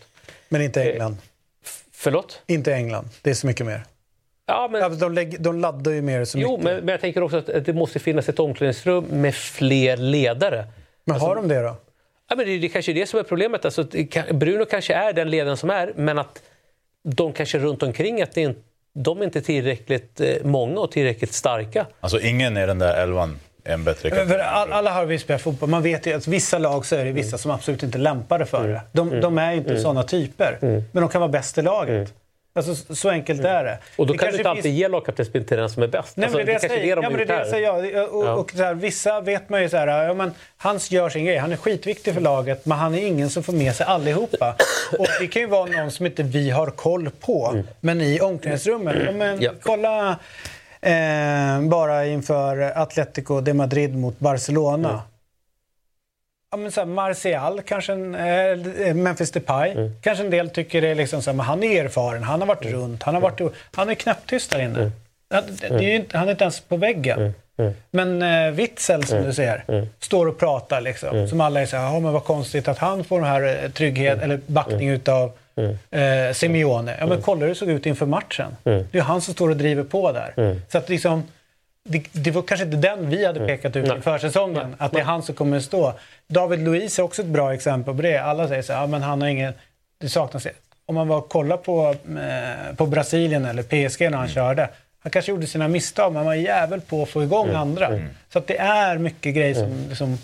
Men 0.48 0.62
inte 0.62 0.82
England. 0.92 1.16
Förlåt? 1.92 2.40
Inte 2.46 2.74
England. 2.74 3.08
Det 3.22 3.30
är 3.30 3.34
så 3.34 3.46
mycket 3.46 3.66
mer. 3.66 3.84
Ja, 4.46 4.68
men, 4.72 4.80
Ja, 4.80 4.88
De, 4.88 5.12
lägger, 5.14 5.38
de 5.38 5.60
laddar 5.60 5.92
ju 5.92 6.02
mer 6.02 6.24
så 6.24 6.38
jo, 6.38 6.50
mycket. 6.50 6.64
men, 6.64 6.76
men 6.76 6.88
jag 6.88 7.00
tänker 7.00 7.22
också 7.22 7.36
att 7.36 7.64
det 7.64 7.72
måste 7.72 7.98
finnas 7.98 8.28
ett 8.28 8.38
omklädningsrum 8.38 9.04
med 9.04 9.34
fler 9.34 9.96
ledare. 9.96 10.64
Men 11.04 11.20
har 11.20 11.36
de 11.36 11.48
det 11.48 11.60
då? 11.62 11.76
Ja, 12.32 12.36
men 12.36 12.46
det, 12.46 12.58
det 12.58 12.68
kanske 12.68 12.92
är 12.92 12.94
det 12.94 13.06
som 13.06 13.18
är 13.18 13.22
problemet. 13.22 13.64
Alltså, 13.64 13.84
Bruno 14.32 14.64
kanske 14.64 14.94
är 14.94 15.12
den 15.12 15.30
ledaren 15.30 15.56
som 15.56 15.70
är, 15.70 15.92
men 15.96 16.18
att 16.18 16.42
de 17.02 17.32
kanske 17.32 17.58
runt 17.58 17.82
omkring 17.82 18.22
att 18.22 18.32
det 18.32 18.40
inte, 18.40 18.60
de 18.94 19.20
är 19.20 19.24
inte 19.24 19.40
tillräckligt 19.42 20.20
eh, 20.20 20.34
många 20.44 20.80
och 20.80 20.92
tillräckligt 20.92 21.32
starka. 21.32 21.86
Alltså 22.00 22.20
ingen 22.20 22.56
i 22.56 22.66
den 22.66 22.78
där 22.78 23.02
elvan 23.02 23.38
är 23.64 23.74
en 23.74 23.84
bättre. 23.84 24.26
För 24.26 24.38
all, 24.38 24.72
alla 24.72 24.90
har 24.90 25.04
vi 25.04 25.18
spelat 25.18 25.42
fotboll. 25.42 25.68
Man 25.68 25.82
vet 25.82 26.06
ju 26.06 26.12
att 26.12 26.26
vissa 26.26 26.58
lag 26.58 26.86
så 26.86 26.96
är 26.96 27.04
det 27.04 27.12
vissa 27.12 27.38
som 27.38 27.50
absolut 27.50 27.82
inte 27.82 27.98
är 27.98 28.00
lämpade 28.00 28.46
för 28.46 28.68
det. 28.68 28.80
De, 28.92 29.20
de 29.20 29.38
är 29.38 29.52
inte 29.52 29.80
sådana 29.80 30.02
typer. 30.02 30.58
Men 30.60 31.02
de 31.02 31.08
kan 31.08 31.20
vara 31.20 31.30
bäst 31.30 31.58
i 31.58 31.62
laget. 31.62 32.14
Alltså, 32.54 32.94
så- 32.94 33.08
enkelt 33.10 33.44
är 33.44 33.64
det. 33.64 33.78
Och 33.96 34.06
då 34.06 34.12
Det 34.12 34.18
kan 34.18 34.30
du 34.32 34.36
inte 34.36 34.50
alltid 34.50 34.62
finns- 34.62 34.74
ge 34.78 34.88
lagkaptensbindeln 34.88 35.48
till 35.48 35.56
den 35.56 35.70
som 35.70 35.82
är 35.82 35.86
bäst. 35.86 36.16
Nej, 36.16 36.24
Alltså, 36.24 36.38
det, 36.38 36.52
jag 36.52 36.60
kanske 36.60 36.68
säger. 36.68 36.82
är 36.92 36.96
det 36.96 37.02
Ja, 37.02 37.10
de 37.10 37.16
men 37.16 37.26
det 37.26 37.32
jag 37.34 37.40
här. 37.40 37.50
säger. 37.50 37.66
Ja, 37.96 38.06
och, 38.06 38.26
Ja. 38.26 38.32
och 38.34 38.50
så 38.50 38.62
här, 38.62 38.74
vissa 38.74 39.20
vet 39.20 39.48
man 39.48 39.62
ju 39.62 39.68
så 39.68 39.76
här, 39.76 40.04
ja, 40.04 40.14
men 40.14 40.32
han 40.56 40.78
gör 40.90 41.08
sin 41.08 41.24
grej. 41.24 41.36
Han 41.36 41.52
är 41.52 41.56
skitviktig 41.56 42.14
för 42.14 42.20
laget, 42.20 42.66
men 42.66 42.78
han 42.78 42.94
är 42.94 43.06
ingen 43.06 43.30
som 43.30 43.42
får 43.42 43.52
med 43.52 43.74
sig 43.74 43.86
allihopa. 43.86 44.56
Och 44.98 45.06
det 45.20 45.26
kan 45.26 45.42
ju 45.42 45.48
vara 45.48 45.66
någon 45.66 45.90
som 45.90 46.06
inte 46.06 46.22
vi 46.22 46.50
har 46.50 46.66
koll 46.70 47.10
på. 47.20 47.62
Men 47.80 48.00
i 48.00 48.20
omklädningsrummet, 48.20 48.96
ja, 49.06 49.12
men, 49.12 49.28
Mm. 49.28 49.38
Ja. 49.42 49.50
kolla 49.62 50.18
eh, 50.80 51.60
bara 51.68 52.06
inför 52.06 52.72
Atletico 52.78 53.40
de 53.40 53.54
Madrid 53.54 53.96
mot 53.96 54.18
Barcelona. 54.18 54.88
Mm. 54.88 55.00
Ja, 56.52 56.56
men 56.58 56.72
så 56.72 56.80
här, 56.80 56.86
Martial, 56.86 57.60
kanske 57.62 57.92
en, 57.92 58.14
eh, 58.14 58.94
Memphis 58.94 59.30
Depay. 59.30 59.70
Mm. 59.70 59.92
Kanske 60.02 60.24
en 60.24 60.30
del 60.30 60.50
tycker 60.50 60.80
det 60.82 60.88
är 60.88 60.94
liksom 60.94 61.22
så 61.22 61.30
här, 61.30 61.36
men 61.36 61.46
han 61.46 61.62
är 61.62 61.84
erfaren, 61.84 62.22
han 62.22 62.40
har 62.40 62.48
varit 62.48 62.64
runt, 62.66 63.02
han 63.02 63.14
har 63.14 63.20
varit... 63.22 63.40
Han 63.74 63.88
är 63.90 63.94
knäpptyst 63.94 64.50
där 64.50 64.60
inne. 64.60 64.78
Mm. 64.78 64.92
Han- 65.70 65.78
är 65.80 65.94
inte, 65.94 66.18
han 66.18 66.26
är 66.28 66.32
inte 66.32 66.44
ens 66.44 66.60
på 66.60 66.76
väggen. 66.76 67.34
Men 67.90 68.22
eh, 68.22 68.50
Witzel 68.50 69.04
som 69.04 69.22
du 69.22 69.32
ser, 69.32 69.64
Mm. 69.68 69.86
står 70.00 70.26
och 70.26 70.38
pratar 70.38 70.80
liksom. 70.80 71.28
Som 71.28 71.40
alla 71.40 71.60
är 71.60 71.66
så 71.66 71.76
här, 71.76 71.84
ja 71.94 72.00
men 72.00 72.12
vad 72.12 72.24
konstigt 72.24 72.68
att 72.68 72.78
han 72.78 73.04
får 73.04 73.20
den 73.20 73.28
här 73.28 73.64
eh, 73.64 73.70
trygghet 73.70 74.12
Mm. 74.12 74.24
eller 74.24 74.40
backning 74.46 74.88
utav 74.88 75.32
eh, 75.90 76.32
Simeone. 76.34 76.96
Ja 77.00 77.06
men 77.06 77.22
kolla 77.22 77.40
hur 77.40 77.48
det 77.48 77.54
såg 77.54 77.68
ut 77.70 77.86
inför 77.86 78.06
matchen. 78.06 78.56
Det 78.64 78.70
är 78.70 78.84
ju 78.92 79.00
han 79.00 79.20
som 79.20 79.34
står 79.34 79.48
och 79.50 79.56
driver 79.56 79.84
på 79.84 80.12
där. 80.12 80.56
Så 80.68 80.78
att 80.78 80.88
liksom, 80.88 81.22
det, 81.84 82.04
det 82.12 82.30
var 82.30 82.42
kanske 82.42 82.64
inte 82.64 82.76
den 82.76 83.10
vi 83.10 83.26
hade 83.26 83.46
pekat 83.46 83.76
ut 83.76 83.98
i 83.98 84.00
försäsongen, 84.00 84.74
att 84.78 84.92
det 84.92 85.00
är 85.00 85.04
han 85.04 85.22
som 85.22 85.34
kommer 85.34 85.56
att 85.56 85.62
stå. 85.62 85.94
David 86.26 86.60
Luiz 86.60 86.98
är 86.98 87.02
också 87.02 87.22
ett 87.22 87.28
bra 87.28 87.54
exempel 87.54 87.94
på 87.96 88.02
det. 88.02 88.18
Alla 88.18 88.48
säger 88.48 88.62
så 88.62 88.72
här, 88.72 88.80
ja 88.80 88.86
men 88.86 89.02
han 89.02 89.20
har 89.22 89.28
ingen, 89.28 89.52
det 89.98 90.08
saknas 90.08 90.46
om 90.86 90.94
man 90.94 91.08
var 91.08 91.16
och 91.18 91.28
kollar 91.28 91.56
på, 91.56 91.94
eh, 92.18 92.76
på 92.76 92.86
Brasilien 92.86 93.44
eller 93.44 93.62
PSG 93.62 94.10
när 94.10 94.18
han 94.18 94.28
körde. 94.28 94.68
Han 95.02 95.10
kanske 95.10 95.32
gjorde 95.32 95.46
sina 95.46 95.68
misstag, 95.68 96.12
men 96.12 96.16
han 96.16 96.26
var 96.26 96.34
jävel 96.34 96.80
på 96.80 97.02
att 97.02 97.08
få 97.08 97.22
igång 97.22 97.50
andra. 97.50 98.00
Så 98.32 98.38
att 98.38 98.46
det 98.46 98.58
är 98.58 98.98
mycket 98.98 99.34
grejer 99.34 99.54
som, 99.54 99.94
som, 99.96 100.18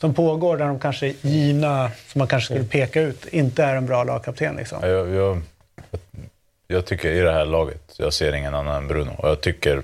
som 0.00 0.14
pågår 0.14 0.56
där 0.56 0.66
de 0.66 0.78
kanske 0.78 1.14
givna, 1.20 1.90
som 2.06 2.18
man 2.18 2.28
kanske 2.28 2.54
skulle 2.54 2.68
peka 2.68 3.00
ut, 3.00 3.26
inte 3.26 3.64
är 3.64 3.76
en 3.76 3.86
bra 3.86 4.04
lagkapten. 4.04 4.56
Liksom. 4.56 4.78
Ja, 4.82 4.88
Jag, 4.88 5.08
jag, 5.10 5.42
jag 6.66 6.86
tycker 6.86 7.10
i 7.10 7.20
det 7.20 7.32
här 7.32 7.44
laget, 7.44 7.94
jag 7.96 8.12
ser 8.12 8.32
ingen 8.32 8.54
annan 8.54 8.76
än 8.76 8.88
Bruno. 8.88 9.10
Och 9.18 9.28
jag 9.28 9.40
tycker 9.40 9.82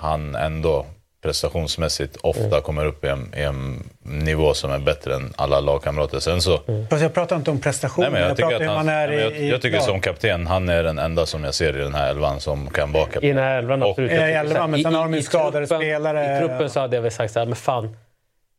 han 0.00 0.34
ändå 0.34 0.86
prestationsmässigt 1.22 2.16
ofta 2.16 2.60
kommer 2.60 2.86
upp 2.86 3.04
i 3.04 3.08
en, 3.08 3.34
i 3.36 3.42
en 3.42 3.82
nivå 4.02 4.54
som 4.54 4.70
är 4.70 4.78
bättre 4.78 5.14
än 5.14 5.32
alla 5.36 5.60
lagkamrater. 5.60 6.20
Sen 6.20 6.42
så... 6.42 6.60
Fast 6.90 7.02
jag 7.02 7.14
pratar 7.14 7.36
inte 7.36 7.50
om 7.50 7.60
prestationer, 7.60 8.10
Nej, 8.10 8.12
men 8.12 8.20
jag, 8.20 8.30
jag, 8.30 8.36
tycker 8.36 8.48
pratar 8.48 8.56
att 8.56 8.62
hur 8.62 8.76
han, 8.76 8.86
man 8.86 8.94
är 8.94 9.08
nej, 9.08 9.16
i, 9.16 9.20
jag, 9.22 9.32
i 9.32 9.50
jag 9.50 9.62
tycker 9.62 9.76
lag. 9.76 9.84
som 9.86 10.00
kapten, 10.00 10.46
han 10.46 10.68
är 10.68 10.82
den 10.82 10.98
enda 10.98 11.26
som 11.26 11.44
jag 11.44 11.54
ser 11.54 11.76
i 11.76 11.80
den 11.82 11.94
här 11.94 12.10
elvan 12.10 12.40
som 12.40 12.70
kan 12.70 12.92
vara 12.92 13.04
kapten. 13.04 13.24
I 13.24 13.28
den 13.28 13.44
här 13.44 13.58
elvan 13.58 13.82
Och- 13.82 13.90
absolut. 13.90 14.12
Ja, 14.12 14.28
i 14.28 14.32
elvan, 14.32 14.70
men 14.70 14.82
sen 14.82 14.94
har 14.94 15.02
de 15.02 15.14
ju 15.14 15.20
i 15.20 15.22
skadade 15.22 15.66
spelare. 15.66 16.36
I 16.36 16.40
truppen 16.40 16.70
så 16.70 16.80
hade 16.80 16.96
jag 16.96 17.02
väl 17.02 17.12
sagt 17.12 17.32
så 17.32 17.38
här, 17.38 17.46
men 17.46 17.56
fan. 17.56 17.96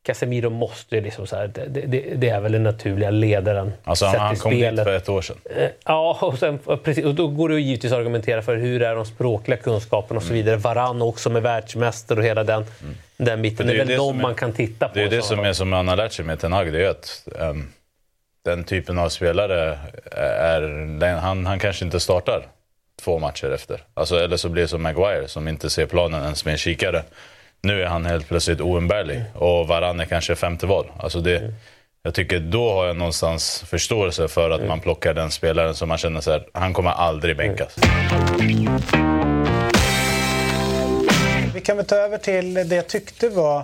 Casemiro 0.05 0.49
måste 0.49 0.95
ju 0.95 1.01
liksom 1.01 1.27
så 1.27 1.35
här, 1.35 1.47
det, 1.47 1.65
det, 1.67 2.01
det 2.15 2.29
är 2.29 2.39
väl 2.39 2.51
den 2.51 2.63
naturliga 2.63 3.09
ledaren. 3.09 3.73
Alltså 3.83 4.05
han, 4.05 4.15
han 4.19 4.35
kom 4.35 4.51
dit 4.51 4.83
för 4.83 4.95
ett 4.95 5.09
år 5.09 5.21
sedan. 5.21 5.37
Eh, 5.57 5.67
Ja, 5.85 6.17
och, 6.21 6.37
sen, 6.39 6.59
precis, 6.83 7.05
och 7.05 7.15
då 7.15 7.27
går 7.27 7.49
det 7.49 7.55
ju 7.55 7.61
givetvis 7.61 7.91
att 7.91 7.97
argumentera 7.99 8.41
för 8.41 8.55
hur 8.57 8.81
är 8.81 8.95
de 8.95 9.05
språkliga 9.05 9.57
kunskaperna 9.57 10.17
och 10.17 10.23
Mm. 10.23 10.27
så 10.27 10.33
vidare. 10.33 10.55
Varann 10.55 11.01
också 11.01 11.29
med 11.29 11.41
världsmästare 11.41 12.19
och 12.19 12.25
hela 12.25 12.43
den, 12.43 12.65
den 13.17 13.41
biten. 13.41 13.67
Det 13.67 13.73
är 13.73 13.75
det 13.75 13.81
är 13.81 13.85
väl 13.85 13.87
det 13.87 13.95
de 13.95 14.09
som 14.09 14.19
är- 14.19 14.23
man 14.23 14.35
kan 14.35 14.53
titta 14.53 14.87
på. 14.87 14.93
Det 14.93 15.03
är 15.03 15.09
det 15.09 15.21
som, 15.21 15.39
är, 15.39 15.53
som 15.53 15.69
man 15.69 15.87
har 15.87 15.95
lärt 15.95 16.11
sig 16.13 16.25
med 16.25 16.39
Ten 16.39 16.53
Hag, 16.53 16.73
det 16.73 16.85
är 16.85 16.89
att 16.89 17.27
ehm, 17.39 17.67
den 18.45 18.63
typen 18.63 18.97
av 18.99 19.09
spelare 19.09 19.79
är, 20.39 20.61
den, 20.99 21.19
han, 21.19 21.45
han 21.45 21.59
kanske 21.59 21.85
inte 21.85 21.99
startar 21.99 22.47
två 23.01 23.19
matcher 23.19 23.51
efter. 23.51 23.81
Alltså, 23.93 24.19
eller 24.19 24.37
så 24.37 24.49
blir 24.49 24.61
det 24.63 24.67
som 24.67 24.81
Maguire 24.83 25.27
som 25.27 25.47
inte 25.47 25.69
ser 25.69 25.85
planen 25.85 26.23
ens 26.23 26.45
med 26.45 26.51
en 26.51 26.57
kikare. 26.57 27.03
Nu 27.61 27.81
är 27.81 27.85
han 27.85 28.05
helt 28.05 28.27
plötsligt 28.27 28.61
oumbärlig 28.61 29.23
och 29.33 29.67
Varann 29.67 29.99
är 29.99 30.05
kanske 30.05 30.35
femte 30.35 30.65
val. 30.65 30.91
Alltså 30.97 31.21
det, 31.21 31.53
jag 32.03 32.13
tycker 32.13 32.39
då 32.39 32.71
har 32.73 32.85
jag 32.85 32.95
någonstans 32.95 33.63
förståelse 33.67 34.27
för 34.27 34.49
att 34.49 34.67
man 34.67 34.79
plockar 34.79 35.13
den 35.13 35.31
spelaren 35.31 35.75
som 35.75 35.89
man 35.89 35.97
känner 35.97 36.21
så 36.21 36.31
här, 36.31 36.47
han 36.53 36.73
kommer 36.73 36.91
aldrig 36.91 37.37
bänkas. 37.37 37.75
Vi 41.53 41.61
kan 41.61 41.77
väl 41.77 41.85
ta 41.85 41.95
över 41.95 42.17
till 42.17 42.53
det 42.53 42.75
jag 42.75 42.87
tyckte 42.87 43.29
var 43.29 43.63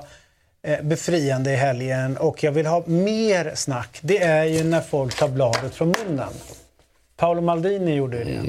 eh, 0.67 0.81
befriande 0.81 1.51
i 1.51 1.55
helgen 1.55 2.17
och 2.17 2.43
jag 2.43 2.51
vill 2.51 2.65
ha 2.65 2.83
mer 2.85 3.51
snack. 3.55 3.99
Det 4.01 4.17
är 4.17 4.43
ju 4.43 4.63
när 4.63 4.81
folk 4.81 5.15
tar 5.15 5.27
bladet 5.27 5.75
från 5.75 5.93
munnen. 6.07 6.33
Paolo 7.17 7.41
Maldini 7.41 7.95
gjorde 7.95 8.17
ju 8.17 8.23
det. 8.23 8.41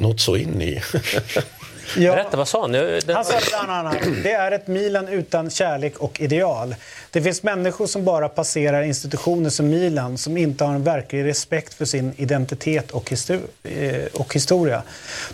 Något 0.00 0.20
så 0.20 0.36
in 0.36 0.62
i. 0.62 0.82
Ja. 1.96 2.12
Berätta, 2.12 2.36
vad 2.36 2.48
sa 2.48 2.60
han? 2.60 2.72
Den- 2.72 3.00
Han 3.08 3.24
sa 3.24 3.34
bland 3.50 3.70
annat, 3.70 3.96
det 4.22 4.32
är 4.32 4.52
ett 4.52 4.66
Milan 4.66 5.08
utan 5.08 5.50
kärlek 5.50 5.98
och 5.98 6.20
ideal. 6.20 6.74
Det 7.10 7.22
finns 7.22 7.42
människor 7.42 7.86
som 7.86 8.04
bara 8.04 8.28
passerar 8.28 8.82
institutioner 8.82 9.50
som 9.50 9.68
Milan 9.68 10.18
som 10.18 10.36
inte 10.36 10.64
har 10.64 10.74
en 10.74 10.84
verklig 10.84 11.24
respekt 11.24 11.74
för 11.74 11.84
sin 11.84 12.12
identitet 12.16 12.90
och, 12.90 13.12
eh, 13.12 14.04
och 14.14 14.34
historia. 14.34 14.82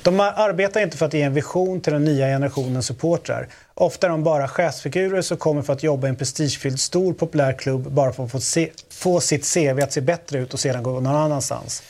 De 0.03 0.21
ar- 0.21 0.33
arbetar 0.37 0.81
inte 0.81 0.97
för 0.97 1.07
att 1.07 1.15
ge 1.15 1.23
en 1.23 1.35
vision 1.35 1.81
till 1.81 1.93
den 1.93 2.05
nya 2.05 2.27
generationen 2.27 2.83
supportrar. 2.83 3.49
Ofta 3.75 4.07
är 4.07 4.11
de 4.11 4.25
bara 4.25 4.49
chefsfigurer 4.49 5.23
som 5.23 5.37
kommer 5.37 5.63
för 5.63 5.73
att 5.73 5.83
jobba 5.83 6.07
i 6.07 6.11
en 6.11 6.17
prestigefylld 6.17 6.81
stor 6.81 7.13
populär 7.13 7.53
klubb 7.53 7.91
bara 7.91 8.13
för 8.13 8.25
att 8.25 8.31
få, 8.31 8.41
se, 8.41 8.71
få 8.91 9.21
sitt 9.21 9.55
CV 9.55 9.81
att 9.83 9.93
se 9.93 10.01
bättre 10.01 10.39
ut 10.39 10.55
och 10.55 10.61
sedan 10.61 10.83
gå 10.83 11.01
någon 11.01 11.17
annanstans. 11.17 11.83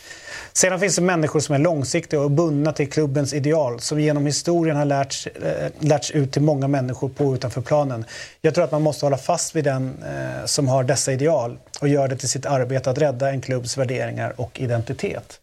Sedan 0.52 0.80
finns 0.80 0.96
det 0.96 1.02
människor 1.02 1.40
som 1.40 1.54
är 1.54 1.58
långsiktiga 1.58 2.20
och 2.20 2.30
bundna 2.30 2.72
till 2.72 2.90
klubbens 2.90 3.34
ideal 3.34 3.80
som 3.80 4.00
genom 4.00 4.26
historien 4.26 4.76
har 4.76 4.84
lärts, 4.84 5.26
eh, 5.26 5.70
lärts 5.78 6.10
ut 6.10 6.32
till 6.32 6.42
många 6.42 6.68
människor 6.68 7.08
på 7.08 7.26
och 7.26 7.34
utanför 7.34 7.60
planen. 7.60 8.04
Jag 8.40 8.54
tror 8.54 8.64
att 8.64 8.72
man 8.72 8.82
måste 8.82 9.06
hålla 9.06 9.18
fast 9.18 9.56
vid 9.56 9.64
den 9.64 9.94
eh, 10.04 10.46
som 10.46 10.68
har 10.68 10.84
dessa 10.84 11.12
ideal 11.12 11.58
och 11.80 11.88
gör 11.88 12.08
det 12.08 12.16
till 12.16 12.28
sitt 12.28 12.46
arbete 12.46 12.90
att 12.90 12.98
rädda 12.98 13.30
en 13.30 13.40
klubbs 13.40 13.78
värderingar 13.78 14.34
och 14.36 14.60
identitet. 14.60 15.40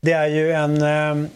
Det 0.00 0.12
är 0.12 0.26
ju 0.26 0.52
en, 0.52 0.82
eh, 0.82 1.30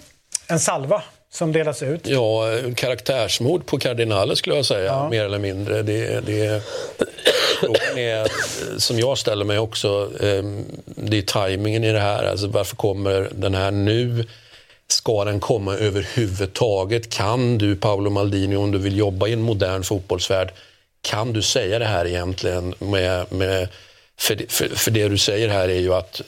en 0.48 0.60
salva 0.60 1.02
som 1.34 1.52
delas 1.52 1.82
ut. 1.82 2.06
Ja, 2.06 2.44
karaktärsmord 2.76 3.66
på 3.66 3.78
kardinaler 3.78 4.34
skulle 4.34 4.56
jag 4.56 4.66
säga, 4.66 4.84
Ja. 4.84 5.08
mer 5.08 5.24
eller 5.24 5.38
mindre. 5.38 5.82
Det, 5.82 6.20
det, 6.26 6.62
frågan 7.60 7.98
är, 7.98 8.28
som 8.80 8.98
jag 8.98 9.18
ställer 9.18 9.44
mig 9.44 9.58
också, 9.58 10.10
eh, 10.20 10.42
det 10.84 11.18
är 11.18 11.22
tajmingen 11.22 11.84
i 11.84 11.92
det 11.92 12.00
här. 12.00 12.24
Alltså, 12.24 12.46
varför 12.46 12.76
kommer 12.76 13.28
den 13.34 13.54
här 13.54 13.70
nu? 13.70 14.24
Ska 14.88 15.24
den 15.24 15.40
komma 15.40 15.74
överhuvudtaget? 15.74 17.10
Kan 17.10 17.58
du, 17.58 17.76
Paolo 17.76 18.10
Maldini, 18.10 18.56
om 18.56 18.70
du 18.70 18.78
vill 18.78 18.96
jobba 18.96 19.26
i 19.26 19.32
en 19.32 19.40
modern 19.42 19.82
fotbollsvärld, 19.82 20.52
kan 21.02 21.32
du 21.32 21.42
säga 21.42 21.78
det 21.78 21.84
här 21.84 22.06
egentligen 22.06 22.74
med, 22.78 23.32
med 23.32 23.68
för, 24.18 24.34
det- 24.34 24.52
för, 24.52 24.68
för 24.68 24.90
det 24.90 25.08
du 25.08 25.18
säger 25.18 25.48
här 25.48 25.68
är 25.68 25.80
ju 25.80 25.94
att 25.94 26.20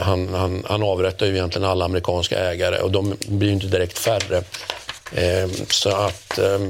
han, 0.00 0.28
han, 0.34 0.64
han 0.68 0.82
avrättar 0.82 1.26
ju 1.26 1.32
egentligen 1.32 1.68
alla 1.68 1.84
amerikanska 1.84 2.38
ägare 2.38 2.78
och 2.78 2.90
de 2.90 3.14
blir 3.28 3.48
ju 3.48 3.54
inte 3.54 3.66
direkt 3.66 3.98
färre. 3.98 4.36
Eh, 5.14 5.50
så 5.68 5.88
att 5.90 6.38
eh, 6.38 6.60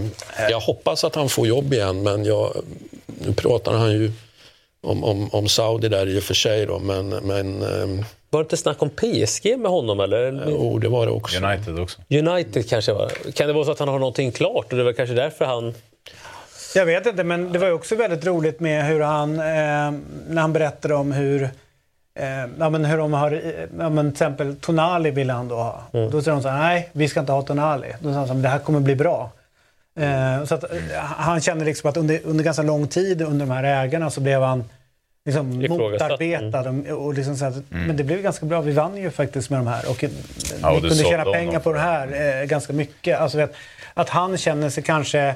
jag 0.51 0.61
hoppas 0.61 1.05
att 1.05 1.15
han 1.15 1.29
får 1.29 1.47
jobb 1.47 1.73
igen 1.73 2.03
men 2.03 2.25
jag, 2.25 2.53
nu 3.07 3.33
pratar 3.35 3.73
han 3.73 3.93
ju 3.93 4.13
om, 4.83 5.05
om, 5.05 5.31
om 5.31 5.49
Saudi 5.49 5.89
där 5.89 6.07
i 6.07 6.19
och 6.19 6.23
för 6.23 6.35
sig 6.35 6.67
då 6.67 6.79
men, 6.79 7.09
men 7.09 7.63
eh, 7.63 8.05
Var 8.31 8.41
det 8.41 8.45
inte 8.45 8.57
snack 8.57 8.83
om 8.83 8.91
PSG 8.91 9.59
med 9.59 9.71
honom? 9.71 10.01
Eller? 10.01 10.33
oh, 10.57 10.81
det 10.81 10.89
var 10.89 11.07
det 11.07 11.13
också. 11.13 11.45
United 11.45 11.79
också. 11.79 11.99
United 12.11 12.69
kanske 12.69 12.93
var. 12.93 13.13
Kan 13.35 13.47
det 13.47 13.53
vara 13.53 13.65
så 13.65 13.71
att 13.71 13.79
han 13.79 13.89
har 13.89 13.99
någonting 13.99 14.33
klart 14.33 14.73
och 14.73 14.79
det 14.79 14.85
var 14.85 14.93
kanske 14.93 15.15
därför 15.15 15.45
han... 15.45 15.75
Jag 16.75 16.87
vet 16.87 17.07
inte, 17.07 17.25
men 17.25 17.53
det 17.53 17.59
var 17.59 17.71
också 17.71 17.97
väldigt 17.97 18.27
roligt 18.27 18.61
med 18.61 18.85
hur 18.85 19.01
han, 19.01 19.39
eh, 19.39 19.93
när 20.29 20.41
han 20.41 20.53
berättade 20.53 20.95
om 20.95 21.13
hur 21.13 21.51
Eh, 22.15 22.47
ja, 22.59 22.71
men 22.71 22.85
hur 22.85 22.99
de 22.99 23.13
har, 23.13 23.43
ja, 23.79 23.89
men 23.89 24.13
till 24.13 24.13
exempel 24.13 24.57
Tonali 24.57 25.11
ville 25.11 25.33
han 25.33 25.49
då 25.49 25.55
ha. 25.55 25.83
Mm. 25.93 26.11
Då 26.11 26.23
säger 26.23 26.33
de 26.33 26.43
så 26.43 26.49
här, 26.49 26.59
nej 26.59 26.89
vi 26.93 27.09
ska 27.09 27.21
inte 27.21 27.33
ha 27.33 27.43
Tonali. 27.43 27.89
Då 28.01 28.13
sa 28.13 28.19
han 28.19 28.27
så 28.29 28.35
här, 28.35 28.43
det 28.43 28.49
här 28.49 28.59
kommer 28.59 28.81
bli 28.81 28.97
bra. 28.97 29.31
Eh, 29.99 30.45
så 30.45 30.55
att, 30.55 30.65
eh, 30.65 30.79
han 31.03 31.41
kände 31.41 31.65
liksom 31.65 31.91
att 31.91 31.97
under, 31.97 32.21
under 32.25 32.45
ganska 32.45 32.63
lång 32.63 32.89
tid 32.89 33.23
under 33.23 33.47
de 33.47 33.53
här 33.53 33.65
ägarna 33.65 34.11
så 34.11 34.21
blev 34.21 34.43
han 34.43 34.65
liksom 35.25 35.59
motarbetad. 35.69 36.71
Och, 36.71 37.07
och 37.07 37.15
liksom 37.15 37.37
så 37.37 37.45
här, 37.45 37.55
Men 37.69 37.97
det 37.97 38.05
blev 38.05 38.23
ganska 38.23 38.47
bra. 38.47 38.61
Vi 38.61 38.73
vann 38.73 38.97
ju 38.97 39.11
faktiskt 39.11 39.51
med 39.51 39.59
de 39.59 39.67
här. 39.67 39.91
Och 39.91 40.05
eh, 40.05 40.11
Ja, 40.63 40.71
och 40.71 40.85
vi 40.85 40.89
kunde 40.89 41.05
tjäna 41.05 41.25
pengar 41.25 41.61
på 41.61 41.73
det 41.73 41.81
här 41.81 42.41
eh, 42.41 42.47
ganska 42.47 42.73
mycket. 42.73 43.21
Alltså, 43.21 43.39
vet, 43.39 43.55
att 43.95 44.09
han 44.09 44.37
känner 44.37 44.71
sig 44.71 44.83
kanske 44.83 45.35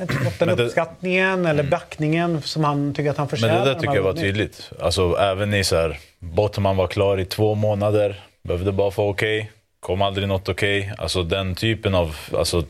inte 0.00 0.14
fått 0.14 0.38
den 0.38 0.56
det- 0.56 0.64
uppskattningen 0.64 1.46
eller 1.46 1.62
backningen 1.62 2.42
som 2.42 2.64
han 2.64 2.94
tycker 2.94 3.10
att 3.10 3.16
han 3.16 3.28
förtjänar. 3.28 3.54
Men 3.54 3.64
det 3.64 3.72
där 3.74 3.80
tycker 3.80 3.94
jag 3.94 4.02
var 4.02 4.12
tydligt. 4.12 4.70
Alltså 4.80 5.16
även 5.20 5.54
i 5.54 5.64
så 5.64 5.76
här, 5.76 5.98
Botman 6.18 6.76
var 6.76 6.86
klar 6.86 7.20
i 7.20 7.24
två 7.24 7.54
månader, 7.54 8.20
behövde 8.42 8.72
bara 8.72 8.90
få 8.90 9.08
okej, 9.08 9.50
kom 9.80 10.02
aldrig 10.02 10.28
något 10.28 10.48
okej. 10.48 10.92
Alltså 10.98 11.22
den 11.22 11.54
typen 11.54 11.94
av 11.94 12.16
alltså, 12.38 12.64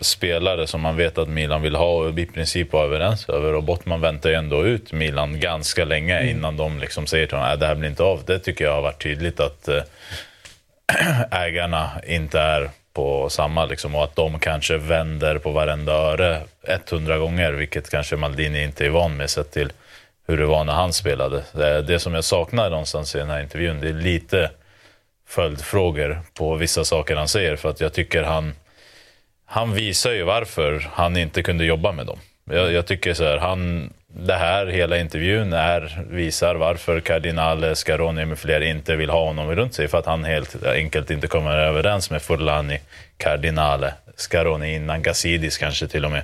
spelare 0.00 0.66
som 0.66 0.80
man 0.80 0.96
vet 0.96 1.18
att 1.18 1.28
Milan 1.28 1.62
vill 1.62 1.74
ha 1.76 1.86
och 1.92 2.18
i 2.18 2.26
princip 2.26 2.72
var 2.72 2.84
överens 2.84 3.28
över. 3.28 3.54
Och 3.54 3.62
Botman 3.62 4.00
väntar 4.00 4.30
ju 4.30 4.36
ändå 4.36 4.64
ut 4.66 4.92
Milan 4.92 5.40
ganska 5.40 5.84
länge 5.84 6.16
Mm. 6.18 6.36
innan 6.36 6.56
de 6.56 6.78
liksom 6.78 7.06
säger 7.06 7.26
till 7.26 7.36
honom 7.36 7.52
att 7.52 7.60
det 7.60 7.66
här 7.66 7.74
blir 7.74 7.88
inte 7.88 8.02
av. 8.02 8.22
Det 8.26 8.38
tycker 8.38 8.64
jag 8.64 8.72
har 8.74 8.82
varit 8.82 9.02
tydligt 9.02 9.40
att 9.40 9.68
eh, 9.68 9.82
ägarna 11.30 11.90
inte 12.06 12.40
är 12.40 12.70
på 12.92 13.28
samma 13.28 13.64
liksom, 13.64 13.94
och 13.94 14.04
att 14.04 14.16
de 14.16 14.38
kanske 14.38 14.76
vänder 14.76 15.38
på 15.38 15.50
varenda 15.50 15.92
öre 15.92 16.42
100 16.90 17.18
gånger, 17.18 17.52
vilket 17.52 17.90
kanske 17.90 18.16
Maldini 18.16 18.64
inte 18.64 18.86
är 18.86 18.90
van 18.90 19.16
med 19.16 19.30
sett 19.30 19.50
till 19.50 19.72
hur 20.26 20.36
det 20.36 20.46
var 20.46 20.64
när 20.64 20.72
han 20.72 20.92
spelade. 20.92 21.42
Det, 21.52 21.82
det 21.82 21.98
som 21.98 22.14
jag 22.14 22.24
saknar 22.24 22.70
någonstans 22.70 23.14
i 23.14 23.18
den 23.18 23.30
här 23.30 23.42
intervjun, 23.42 23.80
det 23.80 23.88
är 23.88 23.92
lite 23.92 24.50
följdfrågor 25.26 26.20
på 26.34 26.54
vissa 26.54 26.84
saker 26.84 27.16
han 27.16 27.28
säger, 27.28 27.56
för 27.56 27.68
att 27.68 27.80
jag 27.80 27.92
tycker 27.92 28.22
han, 28.22 28.54
han 29.46 29.74
visar 29.74 30.12
ju 30.12 30.22
varför 30.22 30.88
han 30.92 31.16
inte 31.16 31.42
kunde 31.42 31.64
jobba 31.64 31.92
med 31.92 32.06
dem. 32.06 32.18
Jag, 32.44 32.72
jag 32.72 32.86
tycker 32.86 33.14
så 33.14 33.24
här, 33.24 33.38
han, 33.38 33.92
det 34.12 34.34
här, 34.34 34.66
hela 34.66 34.98
intervjun, 34.98 35.52
är, 35.52 36.02
visar 36.10 36.54
varför 36.54 37.00
Cardinale, 37.00 37.74
Scaroni 37.74 38.24
med 38.24 38.38
fler 38.38 38.60
inte 38.60 38.96
vill 38.96 39.10
ha 39.10 39.24
honom 39.24 39.54
runt 39.56 39.74
sig. 39.74 39.88
För 39.88 39.98
att 39.98 40.06
han 40.06 40.24
helt 40.24 40.64
enkelt 40.66 41.10
inte 41.10 41.26
kommer 41.26 41.58
överens 41.58 42.10
med 42.10 42.22
Furlani, 42.22 42.80
Cardinale, 43.16 43.94
Scaroni 44.16 44.74
innan, 44.74 45.02
Gassidis 45.02 45.58
kanske 45.58 45.86
till 45.88 46.04
och 46.04 46.10
med. 46.10 46.22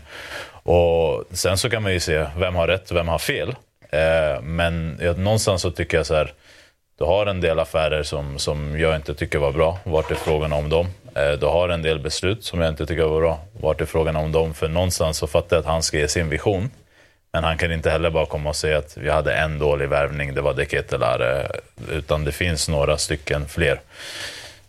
Och 0.62 1.24
sen 1.30 1.58
så 1.58 1.70
kan 1.70 1.82
man 1.82 1.92
ju 1.92 2.00
se 2.00 2.26
vem 2.36 2.54
har 2.54 2.68
rätt 2.68 2.90
och 2.90 2.96
vem 2.96 3.08
har 3.08 3.18
fel. 3.18 3.48
Eh, 3.90 4.42
men 4.42 4.98
jag, 5.02 5.18
någonstans 5.18 5.62
så 5.62 5.70
tycker 5.70 5.96
jag 5.96 6.06
så 6.06 6.14
här, 6.14 6.32
du 6.98 7.04
har 7.04 7.26
en 7.26 7.40
del 7.40 7.58
affärer 7.58 8.02
som, 8.02 8.38
som 8.38 8.80
jag 8.80 8.96
inte 8.96 9.14
tycker 9.14 9.38
var 9.38 9.52
bra. 9.52 9.78
Vart 9.84 10.10
är 10.10 10.14
frågan 10.14 10.52
om 10.52 10.68
dem? 10.68 10.86
Eh, 11.14 11.32
Du 11.32 11.46
har 11.46 11.68
en 11.68 11.82
del 11.82 11.98
beslut 11.98 12.44
som 12.44 12.60
jag 12.60 12.68
inte 12.68 12.86
tycker 12.86 13.04
var 13.04 13.20
bra. 13.20 13.40
Vart 13.60 13.80
är 13.80 13.86
frågan 13.86 14.16
om 14.16 14.32
dem? 14.32 14.54
För 14.54 14.68
någonstans 14.68 15.18
så 15.18 15.26
fattar 15.26 15.56
jag 15.56 15.60
att 15.60 15.66
han 15.66 15.82
ska 15.82 15.98
ge 15.98 16.08
sin 16.08 16.28
vision. 16.28 16.70
Men 17.36 17.44
han 17.44 17.58
kan 17.58 17.72
inte 17.72 17.90
heller 17.90 18.10
bara 18.10 18.26
komma 18.26 18.48
och 18.48 18.56
säga 18.56 18.78
att 18.78 18.96
vi 18.96 19.10
hade 19.10 19.34
en 19.34 19.58
dålig 19.58 19.88
värvning, 19.88 20.34
det 20.34 20.40
var 20.40 20.54
De 20.54 20.66
Ketelare. 20.66 21.48
Utan 21.92 22.24
det 22.24 22.32
finns 22.32 22.68
några 22.68 22.98
stycken 22.98 23.48
fler. 23.48 23.80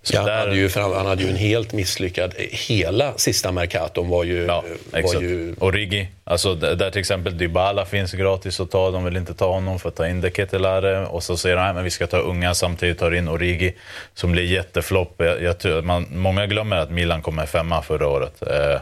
Så 0.04 0.14
Ja, 0.16 0.20
han, 0.20 0.28
där- 0.30 0.38
hade 0.38 0.56
ju, 0.56 0.70
för 0.70 0.82
han, 0.82 0.94
han 0.94 1.06
hade 1.06 1.24
ju 1.24 1.30
en 1.30 1.36
helt 1.36 1.74
misslyckad... 1.74 2.34
Hela 2.38 3.14
sista 3.18 3.52
Mercaton 3.52 4.10
var 4.10 4.24
ju... 4.24 4.46
Ja, 4.46 4.64
var 4.92 5.22
ju 5.22 5.56
Och 5.60 5.74
Rigi. 5.74 6.08
Alltså, 6.24 6.56
där 6.56 6.92
till 6.92 7.00
exempel 7.00 7.38
Dybala 7.38 7.86
finns 7.86 8.12
gratis 8.14 8.60
att 8.60 8.72
ta. 8.72 8.92
De 8.92 9.04
vill 9.06 9.18
inte 9.18 9.34
ta 9.34 9.52
honom 9.52 9.80
för 9.80 9.90
att 9.90 9.96
ta 9.96 10.08
in 10.08 10.22
De 10.22 10.32
Ketelare. 10.32 11.06
Och 11.06 11.24
så 11.24 11.38
säger 11.38 11.56
de 11.56 11.78
att 11.78 11.86
vi 11.86 11.90
ska 11.90 12.08
ta 12.08 12.18
unga 12.18 12.54
samtidigt 12.54 13.00
tar 13.00 13.14
in 13.14 13.28
Origi. 13.30 13.74
Som 14.14 14.32
blir 14.32 14.44
jätteflopp. 14.44 15.14
Jag, 15.18 15.56
jag, 15.64 15.84
man, 15.86 16.06
många 16.12 16.46
glömmer 16.48 16.78
att 16.78 16.92
Milan 16.92 17.22
kom 17.22 17.36
med 17.36 17.50
femma 17.50 17.82
förra 17.82 18.08
året. 18.08 18.42
Eh, 18.42 18.80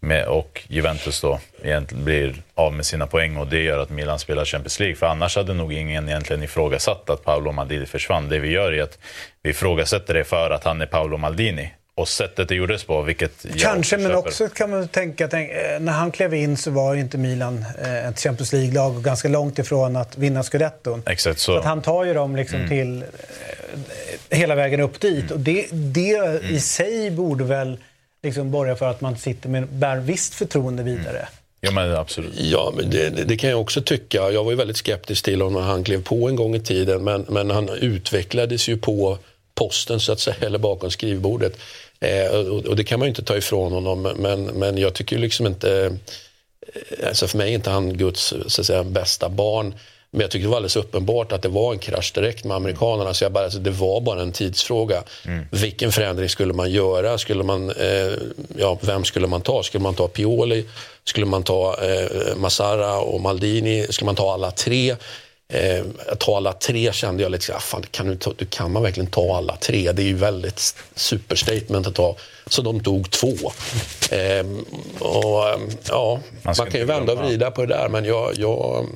med, 0.00 0.26
och 0.26 0.62
Juventus 0.68 1.20
då 1.20 1.40
egentligen 1.62 2.04
blir 2.04 2.42
av 2.54 2.72
med 2.72 2.86
sina 2.86 3.06
poäng 3.06 3.36
och 3.36 3.46
det 3.46 3.62
gör 3.62 3.78
att 3.78 3.90
Milan 3.90 4.18
spelar 4.18 4.44
Champions 4.44 4.80
League. 4.80 4.96
För 4.96 5.06
annars 5.06 5.36
hade 5.36 5.54
nog 5.54 5.72
ingen 5.72 6.08
egentligen 6.08 6.42
ifrågasatt 6.42 7.10
att 7.10 7.24
Paolo 7.24 7.52
Maldini 7.52 7.86
försvann. 7.86 8.28
Det 8.28 8.38
vi 8.38 8.50
gör 8.50 8.72
är 8.72 8.82
att 8.82 8.98
vi 9.42 9.50
ifrågasätter 9.50 10.14
det 10.14 10.24
för 10.24 10.50
att 10.50 10.64
han 10.64 10.80
är 10.80 10.86
Paolo 10.86 11.16
Maldini. 11.16 11.70
Och 11.94 12.08
sättet 12.08 12.48
det 12.48 12.54
gjordes 12.54 12.84
på, 12.84 13.02
vilket 13.02 13.44
jag 13.44 13.58
Kanske, 13.58 13.96
men 13.96 14.14
också 14.14 14.48
kan 14.48 14.70
man 14.70 14.88
tänka, 14.88 15.28
tänk, 15.28 15.50
eh, 15.50 15.80
när 15.80 15.92
han 15.92 16.10
klev 16.10 16.34
in 16.34 16.56
så 16.56 16.70
var 16.70 16.94
ju 16.94 17.00
inte 17.00 17.18
Milan 17.18 17.64
eh, 17.82 18.08
ett 18.08 18.20
Champions 18.20 18.52
League-lag 18.52 18.96
och 18.96 19.04
ganska 19.04 19.28
långt 19.28 19.58
ifrån 19.58 19.96
att 19.96 20.18
vinna 20.18 20.42
scudetton. 20.42 21.02
Exakt 21.06 21.38
så. 21.38 21.52
Så 21.52 21.58
att 21.58 21.64
han 21.64 21.82
tar 21.82 22.04
ju 22.04 22.14
dem 22.14 22.36
liksom 22.36 22.68
till 22.68 23.02
eh, 23.02 24.38
hela 24.38 24.54
vägen 24.54 24.80
upp 24.80 25.00
dit. 25.00 25.30
Och 25.30 25.40
det, 25.40 25.66
det 25.72 26.40
i 26.50 26.60
sig 26.60 27.10
borde 27.10 27.44
väl 27.44 27.78
liksom 28.22 28.50
borga 28.50 28.76
för 28.76 28.90
att 28.90 29.00
man 29.00 29.18
sitter 29.18 29.48
med, 29.48 29.68
bär 29.68 29.96
visst 29.96 30.34
förtroende 30.34 30.82
vidare. 30.82 31.28
Ja, 31.60 31.70
men 31.70 31.94
absolut. 31.96 32.32
Ja, 32.40 32.72
men 32.76 32.90
det, 32.90 33.10
det- 33.10 33.36
kan 33.36 33.50
jag 33.50 33.60
också 33.60 33.82
tycka. 33.82 34.30
Jag 34.30 34.44
var 34.44 34.50
ju 34.50 34.56
väldigt 34.56 34.76
skeptisk 34.76 35.24
till 35.24 35.40
honom 35.40 35.62
när 35.62 35.68
han 35.68 35.84
klev 35.84 36.02
på 36.02 36.28
en 36.28 36.36
gång 36.36 36.54
i 36.54 36.60
tiden. 36.60 37.04
Men, 37.04 37.24
men 37.28 37.50
han 37.50 37.68
utvecklades 37.68 38.68
ju 38.68 38.76
på 38.76 39.18
posten 39.54 40.00
så 40.00 40.12
att 40.12 40.20
säga, 40.20 40.36
eller 40.40 40.58
bakom 40.58 40.90
skrivbordet. 40.90 41.56
Eh, 42.00 42.30
och, 42.30 42.66
och 42.66 42.76
det 42.76 42.84
kan 42.84 42.98
man 42.98 43.06
ju 43.06 43.10
inte 43.10 43.22
ta 43.24 43.36
ifrån 43.36 43.72
honom. 43.72 44.02
Men, 44.16 44.44
men 44.44 44.78
jag 44.78 44.94
tycker 44.94 45.18
liksom 45.18 45.46
inte... 45.46 45.84
eh, 45.86 47.08
Alltså 47.08 47.26
för 47.28 47.38
mig 47.38 47.50
är 47.50 47.54
inte 47.54 47.70
han 47.70 47.96
Guds 47.96 48.34
så 48.46 48.60
att 48.60 48.66
säga, 48.66 48.84
bästa 48.84 49.28
barn. 49.28 49.74
Men 50.12 50.20
jag 50.20 50.30
tycker 50.30 50.44
det 50.44 50.48
var 50.48 50.56
alldeles 50.56 50.76
uppenbart 50.76 51.32
att 51.32 51.42
det 51.42 51.48
var 51.48 51.72
en 51.72 51.78
krasch 51.78 52.12
direkt 52.14 52.44
med 52.44 52.56
amerikanerna. 52.56 53.14
Så 53.14 53.24
jag 53.24 53.32
bara, 53.32 53.44
alltså, 53.44 53.58
det 53.58 53.70
var 53.70 54.00
bara 54.00 54.22
en 54.22 54.32
tidsfråga. 54.32 55.02
Vilken 55.50 55.92
förändring 55.92 56.28
skulle 56.28 56.52
man 56.52 56.70
göra? 56.70 57.18
Skulle 57.18 57.42
man, 57.42 57.70
eh, 57.70 58.12
ja, 58.58 58.78
vem 58.80 59.04
skulle 59.04 59.26
man 59.26 59.40
ta? 59.40 59.62
Skulle 59.62 59.82
man 59.82 59.94
ta 59.94 60.08
Pioli? 60.08 60.64
Skulle 61.04 61.26
man 61.26 61.42
ta 61.42 61.76
eh, 61.82 62.36
Massara 62.36 63.00
och 63.00 63.20
Maldini? 63.20 63.86
Skulle 63.90 64.06
man 64.06 64.16
ta 64.16 64.32
alla 64.32 64.50
tre? 64.50 64.96
Eh, 65.52 65.84
att 66.08 66.20
ta 66.20 66.36
alla 66.36 66.52
tre 66.52 66.92
kände 66.92 67.22
jag 67.22 67.32
lite 67.32 67.44
så 67.44 67.52
här, 67.52 67.60
fan, 67.60 67.82
kan 67.90 68.06
du, 68.06 68.16
ta, 68.16 68.32
du 68.36 68.46
kan 68.46 68.72
man 68.72 68.82
verkligen 68.82 69.10
ta 69.10 69.36
alla 69.36 69.56
tre? 69.56 69.92
Det 69.92 70.02
är 70.02 70.06
ju 70.06 70.14
väldigt 70.14 70.74
superstatement 70.94 71.86
att 71.86 71.94
ta. 71.94 72.16
Så 72.46 72.62
de 72.62 72.80
tog 72.80 73.10
två. 73.10 73.34
Eh, 74.10 74.46
och, 74.98 75.48
eh, 75.48 75.58
ja, 75.88 76.20
man, 76.42 76.54
man 76.58 76.70
kan 76.70 76.80
ju 76.80 76.86
vända 76.86 77.12
och 77.12 77.18
vrida 77.18 77.50
på 77.50 77.60
det 77.66 77.74
där 77.74 77.88
men 77.88 78.04
jag, 78.04 78.32
jag, 78.38 78.86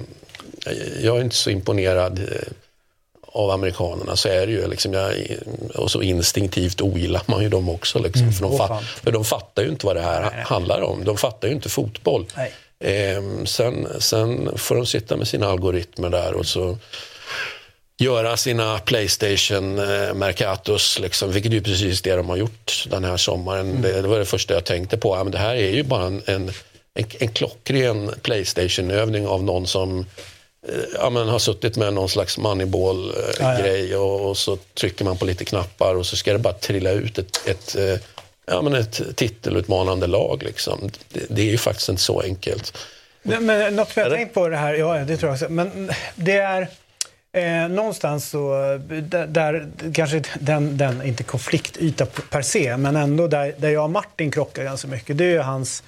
jag 1.02 1.16
är 1.16 1.20
inte 1.20 1.36
så 1.36 1.50
imponerad 1.50 2.18
eh, 2.18 2.52
av 3.22 3.50
amerikanerna 3.50 4.16
så 4.16 4.28
är 4.28 4.46
det 4.46 4.52
ju 4.52 4.68
liksom, 4.68 4.92
jag, 4.92 5.12
och 5.74 5.90
så 5.90 6.02
instinktivt 6.02 6.80
ogillar 6.80 7.22
man 7.26 7.42
ju 7.42 7.48
dem 7.48 7.68
också. 7.68 7.98
Liksom, 7.98 8.22
mm, 8.22 8.32
för, 8.32 8.42
de 8.42 8.58
fatt, 8.58 8.84
för 8.84 9.12
de 9.12 9.24
fattar 9.24 9.62
ju 9.62 9.68
inte 9.68 9.86
vad 9.86 9.96
det 9.96 10.02
här 10.02 10.20
nej, 10.20 10.30
nej. 10.34 10.44
handlar 10.46 10.80
om. 10.82 11.04
De 11.04 11.16
fattar 11.16 11.48
ju 11.48 11.54
inte 11.54 11.68
fotboll. 11.68 12.26
Eh, 12.80 13.44
sen, 13.44 13.88
sen 13.98 14.58
får 14.58 14.74
de 14.74 14.86
sitta 14.86 15.16
med 15.16 15.28
sina 15.28 15.46
algoritmer 15.46 16.10
där 16.10 16.34
och 16.34 16.46
så 16.46 16.78
göra 17.98 18.36
sina 18.36 18.78
Playstation 18.78 19.78
eh, 19.78 20.14
Mercatus, 20.14 20.98
liksom, 20.98 21.32
vilket 21.32 21.52
är 21.52 21.56
ju 21.56 21.62
precis 21.62 22.02
det 22.02 22.16
de 22.16 22.28
har 22.28 22.36
gjort 22.36 22.84
den 22.90 23.04
här 23.04 23.16
sommaren. 23.16 23.70
Mm. 23.70 23.82
Det, 23.82 24.02
det, 24.02 24.08
var 24.08 24.18
det 24.18 24.24
första 24.24 24.54
jag 24.54 24.64
tänkte 24.64 24.96
på. 24.96 25.16
Ja, 25.16 25.24
men 25.24 25.32
det 25.32 25.38
här 25.38 25.54
är 25.54 25.70
ju 25.70 25.82
bara 25.82 26.06
en, 26.06 26.22
en, 26.26 26.52
en, 26.94 27.06
en 27.18 27.28
klockren 27.28 28.14
Playstation-övning 28.22 29.26
av 29.26 29.44
någon 29.44 29.66
som 29.66 30.06
ja, 30.94 31.10
men 31.10 31.28
har 31.28 31.38
suttit 31.38 31.76
med 31.76 31.94
någon 31.94 32.08
slags 32.08 32.38
moneyball-grej 32.38 33.84
ja, 33.90 33.96
ja. 33.96 33.98
och, 33.98 34.30
och, 34.30 34.36
så 34.36 34.56
trycker 34.56 35.04
man 35.04 35.16
på 35.16 35.24
lite 35.24 35.44
knappar 35.44 35.94
och 35.94 36.06
så 36.06 36.16
ska 36.16 36.32
det 36.32 36.38
bara 36.38 36.54
trilla 36.54 36.90
ut 36.90 37.18
ett, 37.18 37.48
ett, 37.48 37.76
eh, 37.76 37.98
ja, 38.46 38.62
men 38.62 38.74
ett 38.74 39.16
titelutmanande 39.16 40.06
lag. 40.06 40.42
Liksom. 40.42 40.90
Det, 41.08 41.26
det, 41.28 41.42
är 41.42 41.46
ju 41.46 41.58
faktiskt 41.58 41.88
inte 41.88 42.02
så 42.02 42.20
enkelt. 42.20 42.78
Men, 43.22 43.46
men 43.46 43.76
något 43.76 43.96
vi 43.96 44.00
har 44.00 44.10
tänkt 44.10 44.34
på 44.34 44.48
det 44.48 44.56
här, 44.56 44.74
ja 44.74 44.94
det 44.94 45.16
tror 45.16 45.28
jag 45.28 45.34
också, 45.34 45.48
men 45.48 45.90
det 46.14 46.36
är 46.36 46.68
eh, 47.32 47.68
någonstans 47.68 48.30
så, 48.30 48.52
där, 48.88 49.26
där 49.26 49.68
kanske 49.94 50.22
den, 50.40 50.76
den, 50.76 51.02
inte 51.02 51.22
konfliktyta 51.22 52.06
per 52.06 52.42
se, 52.42 52.76
men 52.76 52.96
ändå 52.96 53.26
där, 53.26 53.54
där 53.58 53.68
jag 53.68 53.84
och 53.84 53.90
Martin 53.90 54.30
krockar 54.30 54.64
ganska 54.64 54.88
mycket, 54.88 55.18
det 55.18 55.24
är 55.24 55.30
ju 55.30 55.38
hans, 55.38 55.82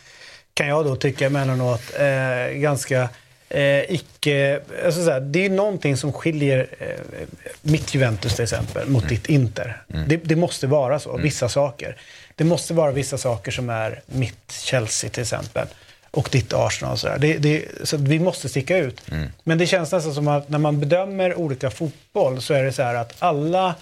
kan 0.55 0.69
jag 0.69 0.85
då 0.85 0.97
tycka 0.97 1.27
emellanåt, 1.27 1.83
eh, 1.99 2.55
ganska 2.55 3.09
eh, 3.49 3.95
icke... 3.95 4.61
Alltså 4.85 5.05
så 5.05 5.11
här, 5.11 5.21
det 5.21 5.47
är 5.47 5.51
någonting 5.51 5.97
som 5.97 6.13
skiljer 6.13 6.69
eh, 6.79 7.27
mitt 7.63 7.95
Juventus 7.95 8.35
till 8.35 8.43
exempel 8.43 8.89
mot 8.89 9.03
mm. 9.03 9.15
ditt 9.15 9.27
Inter. 9.27 9.83
Mm. 9.95 10.09
Det, 10.09 10.17
det, 10.17 10.37
måste 10.37 10.67
vara 10.67 10.99
så, 10.99 11.11
mm. 11.11 11.23
vissa 11.23 11.49
saker. 11.49 11.97
Det 12.35 12.45
måste 12.45 12.75
vara 12.75 12.91
vissa 12.91 13.19
saker 13.19 13.51
som 13.51 13.71
är 13.71 14.01
mitt 14.07 14.53
Chelsea 14.53 15.11
till 15.11 15.23
exempel. 15.23 15.67
Och 16.11 16.29
ditt 16.33 16.53
Arsenal 16.53 16.93
och 16.93 16.99
sådär. 16.99 17.19
Det, 17.19 17.39
det, 17.39 17.65
så 17.85 17.97
vi 17.97 18.19
måste 18.19 18.49
sticka 18.49 18.77
ut. 18.77 19.11
Mm. 19.11 19.29
Men 19.45 19.59
det 19.59 19.67
känns 19.67 19.93
nästan 19.93 20.15
som 20.15 20.29
att 20.29 20.49
när 20.49 20.59
man 20.59 20.81
bedömer 20.81 21.35
olika 21.39 21.71
fotboll 21.71 22.43
så 22.43 22.55
är 22.55 22.63
det 22.63 22.73
så 22.73 22.83
här 22.83 22.95
att 22.95 23.15
alla... 23.19 23.75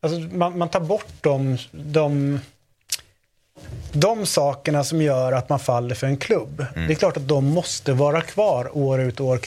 Alltså 0.00 0.18
man, 0.18 0.58
man 0.58 0.68
tar 0.68 0.80
bort 0.80 1.12
de, 1.20 1.58
de 1.72 2.40
de 3.92 4.26
sakerna 4.26 4.84
som 4.84 5.02
gör 5.02 5.32
att 5.32 5.48
man 5.48 5.58
faller 5.58 5.94
för 5.94 6.06
en 6.06 6.16
klubb. 6.16 6.66
Mm. 6.74 6.88
Det 6.88 6.94
är 6.94 6.96
klart 6.96 7.16
att 7.16 7.28
de 7.28 7.44
måste 7.44 7.92
vara 7.92 8.20
kvar 8.20 8.76
år 8.76 9.00
ut 9.00 9.20
och 9.20 9.26
år 9.26 9.40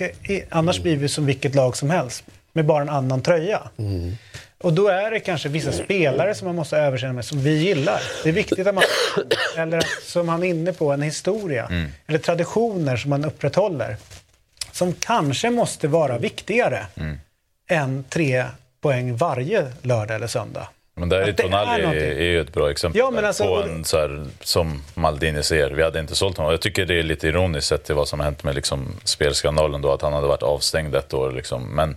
Annars 0.50 0.76
mm. 0.76 0.84
blir 0.84 0.98
vi 0.98 1.10
som 1.10 1.26
vilket 1.26 1.56
lag 1.56 1.78
som 1.78 1.90
helst 1.90 2.24
med 2.54 2.66
bara 2.66 2.82
en 2.82 2.90
annan 2.90 3.22
tröja. 3.22 3.62
Mm. 3.78 4.16
Och 4.60 4.74
då 4.74 4.88
är 4.88 5.12
det 5.12 5.20
kanske 5.20 5.50
vissa 5.50 5.72
spelare 5.72 6.36
som 6.36 6.46
man 6.46 6.56
måste 6.56 6.78
överkänna 6.78 7.14
med 7.14 7.26
som 7.26 7.42
vi 7.42 7.58
gillar. 7.58 8.02
Det 8.24 8.30
är 8.30 8.34
viktigt 8.34 8.68
att 8.68 8.76
man... 8.76 8.84
Eller 9.58 9.84
som 10.02 10.30
han 10.30 10.44
är 10.44 10.48
inne 10.48 10.74
på, 10.74 10.92
en 10.92 11.02
historia. 11.02 11.66
Mm. 11.66 11.92
Eller 12.08 12.20
traditioner 12.20 12.98
som 12.98 13.10
man 13.10 13.26
upprätthåller. 13.26 13.98
Som 14.72 14.94
kanske 14.94 15.50
måste 15.50 15.88
vara 15.88 16.18
viktigare 16.18 16.86
mm. 16.96 17.18
än 17.68 18.04
tre 18.10 18.46
poäng 18.82 19.16
varje 19.16 19.72
lördag 19.82 20.16
eller 20.16 20.28
söndag. 20.28 20.68
Men 20.98 21.10
där 21.10 21.20
är 21.20 21.34
Tonali 21.34 21.84
är, 21.84 21.94
är 21.96 22.24
ju 22.24 22.42
ett 22.42 22.54
bra 22.54 22.72
exempel 22.72 23.00
ja, 23.00 23.28
alltså, 23.28 23.44
på 23.44 23.56
en 23.56 23.84
så 23.84 23.98
här, 23.98 24.26
som 24.42 24.82
Maldini 24.94 25.44
ser. 25.44 25.70
Vi 25.70 25.84
hade 25.84 26.00
inte 26.00 26.16
sålt 26.16 26.38
honom. 26.38 26.52
Jag 26.52 26.62
tycker 26.62 26.86
det 26.86 27.00
är 27.00 27.04
lite 27.04 27.28
ironiskt 27.28 27.68
sett 27.68 27.84
till 27.84 27.96
vad 27.96 28.08
som 28.08 28.20
har 28.20 28.26
hänt 28.26 28.44
med 28.44 28.56
liksom, 28.56 28.96
spelskandalen 29.04 29.82
då, 29.82 29.92
att 29.92 30.02
han 30.02 30.14
hade 30.14 30.28
varit 30.28 30.44
avstängd 30.44 30.96
ett 30.96 31.14
år. 31.14 31.32
Liksom. 31.32 31.76
Men 31.76 31.96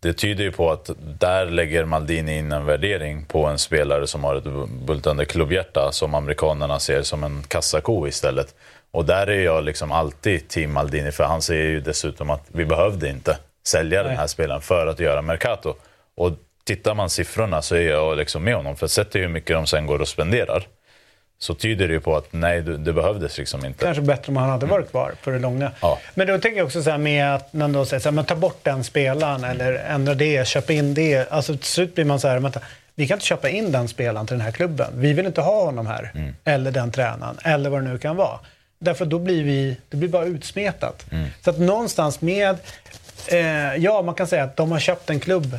det 0.00 0.12
tyder 0.12 0.44
ju 0.44 0.52
på 0.52 0.70
att 0.70 0.90
där 1.20 1.46
lägger 1.46 1.84
Maldini 1.84 2.38
in 2.38 2.52
en 2.52 2.66
värdering 2.66 3.24
på 3.24 3.46
en 3.46 3.58
spelare 3.58 4.06
som 4.06 4.24
har 4.24 4.34
ett 4.34 4.68
bultande 4.86 5.24
klubbhjärta 5.24 5.92
som 5.92 6.14
amerikanerna 6.14 6.78
ser 6.78 7.02
som 7.02 7.24
en 7.24 7.42
kassako 7.48 8.08
istället. 8.08 8.54
Och 8.90 9.04
där 9.04 9.26
är 9.26 9.44
jag 9.44 9.64
liksom 9.64 9.92
alltid 9.92 10.48
team 10.48 10.72
Maldini, 10.72 11.12
för 11.12 11.24
han 11.24 11.42
säger 11.42 11.64
ju 11.64 11.80
dessutom 11.80 12.30
att 12.30 12.42
vi 12.48 12.64
behövde 12.64 13.08
inte 13.08 13.38
sälja 13.66 14.00
Nej. 14.02 14.08
den 14.08 14.18
här 14.18 14.26
spelaren 14.26 14.60
för 14.60 14.86
att 14.86 15.00
göra 15.00 15.22
Mercato. 15.22 15.74
Och 16.16 16.32
tittar 16.64 16.94
man 16.94 17.10
siffrorna 17.10 17.62
så 17.62 17.74
är 17.74 17.80
jag 17.80 18.16
liksom 18.16 18.44
med 18.44 18.56
honom. 18.56 18.76
För 18.76 18.86
sett 18.86 19.10
till 19.10 19.20
hur 19.20 19.28
mycket 19.28 19.56
de 19.56 19.66
sen 19.66 19.86
går 19.86 19.98
och 19.98 20.08
spenderar 20.08 20.66
så 21.38 21.54
tyder 21.54 21.88
det 21.88 21.94
ju 21.94 22.00
på 22.00 22.16
att 22.16 22.32
nej, 22.32 22.62
det 22.62 22.92
behövdes 22.92 23.38
liksom 23.38 23.64
inte. 23.64 23.84
Kanske 23.84 24.02
bättre 24.02 24.30
om 24.30 24.36
han 24.36 24.50
hade 24.50 24.66
varit 24.66 24.90
kvar 24.90 25.14
för 25.22 25.32
det 25.32 25.38
långa. 25.38 25.70
Ja. 25.80 25.98
Men 26.14 26.26
då 26.26 26.38
tänker 26.38 26.58
jag 26.58 26.66
också 26.66 26.82
så 26.82 26.90
här 26.90 26.98
med 26.98 27.34
att 27.34 27.52
man 27.52 27.72
då 27.72 27.84
säger 27.84 28.00
så 28.00 28.08
här, 28.08 28.14
men 28.14 28.24
ta 28.24 28.34
bort 28.34 28.58
den 28.62 28.84
spelaren 28.84 29.44
eller 29.44 29.74
ändra 29.74 30.14
det, 30.14 30.48
köpa 30.48 30.72
in 30.72 30.94
det. 30.94 31.32
Alltså 31.32 31.56
till 31.56 31.66
slut 31.66 31.94
blir 31.94 32.04
man 32.04 32.20
så 32.20 32.28
här, 32.28 32.38
vänta, 32.38 32.60
vi 32.94 33.08
kan 33.08 33.16
inte 33.16 33.26
köpa 33.26 33.48
in 33.48 33.72
den 33.72 33.88
spelaren 33.88 34.26
till 34.26 34.36
den 34.36 34.44
här 34.44 34.52
klubben. 34.52 34.92
Vi 34.94 35.12
vill 35.12 35.26
inte 35.26 35.40
ha 35.40 35.64
honom 35.64 35.86
här. 35.86 36.12
Mm. 36.14 36.34
Eller 36.44 36.70
den 36.70 36.90
tränaren, 36.90 37.38
eller 37.44 37.70
vad 37.70 37.82
det 37.84 37.88
nu 37.88 37.98
kan 37.98 38.16
vara. 38.16 38.38
Därför 38.78 39.04
då 39.04 39.18
blir 39.18 39.44
vi, 39.44 39.76
det 39.88 39.96
blir 39.96 40.08
bara 40.08 40.24
utsmetat. 40.24 41.06
Mm. 41.12 41.28
Så 41.44 41.50
att 41.50 41.58
någonstans 41.58 42.20
med, 42.20 42.56
eh, 43.26 43.74
ja 43.76 44.02
man 44.02 44.14
kan 44.14 44.26
säga 44.26 44.44
att 44.44 44.56
de 44.56 44.72
har 44.72 44.78
köpt 44.78 45.10
en 45.10 45.20
klubb. 45.20 45.58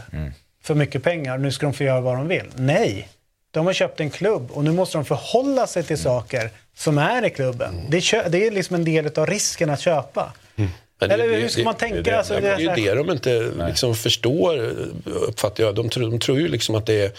Mm 0.66 0.76
för 0.76 0.76
mycket 0.76 1.04
pengar, 1.04 1.38
nu 1.38 1.52
ska 1.52 1.66
de 1.66 1.74
få 1.74 1.84
göra 1.84 2.02
vad 2.02 2.18
de 2.18 2.28
vill. 2.28 2.46
Nej, 2.56 3.08
de 3.52 3.66
har 3.66 3.74
köpt 3.74 4.00
en 4.00 4.10
klubb 4.10 4.52
och 4.52 4.64
nu 4.64 4.72
måste 4.72 4.98
de 4.98 5.06
förhålla 5.06 5.68
sig 5.68 5.84
till 5.84 5.98
saker 5.98 6.50
som 6.76 6.98
är 6.98 7.26
i 7.26 7.30
klubben. 7.30 7.74
Mm. 7.74 7.90
Det, 7.90 8.14
är, 8.14 8.30
det 8.30 8.48
är 8.48 8.52
liksom 8.52 8.76
en 8.76 8.86
del 8.86 9.20
av 9.20 9.28
risken 9.28 9.70
att 9.70 9.80
köpa. 9.80 10.34
Mm. 10.56 10.72
Eller 11.02 11.42
hur 11.42 11.48
ska 11.48 11.64
man 11.64 11.76
tänka? 11.76 12.02
Det, 12.02 12.18
alltså, 12.18 12.34
det, 12.34 12.42
det, 12.42 12.48
är 12.48 12.78
ju 12.78 12.86
det 12.86 12.96
de 12.96 13.12
inte 13.12 13.52
liksom 13.68 13.96
förstår, 13.96 14.74
uppfattar 15.06 15.64
jag. 15.64 15.76
De, 15.76 15.90
tror, 15.90 16.12
de 16.12 16.20
tror 16.20 16.40
ju 16.40 16.48
liksom 16.48 16.76
att 16.76 16.86
det 16.86 17.02
är 17.02 17.12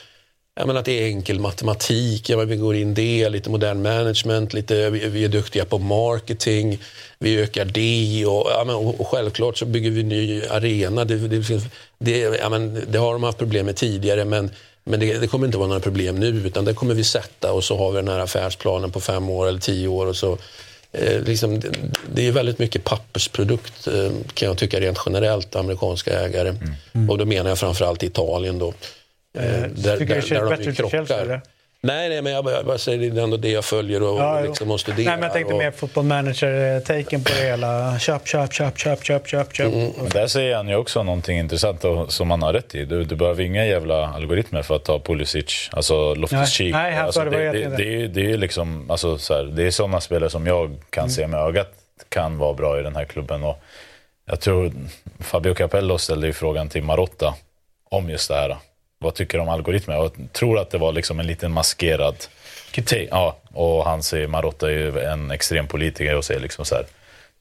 jag 0.58 0.66
menar 0.66 0.80
att 0.80 0.86
det 0.86 1.02
är 1.02 1.06
enkel 1.06 1.40
matematik, 1.40 2.30
ja, 2.30 2.36
vi 2.36 2.56
går 2.56 2.76
in 2.76 2.94
det, 2.94 3.28
lite 3.28 3.50
modern 3.50 3.82
management, 3.82 4.54
lite, 4.54 4.90
vi, 4.90 5.24
är 5.24 5.28
duktiga 5.28 5.64
på 5.64 5.78
marketing, 5.78 6.78
vi 7.18 7.40
ökar 7.40 7.64
det 7.64 8.26
och, 8.26 8.46
ja, 8.50 8.64
men, 8.66 8.74
och 8.74 9.08
självklart 9.08 9.58
så 9.58 9.66
bygger 9.66 9.90
vi 9.90 10.02
ny 10.02 10.42
arena. 10.42 11.04
Det, 11.04 11.28
det, 11.28 11.60
det, 11.98 12.18
ja, 12.18 12.48
men, 12.48 12.84
det 12.90 12.98
har 12.98 13.12
de 13.12 13.22
haft 13.22 13.38
problem 13.38 13.66
med 13.66 13.76
tidigare 13.76 14.24
men, 14.24 14.50
men 14.84 15.00
det, 15.00 15.18
det, 15.18 15.26
kommer 15.26 15.46
inte 15.46 15.58
vara 15.58 15.68
några 15.68 15.80
problem 15.80 16.16
nu 16.16 16.26
utan 16.26 16.64
det 16.64 16.74
kommer 16.74 16.94
vi 16.94 17.04
sätta 17.04 17.52
och 17.52 17.64
så 17.64 17.76
har 17.76 17.90
vi 17.90 17.96
den 17.96 18.08
här 18.08 18.18
affärsplanen 18.18 18.90
på 18.90 19.00
fem 19.00 19.30
år 19.30 19.48
eller 19.48 19.60
tio 19.60 19.88
år 19.88 20.06
och 20.06 20.16
så 20.16 20.38
eh, 20.92 21.22
liksom, 21.22 21.60
det, 21.60 21.70
det 22.14 22.26
är 22.26 22.32
väldigt 22.32 22.58
mycket 22.58 22.84
pappersprodukt 22.84 23.86
eh, 23.86 24.10
kan 24.34 24.48
jag 24.48 24.58
tycka 24.58 24.80
rent 24.80 24.98
generellt, 25.06 25.56
amerikanska 25.56 26.20
ägare. 26.20 26.48
Mm. 26.48 26.74
Mm. 26.92 27.10
Och 27.10 27.18
då 27.18 27.24
menar 27.24 27.48
jag 27.48 27.58
framförallt 27.58 28.02
Italien 28.02 28.58
då. 28.58 28.72
Eh, 29.36 29.42
där, 29.42 29.98
där, 29.98 30.06
där 30.48 30.64
de 30.64 30.72
krockar. 30.72 31.42
Nej, 31.80 32.08
nej, 32.08 32.22
men 32.22 32.32
jag, 32.32 32.50
jag 32.50 32.66
bara 32.66 32.78
säger 32.78 33.10
det 33.10 33.20
är 33.20 33.24
ändå 33.24 33.36
det 33.36 33.50
jag 33.50 33.64
följer 33.64 34.02
och, 34.02 34.20
ja, 34.20 34.40
liksom 34.40 34.68
måste 34.68 34.94
Nej, 34.94 35.04
men 35.04 35.22
jag 35.22 35.32
tänkte 35.32 35.54
och... 35.54 35.58
mer 35.58 35.70
football 35.70 36.04
manager-taken 36.04 37.24
på 37.24 37.32
det 37.32 37.46
hela. 37.46 37.98
Köp, 37.98 38.28
köp, 38.28 38.52
köp, 38.52 38.78
köp, 38.78 39.04
köp, 39.04 39.26
köp, 39.28 39.54
köp. 39.56 39.72
Mm. 39.72 39.90
Där 40.12 40.26
säger 40.26 40.56
han 40.56 40.68
ju 40.68 40.76
också 40.76 41.02
någonting 41.02 41.38
intressant 41.38 41.84
och, 41.84 42.12
som 42.12 42.30
han 42.30 42.42
har 42.42 42.52
rätt 42.52 42.74
i. 42.74 42.84
Du, 42.84 43.04
du 43.04 43.16
behöver 43.16 43.42
inga 43.42 43.66
jävla 43.66 44.06
algoritmer 44.06 44.62
för 44.62 44.76
att 44.76 44.84
ta 44.84 45.00
Pulisic, 45.00 45.68
alltså 45.72 46.14
Loftus-Cheek. 46.14 46.72
Nej, 46.72 46.90
nej 46.90 47.00
alltså, 47.00 47.24
det, 47.24 47.30
det, 47.30 47.52
det, 47.52 47.76
det, 47.76 48.02
är, 48.02 48.08
det 48.08 48.32
är 48.32 48.36
liksom, 48.36 48.90
alltså, 48.90 49.18
så 49.18 49.34
här, 49.34 49.44
det 49.44 49.62
är 49.62 49.70
sådana 49.70 50.00
spelare 50.00 50.30
som 50.30 50.46
jag 50.46 50.76
kan 50.90 51.02
mm. 51.02 51.10
se 51.10 51.26
med 51.26 51.40
ögat 51.40 51.72
kan 52.08 52.38
vara 52.38 52.54
bra 52.54 52.80
i 52.80 52.82
den 52.82 52.96
här 52.96 53.04
klubben. 53.04 53.44
Och 53.44 53.62
jag 54.26 54.40
tror 54.40 54.72
Fabio 55.20 55.54
Capello 55.54 55.98
ställde 55.98 56.26
ju 56.26 56.32
frågan 56.32 56.68
till 56.68 56.82
Marotta 56.82 57.34
om 57.90 58.10
just 58.10 58.28
det 58.28 58.34
här 58.34 58.56
vad 58.98 59.14
tycker 59.14 59.38
om 59.38 59.48
algoritmer? 59.48 59.94
Jag 59.94 60.12
tror 60.32 60.58
att 60.58 60.70
det 60.70 60.78
var 60.78 60.92
liksom 60.92 61.20
en 61.20 61.26
liten 61.26 61.52
maskerad 61.52 62.16
kritik. 62.70 63.08
Ja, 63.10 63.36
och 63.52 63.84
han 63.84 64.02
säger, 64.02 64.28
Marotta 64.28 64.66
är 64.66 64.74
ju 64.74 65.00
en 65.00 65.30
extrem 65.30 65.66
politiker 65.66 66.16
och 66.16 66.24
säger 66.24 66.40
liksom 66.40 66.64
så 66.64 66.74
här, 66.74 66.86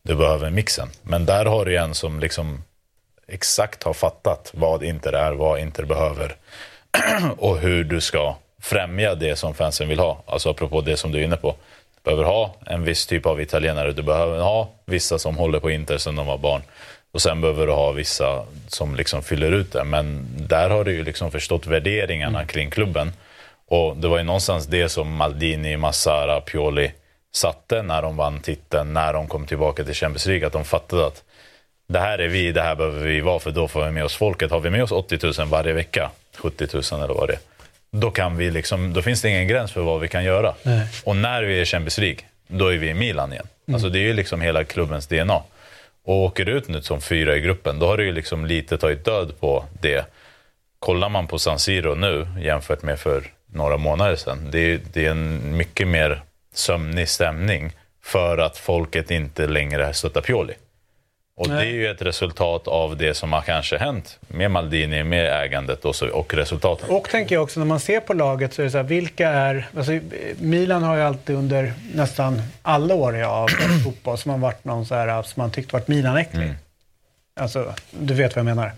du 0.03 0.15
behöver 0.15 0.49
mixen. 0.49 0.89
Men 1.01 1.25
där 1.25 1.45
har 1.45 1.65
du 1.65 1.77
en 1.77 1.95
som 1.95 2.19
liksom 2.19 2.63
exakt 3.27 3.83
har 3.83 3.93
fattat 3.93 4.51
vad 4.53 4.83
Inter 4.83 5.13
är, 5.13 5.31
vad 5.31 5.59
Inter 5.59 5.83
behöver 5.85 6.35
och 7.37 7.57
hur 7.57 7.83
du 7.83 8.01
ska 8.01 8.35
främja 8.61 9.15
det 9.15 9.35
som 9.35 9.53
fansen 9.53 9.87
vill 9.87 9.99
ha. 9.99 10.23
Alltså 10.25 10.49
apropå 10.49 10.81
det 10.81 10.97
som 10.97 11.11
du 11.11 11.19
är 11.19 11.23
inne 11.23 11.37
på. 11.37 11.55
Du 11.95 12.01
behöver 12.03 12.23
ha 12.23 12.55
en 12.65 12.83
viss 12.83 13.07
typ 13.07 13.25
av 13.25 13.41
italienare, 13.41 13.91
du 13.91 14.03
behöver 14.03 14.39
ha 14.39 14.69
vissa 14.85 15.19
som 15.19 15.37
håller 15.37 15.59
på 15.59 15.71
Inter 15.71 15.97
sedan 15.97 16.15
de 16.15 16.27
var 16.27 16.37
barn. 16.37 16.61
Och 17.15 17.21
sen 17.21 17.41
behöver 17.41 17.67
du 17.67 17.73
ha 17.73 17.91
vissa 17.91 18.43
som 18.67 18.95
liksom 18.95 19.23
fyller 19.23 19.51
ut 19.51 19.71
det. 19.71 19.83
Men 19.83 20.27
där 20.37 20.69
har 20.69 20.83
du 20.83 20.91
ju 20.91 21.03
liksom 21.03 21.31
förstått 21.31 21.67
värderingarna 21.67 22.39
mm. 22.39 22.47
kring 22.47 22.69
klubben. 22.69 23.13
Och 23.67 23.97
det 23.97 24.07
var 24.07 24.17
ju 24.17 24.23
någonstans 24.23 24.65
det 24.65 24.89
som 24.89 25.15
Maldini, 25.15 25.77
Massara, 25.77 26.41
Pioli 26.41 26.91
satte 27.35 27.81
när 27.81 28.01
de 28.01 28.17
vann 28.17 28.39
titeln, 28.39 28.93
när 28.93 29.13
de 29.13 29.27
kom 29.27 29.45
tillbaka 29.45 29.83
till 29.83 29.93
Champions 29.93 30.25
League. 30.25 30.47
Att 30.47 30.53
de 30.53 30.65
fattade 30.65 31.07
att 31.07 31.23
det 31.87 31.99
här 31.99 32.19
är 32.19 32.27
vi, 32.27 32.51
det 32.51 32.61
här 32.61 32.75
behöver 32.75 33.07
vi 33.07 33.21
vara 33.21 33.39
för 33.39 33.51
då 33.51 33.67
får 33.67 33.85
vi 33.85 33.91
med 33.91 34.05
oss 34.05 34.15
folket. 34.15 34.51
Har 34.51 34.59
vi 34.59 34.69
med 34.69 34.83
oss 34.83 34.91
80 34.91 35.19
000 35.39 35.47
varje 35.47 35.73
vecka, 35.73 36.11
70 36.37 36.67
000 36.73 36.83
eller 37.03 37.13
vad 37.13 37.27
det 37.27 37.33
är, 37.33 37.39
då, 37.91 38.11
kan 38.11 38.37
vi 38.37 38.51
liksom, 38.51 38.93
då 38.93 39.01
finns 39.01 39.21
det 39.21 39.29
ingen 39.29 39.47
gräns 39.47 39.71
för 39.71 39.81
vad 39.81 40.01
vi 40.01 40.07
kan 40.07 40.23
göra. 40.23 40.53
Nej. 40.63 40.87
Och 41.03 41.15
när 41.15 41.43
vi 41.43 41.57
är 41.57 41.61
i 41.61 41.65
Champions 41.65 41.97
League, 41.97 42.19
då 42.47 42.67
är 42.67 42.77
vi 42.77 42.89
i 42.89 42.93
Milan 42.93 43.33
igen. 43.33 43.47
Alltså 43.73 43.89
det 43.89 43.99
är 43.99 44.03
ju 44.03 44.13
liksom 44.13 44.41
hela 44.41 44.63
klubbens 44.63 45.07
DNA. 45.07 45.41
Och 46.05 46.15
åker 46.15 46.45
du 46.45 46.51
ut 46.51 46.67
nu 46.67 46.81
som 46.81 47.01
fyra 47.01 47.35
i 47.35 47.41
gruppen, 47.41 47.79
då 47.79 47.87
har 47.87 47.97
du 47.97 48.05
ju 48.05 48.11
liksom 48.11 48.45
lite 48.45 48.77
tagit 48.77 49.05
död 49.05 49.39
på 49.39 49.65
det. 49.81 50.05
Kollar 50.79 51.09
man 51.09 51.27
på 51.27 51.39
San 51.39 51.59
Siro 51.59 51.95
nu 51.95 52.27
jämfört 52.39 52.83
med 52.83 52.99
för 52.99 53.23
några 53.47 53.77
månader 53.77 54.15
sedan, 54.15 54.47
det 54.51 54.59
är, 54.59 54.79
det 54.93 55.05
är 55.05 55.11
en 55.11 55.57
mycket 55.57 55.87
mer 55.87 56.21
sömnig 56.53 57.09
stämning 57.09 57.71
för 58.03 58.37
att 58.37 58.57
folket 58.57 59.11
inte 59.11 59.47
längre 59.47 59.93
stöttar 59.93 60.21
Pioli. 60.21 60.53
Och 61.37 61.49
det 61.49 61.61
är 61.61 61.65
ju 61.65 61.87
ett 61.87 62.01
resultat 62.01 62.67
av 62.67 62.97
det 62.97 63.13
som 63.13 63.33
har 63.33 63.41
kanske 63.41 63.77
hänt 63.77 64.19
med 64.27 64.51
Maldini, 64.51 65.03
med 65.03 65.43
ägandet 65.43 65.85
och, 65.85 65.95
så, 65.95 66.09
och 66.09 66.33
resultaten. 66.33 66.89
Och 66.89 67.09
tänker 67.09 67.35
jag 67.35 67.43
också 67.43 67.59
när 67.59 67.67
man 67.67 67.79
ser 67.79 67.99
på 67.99 68.13
laget 68.13 68.53
så 68.53 68.61
är 68.61 68.63
det 68.63 68.71
så 68.71 68.77
här, 68.77 68.83
vilka 68.83 69.29
är... 69.29 69.67
Alltså, 69.77 69.99
Milan 70.39 70.83
har 70.83 70.95
ju 70.95 71.01
alltid 71.01 71.35
under 71.35 71.73
nästan 71.93 72.41
alla 72.61 72.95
år 72.95 73.15
jag 73.15 73.27
har 73.27 73.83
fotboll 73.83 74.17
som 74.17 74.31
har 74.31 74.37
varit 74.37 74.65
någon 74.65 74.85
så 74.85 74.95
här, 74.95 75.23
som 75.23 75.41
man 75.41 75.51
tyckt 75.51 75.73
varit 75.73 75.87
Milan-äcklig. 75.87 76.43
Mm. 76.43 76.55
Alltså, 77.39 77.73
du 77.91 78.13
vet 78.13 78.35
vad 78.35 78.39
jag 78.39 78.55
menar. 78.55 78.71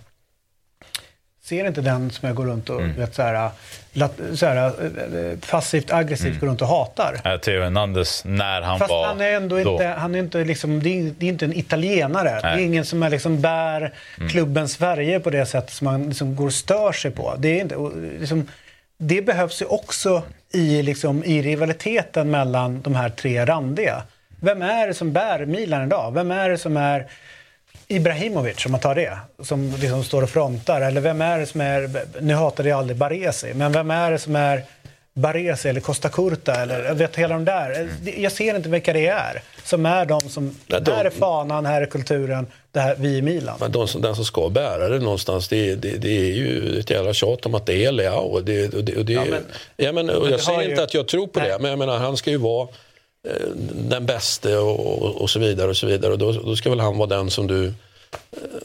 Ser 1.47 1.67
inte 1.67 1.81
den 1.81 2.11
som 2.11 2.27
jag 2.27 2.35
går 2.35 2.45
runt 2.45 2.69
och 2.69 2.81
vet, 2.81 3.15
så 3.15 3.21
här, 3.21 3.49
så 4.35 4.45
här, 4.45 4.57
eh, 4.57 5.39
passivt 5.51 5.91
aggressivt 5.91 6.39
går 6.39 6.47
runt 6.47 6.61
och 6.61 6.67
hatar. 6.67 7.21
Äh, 7.25 7.37
Theo 7.37 7.63
Hernandez, 7.63 8.23
när 8.25 8.61
han 8.61 8.79
Fast 8.79 8.91
var 8.91 9.07
han 9.07 9.21
är 9.21 9.31
ändå 9.31 9.63
då. 9.63 9.71
inte, 9.71 9.85
han 9.85 10.15
är 10.15 10.19
inte 10.19 10.43
liksom, 10.43 10.83
det 10.83 10.89
är, 10.89 11.13
det 11.17 11.25
är 11.25 11.29
inte 11.29 11.45
en 11.45 11.57
italienare. 11.57 12.29
Det 12.29 12.35
är 12.35 12.41
Nej. 12.43 12.53
Mm. 12.53 12.65
ingen 12.65 12.85
som 12.85 13.03
är 13.03 13.09
liksom 13.09 13.41
bär 13.41 13.93
klubbens 14.29 14.77
färger 14.77 15.19
på 15.19 15.29
det 15.29 15.45
sättet 15.45 15.71
som 15.71 15.85
man 15.85 16.07
liksom 16.07 16.35
går 16.35 16.45
och 16.45 16.53
stör 16.53 16.91
sig 16.91 17.11
på. 17.11 17.35
Det, 17.37 17.57
är 17.57 17.61
inte, 17.61 17.75
och 17.75 17.91
liksom, 18.19 18.47
det 18.97 19.21
behövs 19.21 19.61
ju 19.61 19.65
också 19.65 20.23
i, 20.53 20.81
liksom, 20.81 21.23
i 21.23 21.41
rivaliteten 21.41 22.31
mellan 22.31 22.81
de 22.81 22.95
här 22.95 23.09
tre 23.09 23.45
randiga. 23.45 24.03
Vem 24.39 24.61
är 24.61 24.87
det 24.87 24.93
som 24.93 25.13
bär 25.13 25.45
Milan 25.45 25.83
idag? 25.87 26.13
Vem 26.13 26.31
är 26.31 26.49
det 26.49 26.57
som 26.57 26.77
är 26.77 27.07
Ibrahimovic, 27.87 28.65
om 28.65 28.71
man 28.71 28.81
tar 28.81 28.95
det, 28.95 29.17
som 29.43 29.73
liksom 29.79 30.03
står 30.03 30.21
och 30.21 30.29
frontar? 30.29 30.81
Eller 30.81 31.01
vem 31.01 31.21
är 31.21 31.39
det 31.39 31.45
som 31.45 31.61
är, 31.61 31.89
nu 32.21 32.33
hatade 32.33 32.69
jag 32.69 32.79
aldrig 32.79 32.97
Baresi, 32.97 33.53
men 33.53 33.71
vem 33.71 33.91
är 33.91 34.11
det 34.11 34.19
som 34.19 34.35
är 34.35 34.63
Baresi 35.13 35.69
eller 35.69 35.81
Costa 35.81 36.09
Curta 36.09 36.55
eller 36.55 36.93
vet 36.93 37.15
hela 37.15 37.33
de 37.35 37.45
där. 37.45 37.89
Jag 38.17 38.31
ser 38.31 38.55
inte 38.55 38.69
vilka 38.69 38.93
det 38.93 39.07
är 39.07 39.41
som 39.63 39.85
är 39.85 40.05
de 40.05 40.21
som, 40.21 40.55
Nej, 40.67 40.81
de- 40.81 40.91
här 40.91 41.05
är 41.05 41.09
fanan, 41.09 41.65
här 41.65 41.81
är 41.81 41.85
kulturen, 41.85 42.47
det 42.71 42.79
här, 42.79 42.95
vi 42.99 43.17
i 43.17 43.21
Milan. 43.21 43.57
Men 43.59 43.71
de 43.71 43.87
som, 43.87 44.01
den 44.01 44.15
som 44.15 44.25
ska 44.25 44.49
bära 44.49 44.89
det 44.89 44.99
någonstans, 44.99 45.47
det, 45.47 45.75
det, 45.75 45.97
det 45.97 46.09
är 46.09 46.31
ju 46.35 46.79
ett 46.79 46.89
jävla 46.89 47.13
tjat 47.13 47.45
om 47.45 47.55
att 47.55 47.65
det 47.65 47.85
är 47.85 47.91
Leao. 47.91 48.39
Det, 48.41 48.73
och 48.73 48.83
det, 48.83 48.95
och 48.97 49.05
det, 49.05 49.13
ja, 49.13 49.25
men- 49.29 49.45
ja, 49.77 49.91
men, 49.91 50.09
och 50.09 50.29
jag 50.29 50.39
säger 50.39 50.61
ju- 50.61 50.69
inte 50.69 50.83
att 50.83 50.93
jag 50.93 51.07
tror 51.07 51.27
på 51.27 51.39
Nej. 51.39 51.49
det, 51.49 51.59
men 51.59 51.69
jag 51.69 51.79
menar, 51.79 51.97
han 51.97 52.17
ska 52.17 52.29
ju 52.31 52.37
vara 52.37 52.67
den 53.73 54.05
bäste 54.05 54.57
och, 54.57 55.03
och, 55.03 55.21
och 55.21 55.29
så 55.29 55.39
vidare. 55.39 55.69
Och 55.69 55.77
så 55.77 55.87
vidare. 55.87 56.11
Och 56.11 56.17
då, 56.17 56.31
då 56.31 56.55
ska 56.55 56.69
väl 56.69 56.79
han 56.79 56.97
vara 56.97 57.09
den 57.09 57.29
som 57.29 57.47
du 57.47 57.65
eh, 57.65 57.71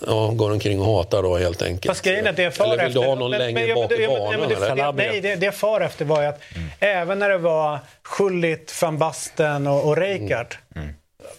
ja, 0.07 0.27
går 0.35 0.51
omkring 0.51 0.81
och 0.81 0.87
hatar 0.87 1.23
då 1.23 1.37
helt 1.37 1.63
enkelt. 1.63 1.87
Fast 1.87 2.05
grejen 2.05 2.27
är 2.27 2.31
att 2.31 2.37
det 2.37 2.43
jag 2.43 2.55
far 2.55 2.65
Eller 2.65 2.85
vill 2.85 2.93
du 2.95 3.01
efter... 3.01 3.09
ha 3.09 3.15
någon 3.15 3.31
längre 3.31 3.61
ja, 3.67 3.75
men 3.75 3.83
bak 3.83 3.89
det- 3.91 3.97
i 4.05 4.07
men- 4.09 4.19
banan? 4.19 4.41
men 4.41 4.49
det- 4.49 4.55
eller? 4.55 4.83
Mm. 4.83 4.97
Nej, 4.97 5.21
det, 5.21 5.37
det 5.37 5.47
jag 5.47 5.55
far 5.55 5.81
efter 5.81 6.05
var 6.05 6.23
ju 6.23 6.29
att 6.29 6.41
även 6.81 7.19
när 7.19 7.29
det 7.29 7.39
var 7.39 7.79
Schullit, 8.03 8.75
van 8.83 8.99
Basten 8.99 9.67
och, 9.67 9.85
och 9.89 9.97
Rijkaard. 9.97 10.55
Mm. 10.77 10.89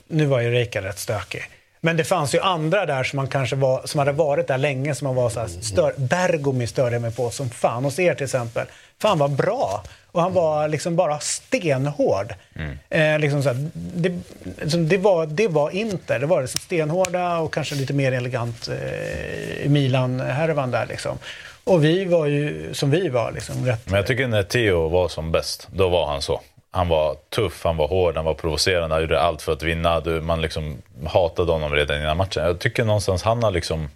Nu 0.07 0.25
var 0.25 0.39
ju 0.39 0.51
Rijkaard 0.51 0.83
rätt 0.85 0.99
stökig. 0.99 1.41
Men 1.81 1.97
det 1.97 2.03
fanns 2.03 2.35
ju 2.35 2.39
andra 2.39 2.85
där 2.85 3.03
som, 3.03 3.17
man 3.17 3.27
kanske 3.27 3.55
var, 3.55 3.81
som 3.85 3.99
hade 3.99 4.11
varit 4.11 4.47
där 4.47 4.57
länge 4.57 4.95
som 4.95 5.05
man 5.07 5.15
var 5.15 5.29
så 5.29 5.39
här 5.39 5.47
Mm. 5.47 5.61
stör, 5.61 5.93
Bergomi 5.97 6.67
störde 6.67 6.95
jag 6.95 7.01
mig 7.01 7.11
på 7.15 7.29
som 7.29 7.49
fan. 7.49 7.83
Hos 7.83 7.99
er 7.99 8.13
till 8.15 8.23
exempel. 8.23 8.67
Fan 9.01 9.17
vad 9.19 9.31
bra! 9.31 9.83
Och 10.13 10.21
han 10.21 10.33
var 10.33 10.67
liksom 10.67 10.95
bara 10.95 11.19
stenhård. 11.19 12.33
Mm. 12.55 12.77
Eh, 12.89 13.19
liksom 13.19 13.43
så 13.43 13.49
här, 13.49 13.69
det, 13.73 14.19
liksom 14.61 14.89
det, 14.89 14.97
var, 14.97 15.25
det 15.25 15.47
var 15.47 15.69
Inter. 15.69 16.19
Det 16.19 16.25
var 16.25 16.41
liksom 16.41 16.59
stenhårda 16.59 17.37
och 17.37 17.53
kanske 17.53 17.75
lite 17.75 17.93
mer 17.93 18.11
elegant 18.11 18.67
eh, 18.67 19.69
Milan-härvan 19.69 20.71
där 20.71 20.85
liksom. 20.85 21.17
Och 21.63 21.83
vi 21.83 22.05
var 22.05 22.25
ju 22.25 22.73
som 22.73 22.91
vi 22.91 23.09
var 23.09 23.31
liksom 23.31 23.65
rätt... 23.65 23.85
Men 23.85 23.95
jag 23.95 24.07
tycker 24.07 24.27
när 24.27 24.43
Theo 24.43 24.87
var 24.87 25.07
som 25.07 25.31
bäst, 25.31 25.67
då 25.71 25.89
var 25.89 26.07
han 26.07 26.21
så. 26.21 26.41
Han 26.71 26.87
var 26.87 27.15
tuff, 27.29 27.63
han 27.63 27.77
var 27.77 27.87
hård, 27.87 28.15
han 28.15 28.25
var 28.25 28.33
provocerande, 28.33 28.95
han 28.95 29.01
gjorde 29.01 29.21
allt 29.21 29.41
för 29.41 29.51
att 29.51 29.63
vinna. 29.63 29.99
Du, 29.99 30.21
man 30.21 30.41
liksom 30.41 30.77
hatade 31.05 31.51
honom 31.51 31.71
redan 31.71 32.01
innan 32.01 32.17
matchen. 32.17 32.43
Jag 32.43 32.59
tycker 32.59 32.85
någonstans 32.85 33.23
han 33.23 33.43
har 33.43 33.51
liksom 33.51 33.89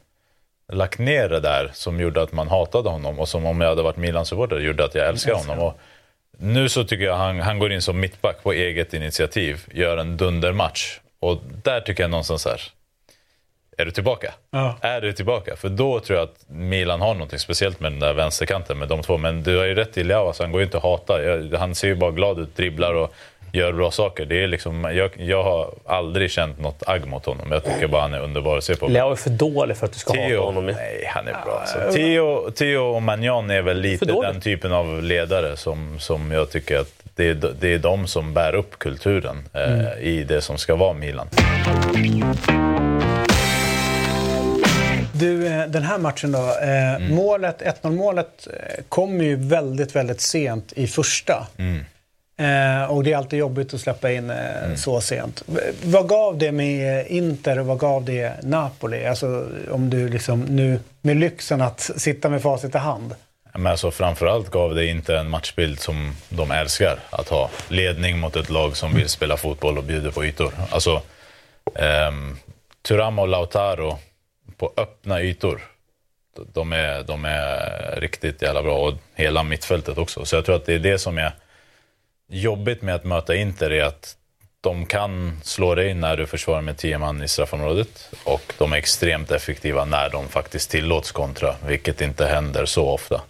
lagt 0.71 0.99
ner 0.99 1.29
det 1.29 1.39
där 1.39 1.71
som 1.73 1.99
gjorde 1.99 2.21
att 2.21 2.31
man 2.31 2.47
hatade 2.47 2.89
honom 2.89 3.19
och 3.19 3.29
som 3.29 3.45
om 3.45 3.61
jag 3.61 3.69
hade 3.69 3.81
varit 3.81 3.97
Milan-supporter 3.97 4.59
gjorde 4.59 4.85
att 4.85 4.95
jag 4.95 5.07
älskar 5.07 5.33
honom. 5.33 5.59
Och 5.59 5.79
nu 6.39 6.69
så 6.69 6.83
tycker 6.83 7.05
jag 7.05 7.15
han, 7.15 7.39
han 7.39 7.59
går 7.59 7.71
in 7.71 7.81
som 7.81 7.99
mittback 7.99 8.43
på 8.43 8.53
eget 8.53 8.93
initiativ, 8.93 9.65
gör 9.73 9.97
en 9.97 10.17
dundermatch. 10.17 10.99
Och 11.19 11.41
där 11.63 11.81
tycker 11.81 12.03
jag 12.03 12.09
någonstans 12.09 12.41
så 12.41 12.49
här, 12.49 12.61
är 13.77 13.85
du 13.85 13.91
tillbaka? 13.91 14.33
Ja. 14.51 14.77
Är 14.81 15.01
du 15.01 15.13
tillbaka? 15.13 15.55
För 15.55 15.69
då 15.69 15.99
tror 15.99 16.19
jag 16.19 16.29
att 16.29 16.49
Milan 16.49 17.01
har 17.01 17.15
något 17.15 17.39
speciellt 17.39 17.79
med 17.79 17.91
den 17.91 17.99
där 17.99 18.13
vänsterkanten 18.13 18.77
med 18.77 18.87
de 18.87 19.03
två. 19.03 19.17
Men 19.17 19.43
du 19.43 19.57
har 19.57 19.65
ju 19.65 19.75
rätt 19.75 19.97
i 19.97 20.03
Leao, 20.03 20.27
alltså, 20.27 20.43
han 20.43 20.51
går 20.51 20.61
ju 20.61 20.65
inte 20.65 20.77
att 20.77 20.83
hata. 20.83 21.19
Han 21.57 21.75
ser 21.75 21.87
ju 21.87 21.95
bara 21.95 22.11
glad 22.11 22.39
ut, 22.39 22.55
dribblar 22.55 22.93
och 22.93 23.13
gör 23.51 23.71
bra 23.73 23.91
saker. 23.91 24.25
Det 24.25 24.43
är 24.43 24.47
liksom, 24.47 24.83
jag, 24.83 25.09
jag 25.17 25.43
har 25.43 25.69
aldrig 25.85 26.31
känt 26.31 26.59
något 26.59 26.83
agg 26.87 27.07
mot 27.07 27.25
honom. 27.25 27.47
Jag 27.51 27.63
tycker 27.63 27.87
bara 27.87 28.01
han 28.01 28.13
är 28.13 28.19
underbar 28.19 28.57
att 28.57 28.63
se 28.63 28.75
på. 28.75 28.87
Leo 28.87 29.11
är 29.11 29.15
för 29.15 29.29
dålig 29.29 29.77
för 29.77 29.85
att 29.85 29.93
du 29.93 29.99
ska 29.99 30.13
hata 30.13 30.27
Theo, 30.27 30.41
honom. 30.41 30.65
nej, 30.65 31.03
han 31.07 31.27
är 31.27 31.31
bra. 31.45 31.59
Alltså. 31.61 31.91
Theo, 31.93 32.51
Theo 32.51 32.79
och 32.95 33.01
Magnan 33.03 33.49
är 33.51 33.61
väl 33.61 33.81
lite 33.81 34.05
den 34.05 34.41
typen 34.41 34.73
av 34.73 35.03
ledare 35.03 35.57
som, 35.57 35.99
som 35.99 36.31
jag 36.31 36.49
tycker 36.51 36.79
att 36.79 36.93
det 37.15 37.29
är, 37.29 37.53
det 37.59 37.73
är 37.73 37.79
de 37.79 38.07
som 38.07 38.33
bär 38.33 38.55
upp 38.55 38.79
kulturen 38.79 39.43
eh, 39.53 40.03
i 40.07 40.23
det 40.27 40.41
som 40.41 40.57
ska 40.57 40.75
vara 40.75 40.93
Milan. 40.93 41.27
Du, 45.13 45.47
eh, 45.47 45.65
den 45.67 45.83
här 45.83 45.97
matchen 45.97 46.31
då. 46.31 46.39
Eh, 46.39 46.87
Mm. 46.95 47.15
målet, 47.15 47.61
1-0 47.61 47.91
målet 47.91 48.47
eh, 48.53 48.83
kom 48.89 49.21
ju 49.21 49.35
väldigt, 49.35 49.95
väldigt 49.95 50.21
sent 50.21 50.73
i 50.75 50.87
första. 50.87 51.47
Mm. 51.57 51.85
Eh, 52.39 52.91
och 52.91 53.03
det 53.03 53.13
är 53.13 53.17
alltid 53.17 53.39
jobbigt 53.39 53.73
att 53.73 53.81
släppa 53.81 54.11
in 54.11 54.29
eh, 54.29 54.75
så 54.75 55.01
sent. 55.01 55.43
Vad 55.83 56.07
gav 56.07 56.37
det 56.37 56.51
med 56.51 57.07
Inter 57.07 57.59
och 57.59 57.65
vad 57.65 57.79
gav 57.79 58.05
det 58.05 58.43
Napoli? 58.43 59.05
Alltså 59.05 59.47
om 59.71 59.89
du 59.89 60.09
liksom 60.09 60.41
nu 60.41 60.79
med 61.01 61.17
lyxen 61.17 61.61
att 61.61 61.79
sitta 61.79 62.29
med 62.29 62.41
facit 62.41 62.75
i 62.75 62.77
hand. 62.77 63.15
Men 63.53 63.67
alltså, 63.67 63.91
framförallt 63.91 64.49
gav 64.49 64.75
det 64.75 64.85
inte 64.85 65.17
en 65.17 65.29
matchbild 65.29 65.79
som 65.79 66.15
de 66.29 66.51
älskar 66.51 66.99
att 67.09 67.29
ha. 67.29 67.49
Ledning 67.67 68.19
mot 68.19 68.35
ett 68.35 68.49
lag 68.49 68.77
som 68.77 68.93
vill 68.93 69.09
spela 69.09 69.37
fotboll 69.37 69.77
och 69.77 69.83
bjuder 69.83 70.11
på 70.11 70.25
ytor. 70.25 70.53
Alltså, 70.69 71.01
ehm, 71.75 72.37
Thuram 72.87 73.19
och 73.19 73.27
Lautaro 73.27 73.97
på 74.57 74.73
öppna 74.77 75.21
ytor. 75.21 75.61
De 76.53 76.73
är, 76.73 77.03
de 77.03 77.25
är 77.25 77.99
riktigt 77.99 78.41
jävla 78.41 78.63
bra 78.63 78.77
och 78.77 78.93
hela 79.15 79.43
mittfältet 79.43 79.97
också. 79.97 80.25
Så 80.25 80.35
jag 80.35 80.45
tror 80.45 80.55
att 80.55 80.65
det 80.65 80.73
är 80.73 80.79
det 80.79 80.99
som 80.99 81.17
är 81.17 81.31
jobbigt 82.29 82.81
med 82.81 82.95
att 82.95 83.03
möta 83.03 83.35
Inter 83.35 83.71
är 83.71 83.83
att 83.83 84.15
de 84.61 84.85
kan 84.85 85.39
slå 85.43 85.75
dig 85.75 85.93
när 85.93 86.17
du 86.17 86.25
försvarar 86.27 86.61
med 86.61 86.77
10 86.77 86.97
man 86.97 87.23
i 87.23 87.27
straffområdet 87.27 88.09
och 88.23 88.53
de 88.57 88.73
är 88.73 88.77
extremt 88.77 89.31
effektiva 89.31 89.85
när 89.85 90.09
de 90.09 90.27
faktiskt 90.27 90.69
tillåts 90.69 91.11
kontra, 91.11 91.55
vilket 91.67 92.01
inte 92.01 92.25
händer 92.25 92.65
så 92.65 92.89
ofta. 92.89 93.21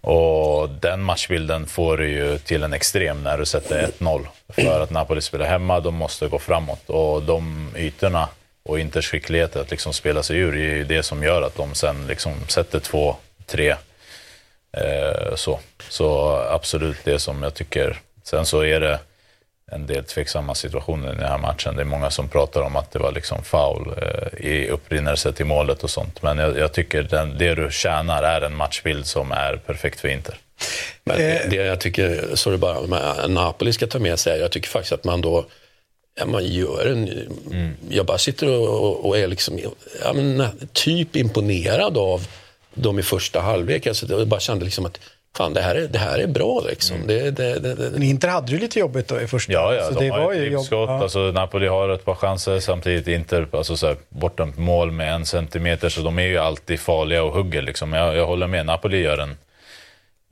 Och 0.00 0.68
den 0.68 1.02
matchbilden 1.02 1.66
får 1.66 1.96
du 1.96 2.08
ju 2.08 2.38
till 2.38 2.62
en 2.62 2.72
extrem 2.72 3.22
när 3.22 3.38
du 3.38 3.46
sätter 3.46 3.86
1-0. 3.98 4.26
För 4.48 4.80
att 4.80 4.90
Napoli 4.90 5.20
spelar 5.20 5.46
hemma, 5.46 5.80
de 5.80 5.94
måste 5.94 6.28
gå 6.28 6.38
framåt. 6.38 6.90
Och 6.90 7.22
de 7.22 7.70
ytorna 7.76 8.28
och 8.62 8.80
Inters 8.80 9.10
skicklighet 9.10 9.56
att 9.56 9.70
liksom 9.70 9.92
spela 9.92 10.22
sig 10.22 10.38
ur 10.38 10.54
är 10.54 10.76
ju 10.76 10.84
det 10.84 11.02
som 11.02 11.22
gör 11.22 11.42
att 11.42 11.56
de 11.56 11.74
sen 11.74 12.06
liksom 12.06 12.32
sätter 12.48 12.80
2-3. 12.80 13.76
Eh, 14.72 15.34
så. 15.34 15.60
så 15.88 16.36
absolut 16.50 17.04
det 17.04 17.18
som 17.18 17.42
jag 17.42 17.54
tycker. 17.54 18.00
Sen 18.30 18.46
så 18.46 18.64
är 18.64 18.80
det 18.80 18.98
en 19.72 19.86
del 19.86 20.04
tveksamma 20.04 20.54
situationer 20.54 21.12
i 21.12 21.14
den 21.14 21.28
här 21.28 21.38
matchen. 21.38 21.76
Det 21.76 21.82
är 21.82 21.84
många 21.84 22.10
som 22.10 22.28
pratar 22.28 22.60
om 22.60 22.76
att 22.76 22.90
det 22.90 22.98
var 22.98 23.12
liksom 23.12 23.44
foul 23.44 23.94
eh, 24.02 24.46
i 24.46 24.68
upprinnelse 24.68 25.32
till 25.32 25.46
målet 25.46 25.84
och 25.84 25.90
sånt. 25.90 26.22
Men 26.22 26.38
jag, 26.38 26.58
jag 26.58 26.72
tycker 26.72 27.02
den, 27.02 27.38
det 27.38 27.54
du 27.54 27.70
tjänar 27.70 28.22
är 28.22 28.40
en 28.40 28.56
matchbild 28.56 29.06
som 29.06 29.32
är 29.32 29.56
perfekt 29.56 30.00
för 30.00 30.08
Inter. 30.08 30.38
Men 31.04 31.16
det 31.50 31.56
jag 31.56 31.80
tycker, 31.80 32.34
sorry 32.34 32.56
bara, 32.56 32.80
men 32.80 33.34
Napoli 33.34 33.72
ska 33.72 33.86
ta 33.86 33.98
med 33.98 34.18
sig, 34.18 34.40
jag 34.40 34.52
tycker 34.52 34.68
faktiskt 34.68 34.92
att 34.92 35.04
man 35.04 35.20
då 35.20 35.46
Ja, 36.20 36.26
man 36.26 36.44
gör 36.44 36.86
en... 36.86 37.26
Jag 37.88 38.06
bara 38.06 38.18
sitter 38.18 38.48
och, 38.48 39.06
och 39.06 39.18
är 39.18 39.26
liksom, 39.26 39.58
ja, 40.02 40.12
men, 40.12 40.44
typ 40.72 41.16
imponerad 41.16 41.98
av 41.98 42.26
dem 42.74 42.98
i 42.98 43.02
första 43.02 43.40
halvlek. 43.40 43.86
Alltså, 43.86 44.06
jag 44.08 44.28
bara 44.28 44.40
kände 44.40 44.64
liksom 44.64 44.86
att 44.86 45.00
fan 45.36 45.54
det 45.54 45.60
här 45.60 45.74
är, 45.74 45.88
det 45.88 45.98
här 45.98 46.18
är 46.18 46.26
bra 46.26 46.60
liksom. 46.68 46.96
Det, 47.06 47.30
det, 47.30 47.58
det, 47.58 47.74
det. 47.74 47.90
Men 47.90 48.02
Inter 48.02 48.28
hade 48.28 48.52
ju 48.52 48.58
lite 48.58 48.78
jobbigt 48.78 49.08
då 49.08 49.20
i 49.20 49.26
första. 49.26 49.52
Ja, 49.52 49.74
ja 49.74 49.84
så 49.84 49.90
de 49.94 50.04
det 50.04 50.08
har 50.14 50.20
var 50.24 50.32
ju 50.32 50.50
jobb- 50.50 50.64
skott. 50.64 50.88
ja. 50.88 51.02
Alltså, 51.02 51.18
Napoli 51.18 51.66
har 51.66 51.88
ett 51.88 52.04
par 52.04 52.14
chanser, 52.14 52.60
samtidigt 52.60 53.08
Inter 53.08 53.46
alltså, 53.52 53.76
så 53.76 53.86
här, 53.86 53.96
bortdömt 54.08 54.58
mål 54.58 54.90
med 54.90 55.14
en 55.14 55.26
centimeter, 55.26 55.88
så 55.88 56.00
de 56.00 56.18
är 56.18 56.22
ju 56.22 56.38
alltid 56.38 56.80
farliga 56.80 57.22
och 57.22 57.32
hugger. 57.32 57.62
Liksom. 57.62 57.92
Jag, 57.92 58.16
jag 58.16 58.26
håller 58.26 58.46
med, 58.46 58.66
Napoli 58.66 59.02
gör 59.02 59.18
en 59.18 59.36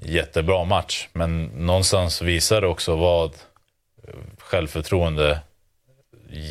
jättebra 0.02 0.64
match, 0.64 1.08
men 1.12 1.44
någonstans 1.44 2.22
visar 2.22 2.60
det 2.60 2.66
också 2.66 2.96
vad 2.96 3.32
självförtroende 4.38 5.38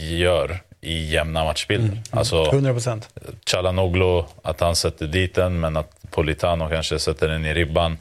gör 0.09 0.59
i 0.81 1.05
jämna 1.13 1.43
matchbilder. 1.43 2.01
Alltså, 2.11 2.45
100 2.45 2.73
procent. 2.73 3.09
Chalanoglu, 3.45 4.23
att 4.43 4.59
han 4.59 4.75
sätter 4.75 5.07
dit 5.07 5.35
den, 5.35 5.59
men 5.59 5.77
att 5.77 5.97
Politano 6.11 6.69
kanske 6.69 6.99
sätter 6.99 7.27
den 7.27 7.45
i 7.45 7.53
ribban. 7.53 7.97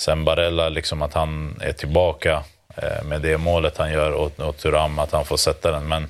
Sen 0.00 0.24
Barella, 0.24 0.68
liksom 0.68 1.02
att 1.02 1.14
han 1.14 1.60
är 1.60 1.72
tillbaka 1.72 2.44
eh, 2.76 3.04
med 3.04 3.20
det 3.20 3.38
målet 3.38 3.78
han 3.78 3.92
gör 3.92 4.12
och, 4.12 4.40
och 4.40 4.56
Thuram, 4.56 4.98
att 4.98 5.12
han 5.12 5.24
får 5.24 5.36
sätta 5.36 5.70
den. 5.70 5.88
Men 5.88 6.02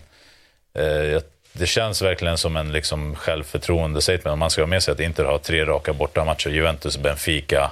eh, 0.74 1.22
det 1.52 1.66
känns 1.66 2.02
verkligen 2.02 2.38
som 2.38 2.56
en 2.56 2.72
liksom, 2.72 3.14
självförtroende 3.14 4.00
statement. 4.00 4.38
Man 4.38 4.50
ska 4.50 4.62
ha 4.62 4.66
med 4.66 4.82
sig 4.82 4.92
att 4.92 5.00
Inter 5.00 5.24
har 5.24 5.38
tre 5.38 5.64
raka 5.64 5.92
bortamatcher. 5.92 6.50
Juventus, 6.50 6.98
Benfica, 6.98 7.70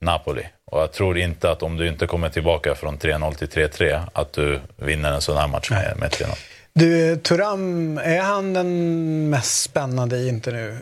Napoli. 0.00 0.46
Och 0.64 0.80
jag 0.80 0.92
tror 0.92 1.18
inte 1.18 1.50
att 1.50 1.62
om 1.62 1.76
du 1.76 1.88
inte 1.88 2.06
kommer 2.06 2.28
tillbaka 2.28 2.74
från 2.74 2.98
3-0 2.98 3.34
till 3.34 3.48
3-3, 3.48 4.02
att 4.12 4.32
du 4.32 4.60
vinner 4.76 5.12
en 5.12 5.20
sån 5.20 5.36
här 5.36 5.48
match 5.48 5.70
med, 5.70 5.96
med 5.96 6.10
3-0. 6.10 6.38
Du, 6.72 7.16
Turam, 7.16 7.98
är 7.98 8.20
han 8.20 8.52
den 8.52 9.30
mest 9.30 9.62
spännande 9.62 10.16
i 10.16 10.28
Inter 10.28 10.52
nu? 10.52 10.78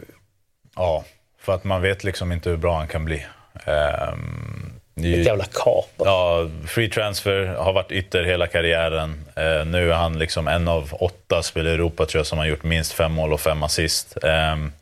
Ja, 0.77 1.05
för 1.41 1.55
att 1.55 1.64
man 1.64 1.83
vet 1.83 2.05
liksom 2.05 2.33
inte 2.33 2.51
hur 2.51 2.57
bra 2.57 2.79
han 2.79 2.89
kan 2.89 3.05
bli. 3.05 3.27
Ehm, 3.65 4.73
ju- 4.95 5.21
Ett 5.21 5.27
jävla 5.27 5.45
kap. 5.45 5.91
Ja, 5.97 6.49
free 6.67 6.89
transfer, 6.89 7.47
har 7.47 7.73
varit 7.73 7.93
ytter 7.93 8.25
hela 8.25 8.47
karriären. 8.47 9.25
Eh, 9.37 9.65
nu 9.67 9.91
är 9.91 9.95
han 9.95 10.19
liksom 10.19 10.49
en 10.49 10.69
av 10.69 10.89
åtta 11.01 11.43
spelare 11.43 11.73
i 11.73 11.75
Europa 11.75 12.07
tror 12.07 12.19
jag 12.19 12.27
som 12.27 12.39
har 12.39 12.47
gjort 12.47 12.63
minst 12.63 12.93
fem 12.93 13.13
mål 13.13 13.33
och 13.33 13.41
fem 13.41 13.63
assist. 13.63 14.17
Ehm, 14.25 14.73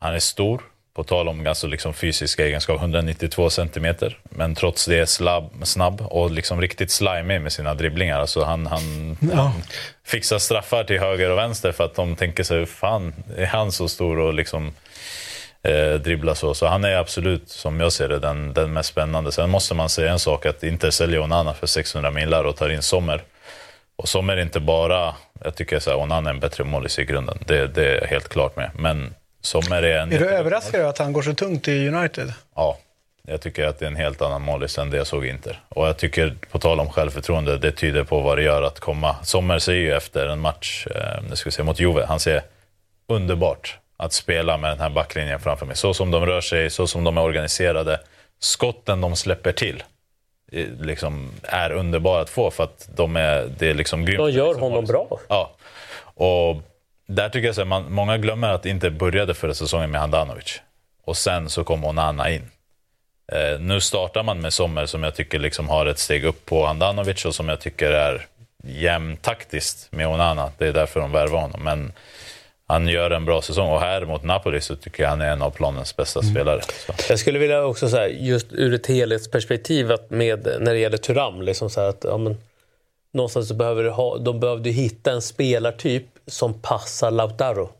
han 0.00 0.14
är 0.14 0.18
stor, 0.18 0.62
på 0.94 1.04
tal 1.04 1.28
om 1.28 1.46
alltså 1.46 1.66
liksom 1.66 1.94
fysiska 1.94 2.46
egenskaper, 2.46 2.80
192 2.80 3.50
centimeter. 3.50 4.18
Men 4.22 4.54
trots 4.54 4.86
det 4.86 5.06
slabb, 5.06 5.50
snabb 5.62 6.00
och 6.00 6.30
liksom 6.30 6.60
riktigt 6.60 6.90
slimig 6.90 7.40
med 7.40 7.52
sina 7.52 7.74
dribblingar. 7.74 8.20
Alltså 8.20 8.44
han, 8.44 8.66
han, 8.66 9.16
han 9.34 9.52
fixar 10.04 10.38
straffar 10.38 10.84
till 10.84 10.98
höger 11.00 11.30
och 11.30 11.38
vänster 11.38 11.72
för 11.72 11.84
att 11.84 11.94
de 11.94 12.16
tänker 12.16 12.42
sig, 12.44 12.66
fan 12.66 13.14
är 13.36 13.46
han 13.46 13.72
så 13.72 13.88
stor 13.88 14.18
och 14.18 14.34
liksom 14.34 14.72
eh, 15.62 15.94
dribbla 15.94 16.34
så. 16.34 16.54
Så 16.54 16.66
han 16.66 16.84
är 16.84 16.96
absolut, 16.96 17.48
som 17.48 17.80
jag 17.80 17.92
ser 17.92 18.08
det, 18.08 18.18
den, 18.18 18.52
den 18.52 18.72
mest 18.72 18.88
spännande. 18.88 19.32
Sen 19.32 19.50
måste 19.50 19.74
man 19.74 19.88
säga 19.88 20.12
en 20.12 20.18
sak, 20.18 20.46
att 20.46 20.62
Inter 20.62 20.90
säljer 20.90 21.20
Onana 21.20 21.54
för 21.54 21.66
600 21.66 22.10
millar 22.10 22.44
och 22.44 22.56
tar 22.56 22.68
in 22.70 22.82
Sommer. 22.82 23.22
Och 23.96 24.08
Sommer 24.08 24.36
är 24.36 24.42
inte 24.42 24.60
bara, 24.60 25.14
jag 25.44 25.54
tycker 25.54 25.78
så 25.78 25.90
här, 25.90 25.98
Onana 25.98 26.30
är 26.30 26.34
en 26.34 26.40
bättre 26.40 26.64
målis 26.64 26.98
i 26.98 27.04
grunden. 27.04 27.38
Det, 27.46 27.66
det 27.66 27.86
är 27.86 28.00
jag 28.00 28.08
helt 28.08 28.28
klart 28.28 28.56
med. 28.56 28.70
Men 28.74 29.14
Sommer 29.40 29.82
är 29.82 29.98
en... 29.98 30.12
Är 30.12 30.18
du 30.18 30.28
överraskad 30.28 30.80
över 30.80 30.90
att 30.90 30.98
han 30.98 31.12
går 31.12 31.22
så 31.22 31.34
tungt 31.34 31.68
i 31.68 31.88
United? 31.88 32.32
Ja, 32.54 32.78
jag 33.26 33.40
tycker 33.40 33.66
att 33.66 33.78
det 33.78 33.84
är 33.84 33.90
en 33.90 33.96
helt 33.96 34.22
annan 34.22 34.42
målis 34.42 34.78
än 34.78 34.90
det 34.90 34.96
jag 34.96 35.06
såg 35.06 35.26
Inter. 35.26 35.60
Och 35.68 35.88
jag 35.88 35.96
tycker, 35.96 36.34
på 36.50 36.58
tal 36.58 36.80
om 36.80 36.90
självförtroende, 36.90 37.58
det 37.58 37.72
tyder 37.72 38.04
på 38.04 38.20
vad 38.20 38.38
det 38.38 38.42
gör 38.42 38.62
att 38.62 38.80
komma. 38.80 39.16
Sommer 39.22 39.58
säger 39.58 39.80
ju 39.80 39.92
efter 39.92 40.26
en 40.26 40.40
match, 40.40 40.86
eh, 40.86 41.32
ska 41.32 41.48
vi 41.48 41.52
se, 41.52 41.62
mot 41.62 41.80
Juve, 41.80 42.04
han 42.04 42.20
säger 42.20 42.42
underbart 43.08 43.78
att 44.02 44.12
spela 44.12 44.56
med 44.56 44.70
den 44.70 44.80
här 44.80 44.90
backlinjen 44.90 45.40
framför 45.40 45.66
mig. 45.66 45.76
Så 45.76 45.94
som 45.94 46.10
de 46.10 46.26
rör 46.26 46.40
sig, 46.40 46.70
så 46.70 46.86
som 46.86 47.04
de 47.04 47.18
är 47.18 47.22
organiserade. 47.22 48.00
Skotten 48.38 49.00
de 49.00 49.16
släpper 49.16 49.52
till 49.52 49.82
eh, 50.52 50.66
liksom, 50.80 51.30
är 51.42 51.72
underbara 51.72 52.22
att 52.22 52.30
få 52.30 52.50
för 52.50 52.64
att 52.64 52.88
de 52.94 53.16
är, 53.16 53.50
det 53.58 53.70
är 53.70 53.74
liksom 53.74 54.04
grymt. 54.04 54.18
De 54.18 54.30
gör 54.30 54.46
liksom, 54.46 54.62
honom 54.62 54.84
bra. 54.84 55.20
Ja. 55.28 55.50
Och 56.14 56.62
där 57.06 57.28
tycker 57.28 57.46
jag 57.48 57.60
att 57.60 57.66
man, 57.66 57.92
många 57.92 58.18
glömmer 58.18 58.48
att 58.48 58.62
det 58.62 58.70
inte 58.70 58.90
började 58.90 59.34
förra 59.34 59.54
säsongen 59.54 59.90
med 59.90 60.00
Handanovic. 60.00 60.60
Och 61.04 61.16
sen 61.16 61.50
så 61.50 61.64
kom 61.64 61.84
Onana 61.84 62.30
in. 62.30 62.50
Eh, 63.32 63.60
nu 63.60 63.80
startar 63.80 64.22
man 64.22 64.40
med 64.40 64.52
Sommer 64.52 64.86
som 64.86 65.02
jag 65.02 65.14
tycker 65.14 65.38
liksom 65.38 65.68
har 65.68 65.86
ett 65.86 65.98
steg 65.98 66.24
upp 66.24 66.46
på 66.46 66.66
Handanovic 66.66 67.24
och 67.24 67.34
som 67.34 67.48
jag 67.48 67.60
tycker 67.60 67.90
är 67.92 68.26
jämntaktiskt 68.64 69.92
med 69.92 70.08
Onana. 70.08 70.52
Det 70.58 70.68
är 70.68 70.72
därför 70.72 71.00
de 71.00 71.12
värvar 71.12 71.40
honom. 71.40 71.60
Men 71.62 71.92
han 72.72 72.88
gör 72.88 73.10
en 73.10 73.24
bra 73.24 73.42
säsong 73.42 73.70
och 73.70 73.80
här 73.80 74.04
mot 74.04 74.24
Napoli 74.24 74.60
så 74.60 74.76
tycker 74.76 75.02
jag 75.02 75.10
han 75.10 75.20
är 75.20 75.32
en 75.32 75.42
av 75.42 75.50
planens 75.50 75.96
bästa 75.96 76.22
spelare. 76.22 76.60
Så. 76.86 76.92
Jag 77.08 77.18
skulle 77.18 77.38
vilja 77.38 77.64
också 77.64 77.88
säga 77.88 78.08
just 78.08 78.46
ur 78.50 78.74
ett 78.74 78.86
helhetsperspektiv 78.86 79.92
att 79.92 80.10
med, 80.10 80.56
när 80.60 80.72
det 80.72 80.78
gäller 80.78 80.98
Thuram, 80.98 81.42
liksom 81.42 81.70
så 81.70 81.80
att 81.80 82.04
ja, 82.04 82.18
men, 82.18 82.36
någonstans 83.12 83.48
så 83.48 83.54
behöver 83.54 83.84
du 83.84 83.90
ha, 83.90 84.18
de 84.18 84.40
behövde 84.40 84.70
hitta 84.70 85.12
en 85.12 85.22
spelartyp 85.22 86.06
som 86.26 86.54
passar 86.54 87.10
Lautaro. 87.10 87.70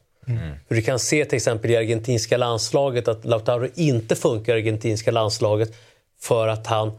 För 0.68 0.74
du 0.74 0.82
kan 0.82 0.98
se 0.98 1.24
till 1.24 1.36
exempel 1.36 1.70
i 1.70 1.76
argentinska 1.76 2.36
landslaget 2.36 3.08
att 3.08 3.24
Lautaro 3.24 3.68
inte 3.74 4.16
funkar 4.16 4.56
i 4.56 4.60
argentinska 4.60 5.10
landslaget 5.10 5.74
för 6.20 6.48
att 6.48 6.66
han, 6.66 6.92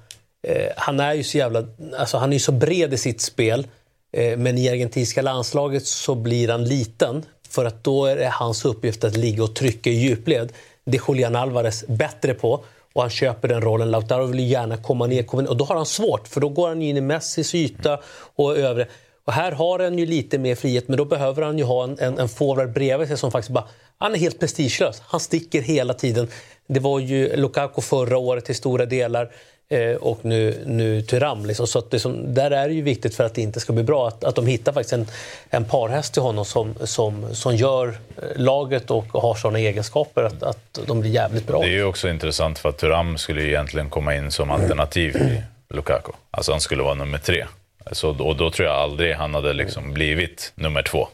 eh, 0.48 0.72
han 0.78 1.00
är 1.00 1.14
ju 1.14 1.24
så 1.24 1.38
jävla, 1.38 1.68
alltså 1.98 2.18
han 2.18 2.30
är 2.30 2.34
ju 2.34 2.40
så 2.40 2.52
bred 2.52 2.94
i 2.94 2.98
sitt 2.98 3.22
spel 3.22 3.68
eh, 4.14 4.38
men 4.38 4.58
i 4.58 4.70
argentinska 4.70 5.22
landslaget 5.22 5.86
så 5.86 6.16
blir 6.16 6.50
han 6.50 6.66
liten 6.66 7.26
för 7.54 7.66
att 7.66 7.84
då 7.84 8.06
är 8.06 8.16
det 8.16 8.30
hans 8.34 8.66
uppgift 8.66 9.04
att 9.04 9.18
ligga 9.18 9.44
och 9.44 9.56
trycka 9.56 9.90
i 9.90 9.94
djupled. 9.94 10.52
Det 10.86 10.98
är 10.98 11.02
Julian 11.08 11.36
Alvarez 11.36 11.88
bättre 11.88 12.34
på 12.34 12.64
och 12.94 13.02
han 13.02 13.10
köper 13.10 13.48
den 13.48 13.62
rollen. 13.62 13.92
Lautaro 13.92 14.26
vill 14.26 14.52
gärna 14.52 14.78
komma 14.78 15.08
ner, 15.08 15.24
komma 15.24 15.42
ner 15.42 15.50
och 15.50 15.58
då 15.58 15.66
har 15.66 15.76
han 15.76 15.86
svårt 15.86 16.28
för 16.28 16.42
då 16.42 16.50
går 16.50 16.68
han 16.68 16.82
in 16.82 16.98
i 16.98 17.02
Messis 17.02 17.56
yta 17.56 18.00
och 18.36 18.58
övre. 18.58 18.88
Och 19.26 19.34
här 19.34 19.52
har 19.52 19.80
han 19.80 19.98
ju 19.98 20.06
lite 20.06 20.38
mer 20.38 20.56
frihet 20.56 20.88
men 20.88 20.98
då 20.98 21.06
behöver 21.06 21.42
han 21.42 21.58
ju 21.58 21.64
ha 21.64 21.84
en, 21.84 22.00
en, 22.00 22.20
en 22.20 22.30
forward 22.30 22.74
bredvid 22.74 23.08
sig 23.08 23.18
som 23.18 23.32
faktiskt 23.32 23.52
bara... 23.52 23.68
Han 23.98 24.14
är 24.14 24.18
helt 24.18 24.40
prestigelös. 24.40 25.02
Han 25.06 25.20
sticker 25.20 25.62
hela 25.62 25.94
tiden. 25.94 26.28
Det 26.68 26.80
var 26.80 27.00
ju 27.00 27.36
Lukaku 27.36 27.82
förra 27.82 28.18
året 28.18 28.46
till 28.46 28.56
stora 28.56 28.86
delar 28.86 29.32
Eh, 29.74 29.96
och 29.96 30.20
nu, 30.26 30.64
nu 30.66 31.02
Thuram. 31.02 31.46
Liksom. 31.46 31.68
Så 31.68 31.80
att 31.80 31.92
det 31.92 32.00
som, 32.00 32.34
där 32.34 32.52
är 32.52 32.68
det 32.68 32.74
ju 32.74 32.82
viktigt 32.82 33.16
för 33.16 33.24
att 33.24 33.36
det 33.36 33.42
inte 33.42 33.60
ska 33.60 33.74
bli 33.74 33.84
bra 33.84 34.08
att, 34.08 34.24
att 34.24 34.36
de 34.36 34.48
hittar 34.48 34.74
faktiskt 34.74 34.94
en, 34.94 35.08
en 35.50 35.66
parhäst 35.66 36.14
till 36.14 36.22
honom 36.22 36.46
som, 36.46 36.76
som, 36.84 37.36
som 37.36 37.56
gör 37.56 37.88
eh, 37.88 38.24
laget 38.36 38.92
och 38.92 39.06
har 39.06 39.36
sådana 39.36 39.60
egenskaper 39.60 40.24
att, 40.24 40.44
att 40.44 40.80
de 40.88 41.02
blir 41.02 41.12
jävligt 41.12 41.48
bra. 41.48 41.60
Det 41.60 41.68
är 41.68 41.72
ju 41.72 41.84
också 41.84 42.10
intressant 42.10 42.60
för 42.60 42.70
att 42.70 42.78
Thuram 42.78 43.18
skulle 43.18 43.42
ju 43.42 43.48
egentligen 43.48 43.90
komma 43.90 44.16
in 44.16 44.32
som 44.32 44.52
alternativ 44.52 45.12
till 45.12 45.42
Lukaku. 45.70 46.12
Alltså 46.32 46.52
han 46.52 46.62
skulle 46.62 46.84
vara 46.84 46.94
nummer 46.94 47.18
tre. 47.18 47.46
Så, 47.92 48.10
och 48.10 48.36
då 48.36 48.52
tror 48.52 48.68
jag 48.68 48.78
aldrig 48.78 49.16
han 49.16 49.34
hade 49.34 49.54
liksom 49.54 49.94
blivit 49.94 50.52
nummer 50.56 50.82
två. 50.82 51.08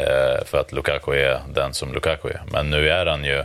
Eh, 0.00 0.44
för 0.44 0.58
att 0.58 0.72
Lukaku 0.72 1.12
är 1.12 1.40
den 1.54 1.74
som 1.74 1.92
Lukaku 1.92 2.28
är. 2.28 2.42
Men 2.52 2.70
nu 2.70 2.90
är 2.90 3.06
han 3.06 3.24
ju 3.24 3.44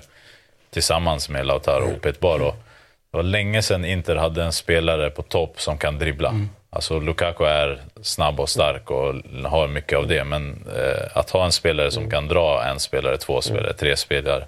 tillsammans 0.70 1.30
med 1.30 1.46
Lautaro 1.46 1.96
opetbar. 1.96 2.40
Och 2.40 2.56
det 3.16 3.18
var 3.18 3.24
länge 3.24 3.62
sedan 3.62 3.86
Inter 3.86 4.16
hade 4.16 4.44
en 4.44 4.54
spelare 4.54 5.10
på 5.10 5.22
topp 5.22 5.62
som 5.62 5.78
kan 5.78 6.00
dribbla. 6.00 6.36
Alltså 6.70 7.00
Lukaku 7.00 7.44
är 7.44 7.82
snabb 8.02 8.40
och 8.40 8.50
stark 8.50 8.92
och 8.92 9.14
har 9.50 9.68
mycket 9.68 9.98
av 9.98 10.08
det. 10.08 10.24
Men 10.24 10.66
eh, 10.76 11.18
att 11.18 11.30
ha 11.30 11.46
en 11.46 11.52
spelare 11.52 11.92
som 11.92 12.10
kan 12.10 12.28
dra 12.28 12.64
en 12.64 12.80
spelare, 12.80 13.18
två 13.18 13.42
spelare, 13.42 13.74
tre 13.74 13.98
spelare. 13.98 14.46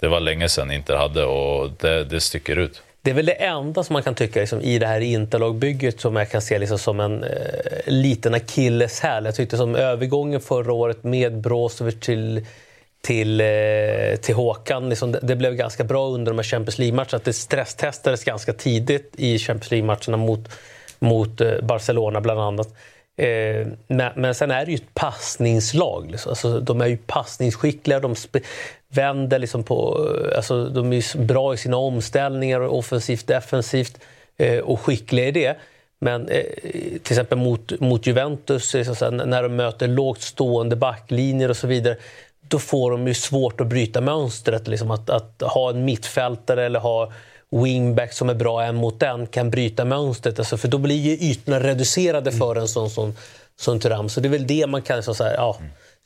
Det 0.00 0.08
var 0.08 0.20
länge 0.20 0.48
sedan 0.48 0.70
Inter 0.70 0.96
hade 0.96 1.24
och 1.24 1.70
det, 1.80 2.04
det 2.04 2.20
sticker 2.20 2.56
ut. 2.56 2.82
Det 3.02 3.10
är 3.10 3.14
väl 3.14 3.26
det 3.26 3.32
enda 3.32 3.84
som 3.84 3.92
man 3.92 4.02
kan 4.02 4.14
tycka 4.14 4.40
liksom, 4.40 4.60
i 4.60 4.78
det 4.78 4.86
här 4.86 5.00
interlagbygget 5.00 6.00
som 6.00 6.16
jag 6.16 6.30
kan 6.30 6.42
se 6.42 6.58
liksom, 6.58 6.78
som 6.78 7.00
en 7.00 7.24
eh, 7.24 7.30
liten 7.86 8.34
akilleshäl. 8.34 9.24
Jag 9.24 9.34
tyckte 9.34 9.56
som 9.56 9.76
övergången 9.76 10.40
förra 10.40 10.72
året 10.72 11.04
med 11.04 11.40
Brozovic 11.40 12.00
till, 12.00 12.46
till, 13.04 13.40
eh, 13.40 14.16
till 14.20 14.34
Håkan, 14.34 14.88
liksom, 14.88 15.16
det, 15.22 15.36
blev 15.36 15.54
ganska 15.54 15.84
bra 15.84 16.08
under 16.08 16.32
de 16.32 16.38
här 16.38 16.44
Champions 16.44 16.78
League-matcherna. 16.78 17.20
Det 17.24 17.32
stresstestades 17.32 18.24
ganska 18.24 18.52
tidigt 18.52 19.12
i 19.16 19.38
Champions 19.38 19.70
League-matcherna 19.70 20.16
mot, 20.16 20.48
mot 20.98 21.40
eh, 21.40 21.60
Barcelona 21.62 22.20
bland 22.20 22.40
annat. 22.40 22.68
Eh, 23.16 23.66
men, 23.86 24.12
men 24.16 24.34
sen 24.34 24.50
är 24.50 24.64
det 24.64 24.70
ju 24.72 24.74
ett 24.74 24.94
passningslag. 24.94 26.10
Liksom. 26.10 26.30
Alltså, 26.30 26.60
de 26.60 26.80
är 26.80 26.86
ju 26.86 26.96
passningsskickliga, 26.96 28.00
de 28.00 28.14
vänder 28.88 29.38
liksom 29.38 29.64
på... 29.64 30.08
Eh, 30.30 30.36
alltså, 30.36 30.68
de 30.68 30.92
är 30.92 30.96
ju 30.96 31.24
bra 31.24 31.54
i 31.54 31.56
sina 31.56 31.76
omställningar, 31.76 32.60
offensivt, 32.60 33.26
defensivt 33.26 33.98
eh, 34.36 34.58
och 34.58 34.80
skickliga 34.80 35.28
i 35.28 35.30
det. 35.30 35.56
Men 35.98 36.28
eh, 36.28 36.42
till 37.02 37.12
exempel 37.12 37.38
mot, 37.38 37.80
mot 37.80 38.06
Juventus, 38.06 38.74
liksom 38.74 39.16
när 39.16 39.42
de 39.42 39.56
möter 39.56 39.88
lågt 39.88 40.20
stående 40.20 40.76
backlinjer 40.76 41.48
och 41.48 41.56
så 41.56 41.66
vidare, 41.66 41.96
då 42.54 42.58
får 42.58 42.90
de 42.90 43.08
ju 43.08 43.14
svårt 43.14 43.60
att 43.60 43.66
bryta 43.66 44.00
mönstret. 44.00 44.68
Liksom 44.68 44.90
att, 44.90 45.10
att 45.10 45.42
ha 45.42 45.70
en 45.70 45.84
mittfältare 45.84 46.66
eller 46.66 46.80
ha 46.80 47.12
wingback 47.50 48.12
som 48.12 48.30
är 48.30 48.34
bra 48.34 48.62
en 48.62 48.74
mot 48.74 49.02
en 49.02 49.26
kan 49.26 49.50
bryta 49.50 49.84
mönstret. 49.84 50.38
Alltså, 50.38 50.56
för 50.56 50.68
då 50.68 50.78
blir 50.78 50.96
ju 50.96 51.12
ytorna 51.30 51.60
reducerade 51.60 52.32
för 52.32 52.56
en 52.56 52.68
sån 52.68 52.90
som, 52.90 53.14
som 53.56 53.80
Thuram. 53.80 54.08
Så 54.08 54.20
det 54.20 54.28
är 54.28 54.30
väl 54.30 54.46
det 54.46 54.66
man 54.66 54.82
kan 54.82 55.02
så 55.02 55.14
säga, 55.14 55.34
ja, 55.34 55.56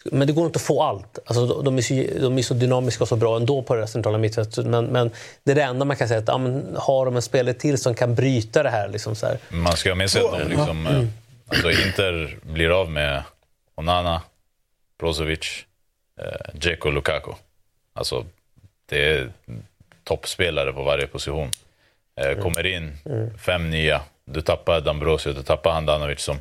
men 0.05 0.27
det 0.27 0.33
går 0.33 0.47
inte 0.47 0.57
att 0.57 0.63
få 0.63 0.83
allt. 0.83 1.19
Alltså, 1.27 1.63
de- 1.63 1.79
är 1.79 1.83
så, 1.83 2.21
de 2.21 2.39
är 2.39 2.43
så 2.43 2.55
dynamiska 2.55 3.05
och 3.05 3.09
så 3.09 3.17
bra 3.17 3.37
ändå 3.37 3.63
på 3.63 3.75
det 3.75 3.87
centrala 3.87 4.19
mittfältet. 4.19 4.67
Men, 4.67 4.87
men 4.87 5.11
det 5.45 5.51
är 5.51 5.55
det 5.55 5.63
enda 5.63 5.85
man 5.85 5.97
kan 5.97 6.09
säga, 6.09 6.21
att 6.21 6.29
ja, 6.29 6.39
men, 6.39 6.77
har 6.77 7.05
de 7.05 7.17
en 7.17 7.23
spelare 7.23 7.55
till 7.55 7.79
som 7.79 7.95
kan 7.95 8.15
bryta 8.15 8.63
det 8.63 8.71
här? 8.71 8.89
Liksom, 8.89 9.15
så 9.15 9.27
här. 9.27 9.39
Man 9.49 9.77
ska 9.77 9.91
ha 9.91 9.97
med 9.97 10.11
sig 10.11 10.23
att 10.25 10.39
de 10.39 10.49
liksom, 10.49 10.87
eh, 10.87 11.05
alltså 11.49 11.71
Inter 11.71 12.39
blir 12.43 12.81
av 12.81 12.91
med 12.91 13.23
Onana, 13.75 14.23
Brozovic, 15.01 15.65
eh, 16.19 16.55
Dzeko, 16.55 16.91
Lukaku. 16.91 17.33
Alltså, 17.95 18.27
det 18.87 19.11
är 19.11 19.31
toppspelare 20.05 20.73
på 20.73 20.83
varje 20.83 21.07
position. 21.07 21.51
Eh, 22.21 22.39
kommer 22.39 22.67
in, 22.67 22.99
fem 23.39 23.71
nya. 23.71 24.01
Du 24.25 24.41
tappar 24.41 24.81
Dambrosio, 24.81 25.33
du 25.33 25.43
tappar 25.43 25.73
Handanovic 25.73 26.21
som 26.21 26.39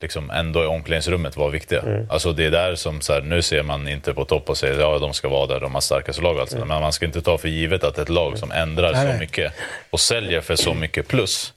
liksom 0.00 0.30
ändå 0.30 0.64
i 0.64 0.66
omklädningsrummet 0.66 1.36
var 1.36 1.50
viktiga. 1.50 2.06
Alltså 2.10 2.32
det 2.32 2.44
är 2.44 2.50
där 2.50 2.74
som, 2.74 3.00
så 3.00 3.12
här, 3.12 3.20
nu 3.20 3.42
ser 3.42 3.62
man 3.62 3.88
inte 3.88 4.14
på 4.14 4.24
topp 4.24 4.50
och 4.50 4.58
säger 4.58 4.80
ja 4.80 4.98
de 4.98 5.14
ska 5.14 5.28
vara 5.28 5.46
där, 5.46 5.60
de 5.60 5.74
har 5.74 5.80
starkaste 5.80 6.22
lag. 6.22 6.38
Alltså. 6.38 6.58
Men 6.58 6.80
man 6.80 6.92
ska 6.92 7.06
inte 7.06 7.22
ta 7.22 7.38
för 7.38 7.48
givet 7.48 7.84
att 7.84 7.98
ett 7.98 8.08
lag 8.08 8.38
som 8.38 8.52
ändrar 8.52 8.92
Nej, 8.92 9.12
så 9.12 9.18
mycket 9.18 9.52
och 9.90 10.00
säljer 10.00 10.40
för 10.40 10.56
så 10.56 10.74
mycket 10.74 11.08
plus 11.08 11.52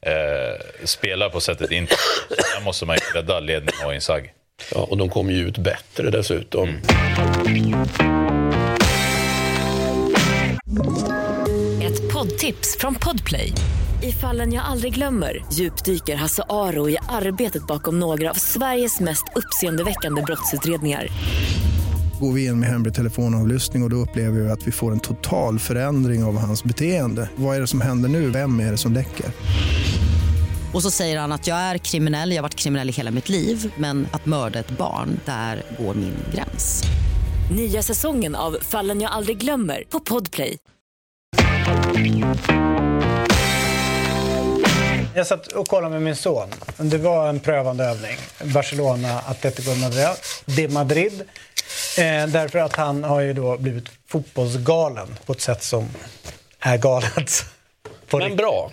eh, 0.00 0.84
spelar 0.84 1.28
på 1.28 1.40
sättet 1.40 1.70
inte. 1.70 1.94
Där 2.28 2.64
måste 2.64 2.86
man 2.86 2.96
ju 2.96 3.20
rädda 3.20 3.40
ledningen 3.40 3.86
och 3.86 3.94
Inzaghi. 3.94 4.30
Ja, 4.74 4.86
och 4.90 4.96
de 4.96 5.08
kommer 5.08 5.32
ju 5.32 5.48
ut 5.48 5.58
bättre 5.58 6.10
dessutom. 6.10 6.68
Ett 11.82 12.12
poddtips 12.12 12.76
från 12.80 12.94
Podplay. 12.94 13.52
I 14.02 14.12
fallen 14.12 14.52
jag 14.52 14.64
aldrig 14.64 14.94
glömmer 14.94 15.44
djupdyker 15.52 16.16
Hasse 16.16 16.42
Aro 16.48 16.88
i 16.88 16.96
arbetet 17.08 17.66
bakom 17.66 17.98
några 17.98 18.30
av 18.30 18.34
Sveriges 18.34 19.00
mest 19.00 19.24
uppseendeväckande 19.34 20.22
brottsutredningar. 20.22 21.08
Går 22.20 22.32
vi 22.32 22.44
in 22.46 22.60
med 22.60 22.68
hemlig 22.68 22.94
telefonavlyssning 22.94 23.82
och, 23.82 23.86
och 23.86 23.90
då 23.90 23.96
upplever 23.96 24.40
vi 24.40 24.50
att 24.50 24.66
vi 24.66 24.72
får 24.72 24.92
en 24.92 25.00
total 25.00 25.58
förändring 25.58 26.24
av 26.24 26.38
hans 26.38 26.64
beteende. 26.64 27.30
Vad 27.36 27.56
är 27.56 27.60
det 27.60 27.66
som 27.66 27.80
händer 27.80 28.08
nu? 28.08 28.30
Vem 28.30 28.60
är 28.60 28.70
det 28.70 28.76
som 28.76 28.92
läcker? 28.92 29.26
Och 30.74 30.82
så 30.82 30.90
säger 30.90 31.18
han 31.18 31.32
att 31.32 31.46
jag 31.46 31.58
är 31.58 31.78
kriminell, 31.78 32.30
jag 32.30 32.36
har 32.36 32.42
varit 32.42 32.54
kriminell 32.54 32.88
i 32.88 32.92
hela 32.92 33.10
mitt 33.10 33.28
liv 33.28 33.72
men 33.76 34.08
att 34.12 34.26
mörda 34.26 34.58
ett 34.58 34.70
barn, 34.70 35.20
där 35.24 35.62
går 35.78 35.94
min 35.94 36.16
gräns. 36.34 36.82
Nya 37.56 37.82
säsongen 37.82 38.34
av 38.34 38.58
Fallen 38.62 39.00
jag 39.00 39.12
aldrig 39.12 39.38
glömmer 39.38 39.84
på 39.88 40.00
Podplay. 40.00 40.58
Jag 45.14 45.26
satt 45.26 45.46
och 45.46 45.68
kollade 45.68 45.92
med 45.92 46.02
min 46.02 46.16
son. 46.16 46.48
Det 46.76 46.98
var 46.98 47.28
en 47.28 47.40
prövande 47.40 47.84
övning. 47.84 48.16
Barcelona, 48.54 49.22
Atletico 49.26 49.74
Madrid. 49.74 50.08
De 50.44 50.68
Madrid. 50.68 51.20
Eh, 51.98 52.26
därför 52.26 52.58
att 52.58 52.76
han 52.76 53.04
har 53.04 53.20
ju 53.20 53.32
då 53.32 53.56
blivit 53.56 53.84
fotbollsgalen 54.06 55.08
på 55.26 55.32
ett 55.32 55.40
sätt 55.40 55.62
som 55.62 55.88
är 56.60 56.78
galet. 56.78 57.44
Men 58.10 58.20
riktigt. 58.20 58.38
bra. 58.38 58.70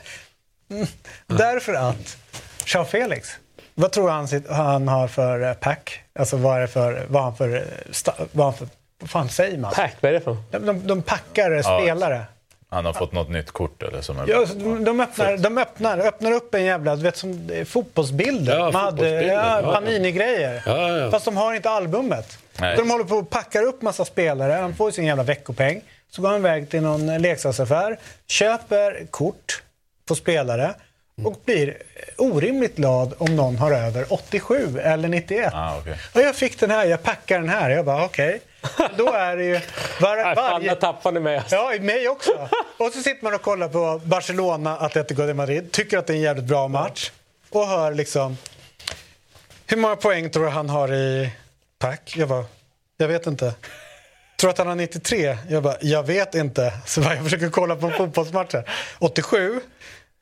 Därför 1.28 1.74
att 1.74 2.18
Jean 2.66 2.86
Felix, 2.86 3.30
vad 3.76 3.92
tror 3.92 4.10
han 4.10 4.28
sitt, 4.28 4.50
han 4.50 4.88
har 4.88 5.08
för 5.08 5.42
eh, 5.48 5.54
pack? 5.54 6.00
Alltså 6.20 6.38
vad 6.38 6.58
är 6.58 6.62
det 6.62 6.68
för, 6.68 7.06
vad 7.08 7.24
han 7.24 7.36
för, 7.36 7.56
eh, 7.56 7.62
vad 8.32 8.46
han 8.46 8.54
för, 8.54 8.68
vad 9.00 9.10
fan 9.10 9.30
säger 9.30 9.58
man? 9.58 9.74
Pack, 9.74 9.94
vad 10.02 10.10
är 10.10 10.14
det 10.14 10.22
för? 10.22 10.38
De, 10.52 10.66
de, 10.66 10.88
de 10.88 11.02
packar 11.02 11.52
eh, 11.52 11.62
spelare. 11.62 12.22
Han 12.70 12.86
har 12.86 12.94
fått 12.94 13.12
något 13.14 13.30
nytt 13.30 13.52
kort 13.52 13.84
eller 13.84 14.02
som 14.02 14.20
är 14.20 14.28
Ja, 14.28 14.46
de, 14.56 14.84
de, 14.84 15.00
öppnar, 15.00 15.38
de 15.38 15.58
öppnar, 15.58 15.98
öppnar 16.00 16.32
upp 16.32 16.56
en 16.56 16.64
jävla, 16.64 16.96
du 16.96 17.04
vet 17.04 17.18
som 17.18 17.50
fotbollsbilder. 17.66 18.58
Ja, 18.60 18.72
fotbollsbilder. 18.72 19.22
ja, 19.22 19.62
Ja. 19.62 19.74
Panini-grejer. 19.74 20.64
Ja, 20.66 20.90
ja. 20.98 21.12
Fast 21.12 21.26
de 21.26 21.38
har 21.38 21.54
inte 21.54 21.70
albumet. 21.70 22.38
Nej. 22.60 22.76
De 22.78 22.90
håller 22.92 23.04
på 23.04 23.16
och 23.16 23.30
packar 23.30 23.64
upp 23.64 23.82
massa 23.82 24.06
spelare. 24.06 24.54
Han 24.54 24.76
får 24.76 24.92
sin 24.92 25.06
jävla 25.06 25.24
veckopeng. 25.24 25.82
Så 26.10 26.22
går 26.22 26.30
han 26.30 26.38
iväg 26.40 26.70
till 26.70 26.82
någon 26.82 27.18
leksaksaffär, 27.22 28.00
köper 28.28 29.06
kort 29.12 29.64
på 30.06 30.16
spelare 30.16 30.76
och 31.24 31.42
blir 31.46 31.78
orimligt 32.18 32.76
glad 32.76 33.14
om 33.18 33.36
någon 33.36 33.58
har 33.58 33.72
över 33.72 34.06
87 34.14 34.80
eller 34.80 35.08
91. 35.08 35.54
Ah, 35.54 35.78
okej. 35.78 35.98
Och 36.14 36.22
jag 36.22 36.36
fick 36.36 36.60
den 36.60 36.72
här, 36.72 36.86
jag 36.86 37.04
packar 37.04 37.40
den 37.40 37.50
här. 37.50 37.70
Jag 37.70 37.86
bara 37.86 38.06
okej. 38.06 38.42
Då 38.98 39.14
är 39.14 39.38
det 39.38 39.44
ju 39.44 39.60
var, 40.02 40.36
fan, 40.36 40.36
varje... 40.36 40.70
där 40.70 40.76
tappade 40.76 41.20
ni 41.20 41.24
mig. 41.24 41.38
alltså. 41.38 41.56
Ja, 41.56 41.74
mig 41.82 42.10
också. 42.10 42.50
Och 42.78 42.92
så 42.94 43.02
sitter 43.02 43.24
man 43.24 43.34
och 43.34 43.42
kollar 43.42 43.68
på 43.68 44.02
Barcelona, 44.06 44.78
Atletico 44.78 45.28
de 45.28 45.34
Madrid, 45.34 45.72
tycker 45.72 45.98
att 45.98 46.08
det 46.08 46.14
är 46.14 46.16
en 46.16 46.22
jävligt 46.22 46.46
bra 46.46 46.68
match 46.68 47.12
och 47.50 47.68
hör 47.68 47.94
liksom... 47.94 48.38
Hur 49.68 49.78
många 49.78 49.96
poäng 49.96 50.30
tror 50.30 50.44
du 50.44 50.50
han 50.50 50.70
har 50.70 50.94
i 50.94 51.30
pack? 51.80 52.14
Jag 52.18 52.30
bara, 52.30 52.46
jag 52.98 53.08
vet 53.08 53.28
inte. 53.28 53.54
Tror 54.38 54.50
att 54.50 54.58
han 54.58 54.68
har 54.68 54.76
93? 54.76 55.38
Jag 55.50 55.64
bara, 55.64 55.76
jag 55.82 56.04
vet 56.04 56.36
inte. 56.36 56.74
Så 56.86 57.02
bara, 57.02 57.16
jag 57.16 57.24
försöker 57.24 57.50
kolla 57.50 57.76
på 57.76 57.90
fotbollsmatchen. 57.92 58.64
87? 59.00 59.60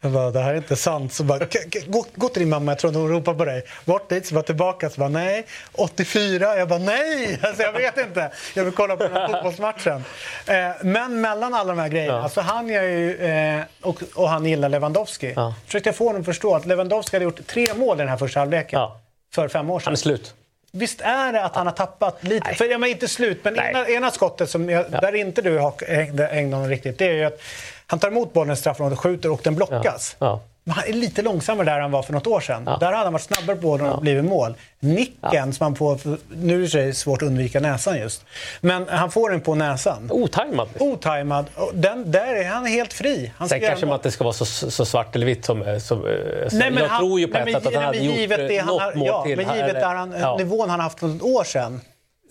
Jag 0.01 0.11
bara, 0.11 0.31
det 0.31 0.39
här 0.39 0.51
är 0.53 0.57
inte 0.57 0.75
sant. 0.75 1.13
Så 1.13 1.23
bara, 1.23 1.39
"K- 1.39 1.59
k- 1.73 1.79
gå, 1.87 2.05
gå 2.15 2.29
till 2.29 2.39
din 2.39 2.49
mamma, 2.49 2.71
jag 2.71 2.79
tror 2.79 2.91
att 2.91 2.97
hon 2.97 3.09
ropar 3.09 3.33
på 3.33 3.45
dig. 3.45 3.63
Bort 3.85 4.09
dit, 4.09 4.25
så 4.27 4.33
bara 4.35 4.43
tillbaka. 4.43 4.89
Så 4.89 4.99
bara, 4.99 5.09
nej. 5.09 5.45
84? 5.73 6.57
Jag 6.57 6.67
bara, 6.67 6.79
nej! 6.79 7.39
Alltså, 7.43 7.61
jag 7.63 7.73
vet 7.73 7.97
inte. 7.97 8.31
Jag 8.55 8.63
vill 8.63 8.73
kolla 8.73 8.97
på 8.97 9.03
den 9.03 9.13
här 9.13 9.27
fotbollsmatchen. 9.27 10.03
Eh, 10.47 10.69
men 10.81 11.21
mellan 11.21 11.53
alla 11.53 11.73
de 11.73 11.79
här 11.81 11.87
grejerna, 11.89 12.17
Ja. 12.17 12.23
alltså 12.23 12.41
han 12.41 12.67
gör 12.69 12.83
ju, 12.83 13.17
eh, 13.25 13.61
och, 13.81 14.03
och 14.15 14.29
han 14.29 14.45
gillar 14.45 14.69
Lewandowski. 14.69 15.33
Ja. 15.35 15.55
Försökte 15.65 15.89
jag 15.89 15.95
få 15.95 16.05
honom 16.07 16.21
att 16.21 16.25
förstå 16.25 16.55
att 16.55 16.65
Lewandowski 16.65 17.15
hade 17.15 17.23
gjort 17.23 17.47
tre 17.47 17.65
mål 17.75 17.97
i 17.97 17.99
den 17.99 18.09
här 18.09 18.17
första 18.17 18.39
halvleken. 18.39 18.79
Ja. 18.79 19.01
För 19.33 19.47
fem 19.47 19.69
år 19.69 19.79
sedan. 19.79 19.85
Han 19.85 19.93
är 19.93 19.97
slut. 19.97 20.33
Visst 20.77 21.01
är 21.01 21.33
det 21.33 21.43
att 21.43 21.55
han 21.55 21.67
har 21.67 21.73
tappat 21.73 22.23
lite? 22.23 22.47
Nej. 22.47 22.55
För 22.55 22.65
jag 22.65 22.79
menar 22.79 22.91
inte 22.91 23.07
slut, 23.07 23.43
men 23.43 23.53
Nej. 23.53 23.69
ena, 23.69 23.87
ena 23.87 24.11
skottet 24.11 24.49
som 24.49 24.69
jag, 24.69 24.91
där 24.91 25.15
inte 25.15 25.41
du 25.41 25.57
har 25.57 25.73
ägde 25.87 26.27
ägde 26.27 26.55
honom 26.55 26.69
riktigt, 26.69 26.97
det 26.97 27.07
är 27.07 27.13
ju 27.13 27.23
att 27.23 27.41
han 27.87 27.99
tar 27.99 28.07
emot 28.07 28.33
bollen 28.33 28.53
i 28.53 28.55
straffområdet, 28.55 28.99
skjuter 28.99 29.31
och 29.31 29.41
den 29.43 29.55
blockas. 29.55 30.15
Ja. 30.19 30.41
Men 30.65 30.75
han 30.75 30.83
är 30.87 30.93
lite 30.93 31.21
långsammare 31.21 31.65
där 31.65 31.75
än 31.75 31.81
han 31.81 31.91
var 31.91 32.03
för 32.03 32.13
något 32.13 32.27
år 32.27 32.39
sedan. 32.39 32.63
Ja. 32.65 32.77
Där 32.79 32.85
hade 32.87 32.97
han 33.03 33.13
varit 33.13 33.21
snabbare 33.21 33.55
på 33.57 33.77
den 33.77 33.87
och 33.89 34.01
blivit 34.01 34.25
mål. 34.25 34.53
Nicken 34.79 35.53
som 35.53 35.63
han 35.63 35.75
får, 35.75 35.99
nu 36.35 36.63
är 36.63 36.85
det 36.85 36.93
svårt 36.93 37.21
att 37.21 37.27
undvika 37.27 37.59
näsan 37.59 37.97
just, 37.99 38.25
men 38.61 38.87
han 38.89 39.11
får 39.11 39.29
den 39.29 39.41
på 39.41 39.55
näsan. 39.55 40.07
Otajmad. 40.11 40.69
Otajmad. 40.79 41.45
Den, 41.73 42.11
där 42.11 42.35
är 42.35 42.49
han 42.49 42.65
helt 42.65 42.93
fri. 42.93 43.31
Han 43.37 43.49
Sen 43.49 43.59
kanske 43.59 43.85
man 43.85 43.95
inte 43.95 44.11
ska 44.11 44.23
vara 44.23 44.33
så, 44.33 44.45
så 44.71 44.85
svart 44.85 45.15
eller 45.15 45.25
vitt 45.25 45.45
som... 45.45 45.79
som 45.81 46.07
eh, 46.07 46.13
så 46.49 46.55
Nej, 46.57 46.71
men 46.71 46.83
jag 46.83 46.89
han, 46.89 46.99
tror 46.99 47.19
ju 47.19 47.27
på 47.27 47.33
nej, 47.39 47.53
ett 47.53 47.63
sätt 47.63 47.67
att 47.67 47.73
han 47.73 47.83
hade 47.83 47.97
men 47.97 48.07
gjort 48.07 48.15
givet 48.15 48.39
eh, 48.39 48.45
det 48.45 48.57
han 48.57 48.67
något 48.67 48.81
har, 48.81 48.93
mål 48.93 49.07
ja, 49.07 49.23
till. 49.23 49.37
men 49.37 49.55
givet 49.55 49.69
eller- 49.69 49.79
där 49.79 49.95
han, 49.95 50.15
ja. 50.19 50.37
nivån 50.37 50.69
han 50.69 50.79
haft 50.79 50.99
för 50.99 51.15
ett 51.15 51.21
år 51.21 51.43
sedan 51.43 51.81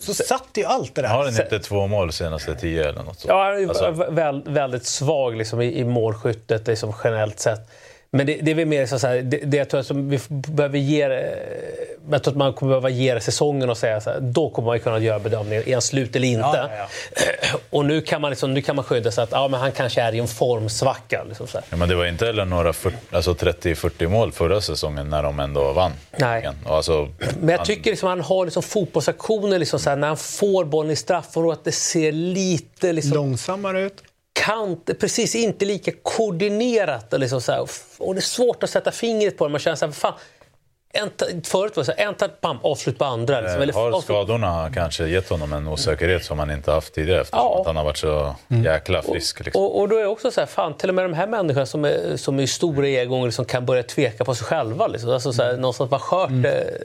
så 0.01 0.13
satt 0.13 0.47
ju 0.55 0.65
allt 0.65 0.95
det 0.95 1.01
där. 1.01 1.09
Har 1.09 1.17
han 1.23 1.27
inte 1.27 1.59
två 1.59 1.87
mål 1.87 2.11
senaste 2.11 2.55
tio 2.55 2.89
eller 2.89 3.03
något 3.03 3.19
sånt? 3.19 3.25
Ja, 3.27 3.43
han 3.43 3.53
är 3.55 3.59
ju 3.59 3.69
Alltså- 3.69 3.85
vä- 3.91 4.11
väl, 4.13 4.43
väldigt 4.45 4.85
svag 4.85 5.35
liksom, 5.35 5.61
i, 5.61 5.79
i 5.79 5.83
målskyttet 5.83 6.67
liksom, 6.67 6.93
generellt 7.03 7.39
sett. 7.39 7.69
Men 8.15 8.25
det, 8.25 8.37
det 8.41 8.51
är 8.51 8.55
väl 8.55 8.65
mer 8.65 8.85
så 8.85 9.07
här, 9.07 9.21
det, 9.21 9.37
det 9.37 9.57
jag 9.57 9.69
tror 9.69 9.79
att 9.79 9.91
vi 9.91 10.19
behöver 10.29 10.77
ge 10.77 11.07
det- 11.07 11.35
jag 12.11 12.23
tror 12.23 12.31
att 12.33 12.37
man 12.37 12.53
kommer 12.53 12.69
behöva 12.69 12.89
ge 12.89 13.19
säsongen 13.19 13.69
och 13.69 13.77
säga 13.77 14.01
så 14.01 14.09
här, 14.09 14.19
då 14.21 14.49
kommer 14.49 14.65
man 14.65 14.79
kunna 14.79 14.99
göra 14.99 15.19
bedömningen, 15.19 15.67
är 15.69 15.73
han 15.73 15.81
slut 15.81 16.15
eller 16.15 16.27
inte? 16.27 16.69
Ja, 16.77 16.87
Och 17.69 17.85
nu 17.85 18.01
kan 18.01 18.21
man, 18.21 18.29
liksom, 18.29 18.53
nu 18.53 18.61
kan 18.61 18.75
man 18.75 18.85
skydda 18.85 19.11
sig 19.11 19.23
att 19.23 19.31
ja, 19.31 19.47
men 19.47 19.59
han 19.59 19.71
kanske 19.71 20.01
är 20.01 20.15
i 20.15 20.19
en 20.19 20.27
formsvacka. 20.27 21.23
Liksom, 21.27 21.47
så 21.47 21.57
här. 21.57 21.65
Ja, 21.69 21.77
men 21.77 21.89
det 21.89 21.95
var 21.95 22.05
inte 22.05 22.25
heller 22.25 22.45
några 22.45 22.73
40 22.73 22.95
alltså 23.11 23.33
30-40 23.33 24.07
mål 24.07 24.31
förra 24.31 24.61
säsongen 24.61 25.09
när 25.09 25.23
de 25.23 25.39
ändå 25.39 25.73
vann. 25.73 25.91
Nej. 26.17 26.49
Och 26.65 26.75
alltså, 26.75 27.09
Men 27.39 27.49
jag 27.49 27.57
han- 27.57 27.65
tycker 27.67 27.89
liksom 27.91 28.09
han 28.09 28.21
har 28.21 28.45
liksom 28.45 28.63
fotbollsaktioner 28.63 29.59
liksom 29.59 29.79
så 29.79 29.89
här, 29.89 29.97
när 29.97 30.07
han 30.07 30.17
får 30.17 30.65
bollen 30.65 30.91
i 30.91 30.95
straffområdet, 30.95 31.59
att 31.59 31.65
det 31.65 31.71
ser 31.71 32.11
lite 32.11 32.91
liksom, 32.93 33.13
Långsammare 33.13 33.81
ut. 33.81 34.03
Kant, 34.33 34.89
precis 34.99 35.35
inte 35.35 35.65
lika 35.65 35.91
koordinerat. 36.03 37.13
Och, 37.13 37.19
liksom 37.19 37.41
så 37.41 37.51
här, 37.51 37.67
och 37.99 38.15
det 38.15 38.19
är 38.19 38.21
svårt 38.21 38.63
att 38.63 38.69
sätta 38.69 38.91
fingret 38.91 39.37
på 39.37 39.45
det. 39.45 39.51
Man 39.51 39.59
känner 39.59 39.75
så 39.75 39.85
här, 39.85 39.93
fan, 39.93 40.13
en, 40.95 41.09
förut 41.43 41.75
var 41.75 41.81
det 41.83 41.85
så 41.85 41.91
här, 41.97 42.07
en 42.07 42.13
tar 42.15 42.29
bam, 42.41 42.57
avslut 42.63 42.97
på 42.99 43.05
andra. 43.05 43.41
Liksom, 43.41 43.61
eller, 43.61 43.73
Eh, 43.73 43.79
har 43.79 43.91
avslut- 43.91 44.03
skadorna 44.03 44.71
kanske 44.73 45.07
gett 45.07 45.29
honom 45.29 45.53
en 45.53 45.67
osäkerhet 45.67 46.25
som 46.25 46.39
han 46.39 46.51
inte 46.51 46.71
haft 46.71 46.93
tidigare 46.93 47.21
eftersom 47.21 47.39
Ja. 47.39 47.59
att 47.59 47.67
han 47.67 47.75
har 47.75 47.83
varit 47.83 47.97
så 47.97 48.35
jäkla 48.47 49.01
frisk. 49.01 49.45
Liksom. 49.45 49.61
och, 49.63 49.79
och 49.79 49.89
då 49.89 49.95
är 49.97 50.01
det 50.01 50.07
också 50.07 50.31
så 50.31 50.39
här, 50.41 50.47
fan, 50.47 50.73
till 50.77 50.89
och 50.89 50.95
med 50.95 51.05
de 51.05 51.13
här 51.13 51.27
människorna 51.27 51.65
som 51.65 51.85
är, 51.85 52.17
som 52.17 52.39
är 52.39 52.45
stora 52.45 52.87
egon 52.87 53.25
liksom, 53.25 53.45
kan 53.45 53.65
börja 53.65 53.83
tveka 53.83 54.25
på 54.25 54.35
sig 54.35 54.45
själva. 54.47 54.87
Liksom. 54.87 55.09
Alltså, 55.09 55.33
så 55.33 55.43
här, 55.43 55.53
någonstans 55.57 55.91
vad 55.91 56.01
skört, 56.01 56.29
mm. 56.29 56.43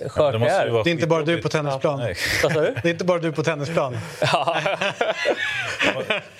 skört 0.08 0.32
det 0.32 0.38
det, 0.38 0.46
är. 0.50 0.84
Det 0.84 0.90
är 0.90 0.92
inte 0.92 1.06
bara 1.06 1.22
du 1.22 1.42
på 1.42 1.48
tennisplan. 1.48 1.98
Du? 1.98 2.74
Det 2.82 2.88
är 2.88 2.90
inte 2.90 3.04
bara 3.04 3.18
du 3.18 3.32
på 3.32 3.42
tennisplan. 3.42 3.98
Ja. 4.20 4.56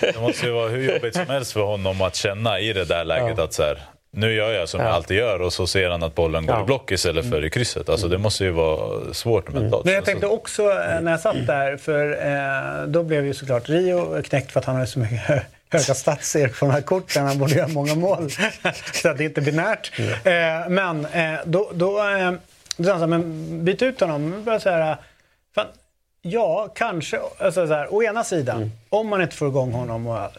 Det 0.01 0.21
måste 0.21 0.47
ju 0.47 0.53
vara 0.53 0.69
hur 0.69 0.93
jobbigt 0.93 1.15
som 1.15 1.27
helst 1.29 1.53
för 1.53 1.61
honom 1.61 2.01
att 2.03 2.15
känna 2.15 2.61
i 2.61 2.73
det 2.73 2.85
där 2.85 3.05
läget 3.05 3.39
att 3.39 3.53
så 3.53 3.63
här, 3.63 3.79
nu 4.11 4.33
gör 4.35 4.53
jag 4.53 4.69
som 4.69 4.81
jag 4.81 4.89
alltid 4.91 5.17
gör 5.17 5.43
och 5.43 5.53
så 5.53 5.67
ser 5.67 5.91
han 5.91 6.03
att 6.03 6.15
bollen 6.15 6.47
går 6.47 6.55
Ja. 6.57 6.63
i 6.63 6.65
block 6.65 6.91
istället 6.93 7.31
för 7.31 7.45
i 7.45 7.51
krysset. 7.51 7.89
Alltså 7.89 8.09
det 8.09 8.19
måste 8.19 8.45
ju 8.45 8.51
vara 8.51 9.15
svårt 9.15 9.53
mentalt. 9.53 9.85
Men 9.85 9.93
jag 9.95 9.99
Alltså, 10.01 10.11
tänkte 10.11 10.27
också 10.27 10.63
eh, 10.63 11.01
när 11.01 11.11
jag 11.11 11.21
satt 11.21 11.47
där, 11.47 11.77
för 11.77 12.27
eh, 12.83 12.87
då 12.87 13.03
blev 13.03 13.25
ju 13.27 13.35
såklart 13.35 13.69
Rio 13.69 14.23
knäckt 14.23 14.53
för 14.53 14.61
att 14.61 14.67
han 14.67 14.75
hade 14.75 14.87
så 14.87 14.99
mycket 14.99 15.19
hö- 15.21 15.41
höga 15.71 15.95
statser 15.95 16.49
på 16.49 16.67
de 16.67 16.71
här 16.71 16.81
korten. 16.83 17.27
Han 17.27 17.39
borde 17.39 17.55
göra 17.55 17.69
många 17.69 17.95
mål. 17.95 18.31
så 18.93 19.09
att 19.09 19.19
det 19.19 19.25
är 19.25 19.29
inte 19.29 19.41
binärt. 19.41 19.93
Eh, 19.99 20.69
men 20.69 21.05
eh, 21.05 21.39
då, 21.45 21.71
då, 21.75 21.99
eh, 22.09 22.33
då 22.77 22.85
sa 22.85 22.91
han 22.91 22.99
så 23.01 23.07
här, 23.07 23.07
men 23.07 23.65
byt 23.65 23.83
ut 23.83 24.01
honom. 24.01 24.43
Bara 24.45 24.61
så 24.61 24.71
här, 24.71 24.97
fan, 25.55 25.67
Ja, 26.31 26.69
kanske. 26.75 27.21
Alltså, 27.39 27.67
så 27.67 27.73
här, 27.75 27.95
å 27.95 28.03
ena 28.03 28.25
sidan, 28.25 28.57
Mm. 28.57 28.71
om 28.91 29.09
man 29.09 29.23
inte 29.23 29.37
får 29.37 29.49
igång 29.49 29.73
honom 29.73 30.07
och, 30.07 30.31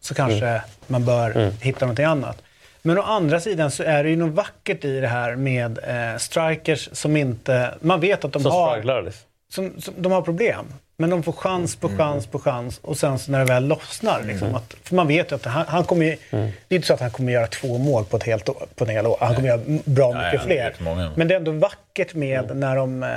så 0.00 0.14
kanske 0.14 0.62
man 0.86 1.04
bör 1.04 1.30
Mm. 1.30 1.52
hitta 1.60 1.84
någonting 1.84 2.04
annat. 2.04 2.42
Men 2.82 2.98
å 2.98 3.02
andra 3.02 3.40
sidan 3.40 3.70
så 3.70 3.82
är 3.82 4.04
det 4.04 4.10
ju 4.10 4.16
något 4.16 4.34
vackert 4.34 4.84
i 4.84 5.00
det 5.00 5.08
här 5.08 5.36
med 5.36 5.78
eh, 6.12 6.18
strikers 6.18 6.88
som 6.92 7.16
inte... 7.16 7.74
Man 7.80 8.00
vet 8.00 8.24
att 8.24 8.32
de 8.32 8.42
Som 8.42 8.52
har. 8.52 8.76
Liksom. 9.04 9.12
som, 9.52 9.80
som, 9.80 9.94
de 9.96 10.12
har 10.12 10.22
problem. 10.22 10.66
Men 11.02 11.10
de 11.10 11.22
får 11.22 11.32
chans 11.32 11.76
på 11.76 11.88
chans 11.88 12.26
på 12.26 12.38
chans 12.38 12.80
och 12.82 12.96
sen 12.96 13.18
så 13.18 13.30
när 13.30 13.38
det 13.38 13.44
väl 13.44 13.66
lossnar. 13.66 14.22
Liksom, 14.26 14.54
att, 14.54 14.74
för 14.84 14.94
man 14.94 15.08
vet 15.08 15.32
ju 15.32 15.36
att 15.36 15.44
han, 15.44 15.64
han 15.68 15.84
kommer 15.84 16.06
ju, 16.06 16.16
Det 16.30 16.74
är 16.74 16.76
inte 16.76 16.86
så 16.86 16.94
att 16.94 17.00
han 17.00 17.10
kommer 17.10 17.32
göra 17.32 17.46
två 17.46 17.78
mål 17.78 18.04
på 18.04 18.16
ett 18.16 18.22
helt 18.22 18.48
år, 18.48 18.66
på 18.74 18.84
ett 18.84 18.90
helt 18.90 19.06
år. 19.08 19.16
Han 19.20 19.34
kommer 19.34 19.48
göra 19.48 19.60
bra 19.84 20.22
mycket 20.24 20.46
fler. 20.46 20.74
Men 21.16 21.28
det 21.28 21.34
är 21.34 21.38
ändå 21.38 21.52
vackert 21.52 22.14
med 22.14 22.56
när, 22.56 22.76
de, 22.76 23.02
eh, 23.02 23.08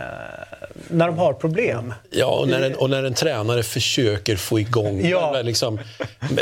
när 0.87 1.07
de 1.07 1.17
har 1.17 1.33
problem. 1.33 1.93
Ja, 2.09 2.25
och 2.25 2.47
när, 2.47 2.61
en, 2.61 2.75
och 2.75 2.89
när 2.89 3.03
en 3.03 3.13
tränare 3.13 3.63
försöker 3.63 4.35
få 4.35 4.59
igång 4.59 5.01
Ja. 5.09 5.29
eller 5.29 5.43
liksom 5.43 5.79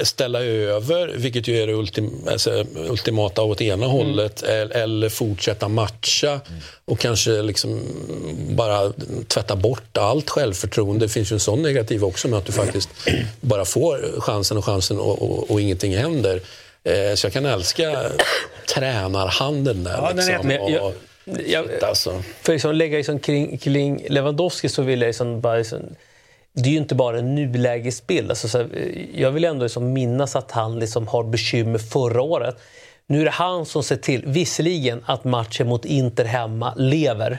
ställa 0.03 0.43
över, 0.43 1.07
vilket 1.07 1.47
ju 1.47 1.63
är 1.63 1.67
det 1.67 1.73
ultim, 1.73 2.27
alltså, 2.31 2.65
ultimata 2.75 3.41
åt 3.41 3.61
ena 3.61 3.85
hållet, 3.85 4.43
eller, 4.43 4.75
eller 4.75 5.09
fortsätta 5.09 5.67
matcha 5.67 6.39
och 6.85 6.99
kanske 6.99 7.41
liksom 7.41 7.81
bara 8.49 8.93
tvätta 9.27 9.55
bort 9.55 9.97
allt 9.97 10.29
självförtroende. 10.29 11.05
Det 11.05 11.09
finns 11.09 11.31
ju 11.33 11.35
en 11.35 11.39
sån 11.39 11.61
negativ 11.61 12.03
också 12.03 12.27
med 12.27 12.39
att 12.39 12.45
du 12.45 12.51
faktiskt 12.51 12.89
bara 13.41 13.65
får 13.65 14.21
chansen 14.21 14.57
och 14.57 14.65
chansen 14.65 14.99
och, 14.99 15.21
och, 15.21 15.51
och 15.51 15.61
ingenting 15.61 15.97
händer. 15.97 16.41
Eh, 16.83 17.15
så 17.15 17.25
jag 17.25 17.33
kan 17.33 17.45
älska 17.45 17.97
tränarhanden 18.75 19.83
där. 19.83 19.91
Ja, 19.91 20.09
den 20.09 20.19
är 20.19 20.25
liksom, 20.27 20.47
Men 20.47 20.73
jag- 20.73 20.83
och, 20.85 20.93
jag- 21.47 21.65
shit, 21.69 21.83
alltså. 21.83 22.23
För 22.41 22.53
liksom 22.53 22.75
lägga 22.75 22.97
liksom 22.97 23.19
kring, 23.19 23.57
kring 23.57 24.05
Lewandowski 24.09 24.69
så 24.69 24.81
vill 24.81 25.01
jag 25.01 25.07
liksom 25.07 25.41
bara... 25.41 25.55
Liksom, 25.57 25.79
det 26.55 26.69
är 26.69 26.71
ju 26.71 26.77
inte 26.77 26.95
bara 26.95 27.19
en 27.19 27.35
nulägesbild. 27.35 28.29
Alltså, 28.29 28.47
så 28.47 28.57
här, 28.57 28.69
jag 29.15 29.31
vill 29.31 29.43
ändå 29.45 29.63
liksom 29.63 29.93
minnas 29.93 30.35
att 30.35 30.51
han 30.51 30.79
liksom 30.79 31.07
har 31.07 31.23
bekymmer 31.23 31.79
förra 31.79 32.21
året. 32.21 32.55
Nu 33.07 33.21
är 33.21 33.25
det 33.25 33.31
han 33.31 33.65
som 33.65 33.83
ser 33.83 33.95
till, 33.95 34.23
visserligen 34.25 35.03
att 35.05 35.23
matchen 35.23 35.67
mot 35.67 35.85
Inter 35.85 36.25
hemma 36.25 36.73
lever 36.77 37.37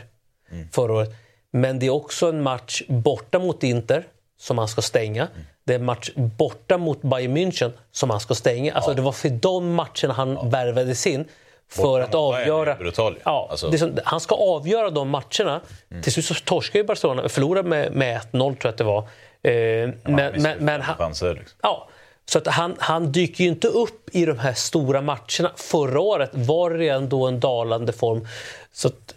förra 0.72 0.92
året. 0.92 1.10
Men 1.54 1.78
det 1.78 1.86
är 1.86 1.90
också 1.90 2.28
en 2.28 2.42
match 2.42 2.82
borta 2.88 3.38
mot 3.38 3.62
Inter 3.62 4.06
som 4.38 4.58
han 4.58 4.68
ska 4.68 4.82
stänga. 4.82 5.28
Det 5.64 5.74
är 5.74 5.78
en 5.78 5.84
match 5.84 6.10
borta 6.14 6.78
mot 6.78 7.02
Bayern 7.02 7.36
München 7.36 7.70
som 7.92 8.10
han 8.10 8.20
ska 8.20 8.34
stänga. 8.34 8.74
Alltså, 8.74 8.94
Det 8.94 9.02
var 9.02 9.12
för 9.12 9.28
de 9.28 9.74
matcherna 9.74 10.14
han 10.14 10.50
värvades 10.50 11.06
in 11.06 11.24
för 11.68 11.82
Borta 11.82 12.04
att 12.04 12.14
avgöra... 12.14 12.74
brutal. 12.74 13.18
Ja, 13.24 13.48
Alltså- 13.50 13.68
det 13.70 13.76
är 13.76 13.78
som, 13.78 13.98
han 14.04 14.20
ska 14.20 14.34
avgöra 14.34 14.90
de 14.90 15.08
matcherna. 15.08 15.60
Till 16.02 16.12
slut 16.12 16.24
så 16.24 16.34
torskar 16.34 16.78
ju 16.78 16.84
Barcelona, 16.84 17.28
förlorade 17.28 17.68
med, 17.68 17.92
med 17.92 18.20
1-0 18.20 18.30
tror 18.30 18.56
jag 18.62 18.70
att 18.70 18.78
det 18.78 18.84
var. 18.84 18.98
Eh, 18.98 19.90
men, 20.04 20.42
men, 20.42 20.64
men, 20.64 20.80
han, 20.80 20.96
chanser, 20.96 21.34
liksom. 21.34 21.58
ja, 21.62 21.88
så 22.24 22.38
att 22.38 22.46
han, 22.46 22.76
han 22.78 23.12
dyker 23.12 23.44
ju 23.44 23.50
inte 23.50 23.68
upp 23.68 24.08
i 24.12 24.24
de 24.26 24.38
här 24.38 24.54
stora 24.54 25.00
matcherna. 25.00 25.52
Förra 25.56 26.00
året 26.00 26.30
var 26.32 26.70
det 26.70 26.76
redan 26.78 27.08
då 27.08 27.26
en 27.26 27.40
dalande 27.40 27.92
form. 27.92 28.28
Så 28.72 28.88
att, 28.88 29.14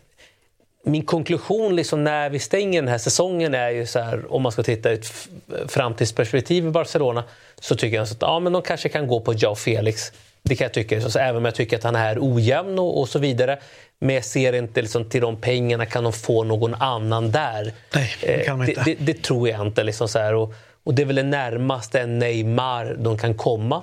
min 0.88 1.06
konklusion 1.06 1.76
liksom 1.76 2.04
när 2.04 2.30
vi 2.30 2.40
stänger 2.40 2.82
den 2.82 2.90
här 2.90 2.98
säsongen 2.98 3.54
är 3.54 3.70
ju 3.70 3.86
så 3.86 4.00
här, 4.00 4.34
om 4.34 4.42
man 4.42 4.52
ska 4.52 4.64
titta 4.64 4.92
i 4.92 4.94
ett 4.94 5.28
framtidsperspektiv 5.68 6.68
i 6.68 6.70
Barcelona, 6.70 7.24
så 7.62 7.76
tycker 7.76 7.98
jag 7.98 8.08
så 8.08 8.14
att 8.14 8.22
ja, 8.22 8.40
men 8.40 8.54
de 8.54 8.62
kanske 8.62 8.90
kan 8.90 9.08
gå 9.08 9.20
på 9.20 9.34
Joao 9.34 9.56
Felix. 9.56 10.12
Det 10.44 10.56
kan 10.56 10.66
jag 10.66 10.74
tycka, 10.74 11.02
så, 11.02 11.20
även 11.20 11.36
om 11.36 11.46
jag 11.46 11.56
tycker 11.56 11.78
att 11.78 11.84
han 11.84 11.96
är 11.96 12.18
ojämn 12.22 12.80
och, 12.80 13.00
och 13.00 13.10
så 13.10 13.20
vidare. 13.20 13.60
Men 14.00 14.16
jag 14.16 14.26
ser 14.26 14.54
inte 14.54 14.82
liksom, 14.82 15.10
till 15.10 15.22
de 15.22 15.42
pengarna 15.42 15.86
kan 15.86 16.04
de 16.04 16.14
få 16.14 16.44
någon 16.44 16.74
annan 16.76 17.32
där. 17.32 17.74
Nej, 17.96 18.16
det 18.22 18.46
kan 18.46 18.58
man 18.58 18.68
Eh, 18.68 18.70
inte. 18.70 18.84
det, 18.86 18.96
det, 18.96 19.14
det 19.14 19.24
tror 19.24 19.50
jag 19.50 19.62
inte. 19.62 19.84
Liksom 19.84 20.08
så 20.08 20.20
här, 20.20 20.34
och, 20.34 20.54
och 20.84 20.94
det 20.94 21.02
är 21.02 21.06
väl 21.06 21.16
det 21.16 21.24
närmaste 21.24 22.00
en 22.00 22.20
Neymar 22.20 22.96
de 23.00 23.18
kan 23.18 23.34
komma 23.34 23.82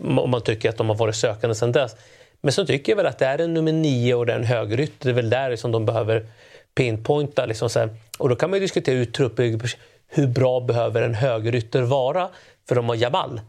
om 0.00 0.30
man 0.30 0.42
tycker 0.42 0.68
att 0.68 0.76
de 0.76 0.88
har 0.88 0.96
varit 0.96 1.16
sökande 1.16 1.54
sedan 1.54 1.72
dess. 1.72 1.96
Men 2.42 2.52
så 2.52 2.66
tycker 2.66 2.92
jag 2.92 2.96
väl 2.96 3.06
att 3.06 3.18
det 3.18 3.26
är 3.26 3.38
en 3.38 3.54
nummer 3.54 3.72
nio 3.72 4.14
och 4.14 4.26
det 4.26 4.32
är 4.32 4.36
en 4.36 4.44
högerytter. 4.44 5.04
Det 5.04 5.10
är 5.10 5.14
väl 5.14 5.30
där 5.30 5.50
liksom 5.50 5.72
de 5.72 5.86
behöver 5.86 6.26
pinpointa. 6.74 7.46
Liksom 7.46 7.70
så 7.70 7.78
här. 7.78 7.88
Och 8.18 8.28
då 8.28 8.36
kan 8.36 8.50
man 8.50 8.56
ju 8.56 8.60
diskutera 8.60 9.04
truppbygge 9.04 9.68
hur 10.08 10.26
bra 10.26 10.60
behöver 10.60 11.02
en 11.02 11.14
högerytter 11.14 11.82
vara? 11.82 12.28
För 12.68 12.74
de 12.74 12.88
har 12.88 12.96
Jamal. 12.96 13.40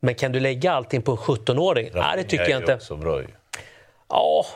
Men 0.00 0.14
kan 0.14 0.32
du 0.32 0.40
lägga 0.40 0.72
allting 0.72 1.02
på 1.02 1.12
en 1.12 1.18
17-åring? 1.18 1.90
Nej, 1.94 2.16
det 2.16 2.22
tycker 2.22 2.50
jag 2.50 2.60
inte. 2.60 2.74
också 2.74 2.96
bra 2.96 3.20
ju. 3.20 3.26
Ja, 4.08 4.46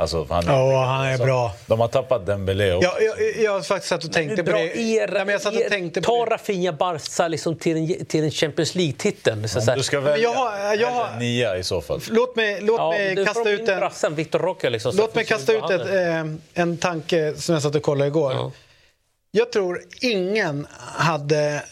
Alltså, 0.00 0.26
han 0.30 0.44
Ja, 0.46 0.84
han 0.84 1.06
är 1.06 1.10
alltså, 1.10 1.24
bra. 1.26 1.52
De 1.66 1.80
har 1.80 1.88
tappat 1.88 2.26
Dembélé 2.26 2.72
också. 2.74 2.88
Ja, 2.88 3.00
jag, 3.18 3.44
jag 3.44 3.52
har 3.52 3.60
faktiskt 3.62 3.88
satt 3.88 4.04
och 4.04 4.12
tänkte 4.12 4.44
på 4.44 4.52
det. 4.52 4.78
är 4.78 5.08
Nej, 5.08 5.24
men 5.24 5.28
jag 5.28 5.40
satt 5.42 5.54
och 5.54 5.60
är- 5.60 5.68
tänkte 5.68 6.00
Ta. 6.02 6.26
Rafinha 6.30 6.72
Barca 6.72 7.28
liksom 7.28 7.56
till, 7.56 7.76
en, 7.76 8.04
till 8.06 8.24
en 8.24 8.30
Champions 8.30 8.74
League-titel. 8.74 9.42
Så, 9.42 9.48
så 9.48 9.58
Om 9.60 9.68
här- 9.68 9.76
du 9.76 9.82
ska 9.82 10.00
välja, 10.00 10.22
jag 10.22 10.32
har- 10.34 10.74
jag 10.74 10.90
har- 10.90 11.18
nia 11.18 11.56
i 11.56 11.62
så 11.62 11.80
fall. 11.80 12.00
Låt 12.10 12.36
mig, 12.36 12.60
låt 12.60 12.78
Ja, 12.78 12.90
mig 12.90 13.24
kasta 13.26 13.50
ut 13.50 13.68
en... 13.68 13.78
brassen, 13.78 14.14
Victor 14.14 14.38
Roque. 14.38 14.70
Liksom, 14.70 14.92
Låt 14.96 15.14
mig 15.14 15.24
kasta 15.24 15.52
ut 15.52 15.64
ett, 15.70 15.86
är. 15.86 16.18
eh, 16.20 16.24
en 16.54 16.76
tanke 16.76 17.34
som 17.36 17.52
jag 17.52 17.62
satt 17.62 17.74
och 17.74 17.82
kollade 17.82 18.08
igår. 18.08 18.32
Ja. 18.32 18.52
Jag 19.30 19.52
tror 19.52 19.82
ingen 20.00 20.66
hade... 20.96 21.62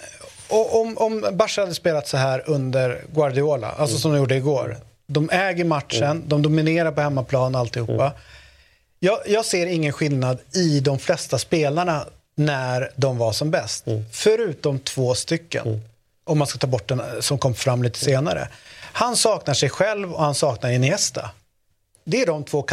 och 0.49 0.81
Om, 0.81 0.99
om 0.99 1.27
Barca 1.33 1.61
hade 1.61 1.75
spelat 1.75 2.09
så 2.09 2.17
här 2.17 2.45
under 2.47 3.03
Guardiola, 3.15 3.67
alltså 3.69 3.95
Mm. 3.95 3.99
som 4.01 4.13
de 4.13 4.19
gjorde 4.19 4.35
igår. 4.37 4.77
De 5.09 5.31
äger 5.31 5.65
matchen, 5.65 6.23
de 6.27 6.43
dominerar 6.43 6.93
på 6.93 7.01
hemmaplan 7.01 7.55
alltihopa. 7.55 8.07
Mm. 8.07 8.13
Jag, 8.99 9.19
jag 9.27 9.45
ser 9.45 9.67
ingen 9.67 9.93
skillnad 9.93 10.39
i 10.55 10.81
de 10.81 10.99
flesta 10.99 11.39
spelarna 11.39 12.07
när 12.35 12.91
de 12.97 13.19
var 13.19 13.33
som 13.33 13.51
bäst. 13.51 13.87
Mm. 13.87 14.05
Förutom 14.13 14.79
två 14.79 15.15
stycken. 15.15 15.83
Om 16.25 16.39
man 16.39 16.47
ska 16.47 16.59
ta 16.59 16.67
bort 16.67 16.89
den 16.89 17.01
eh, 17.01 17.07
som 17.21 17.39
kom 17.39 17.55
fram 17.55 17.83
lite 17.83 17.99
senare. 17.99 18.49
Han 18.93 19.17
saknar 19.17 19.55
sig 19.55 19.69
själv 19.69 20.13
och 20.13 20.25
han 20.25 20.35
saknar 20.35 20.71
Iniesta. 20.71 21.31
Det 22.05 22.23
är 22.23 22.27
de 22.27 22.45
två 22.45 22.67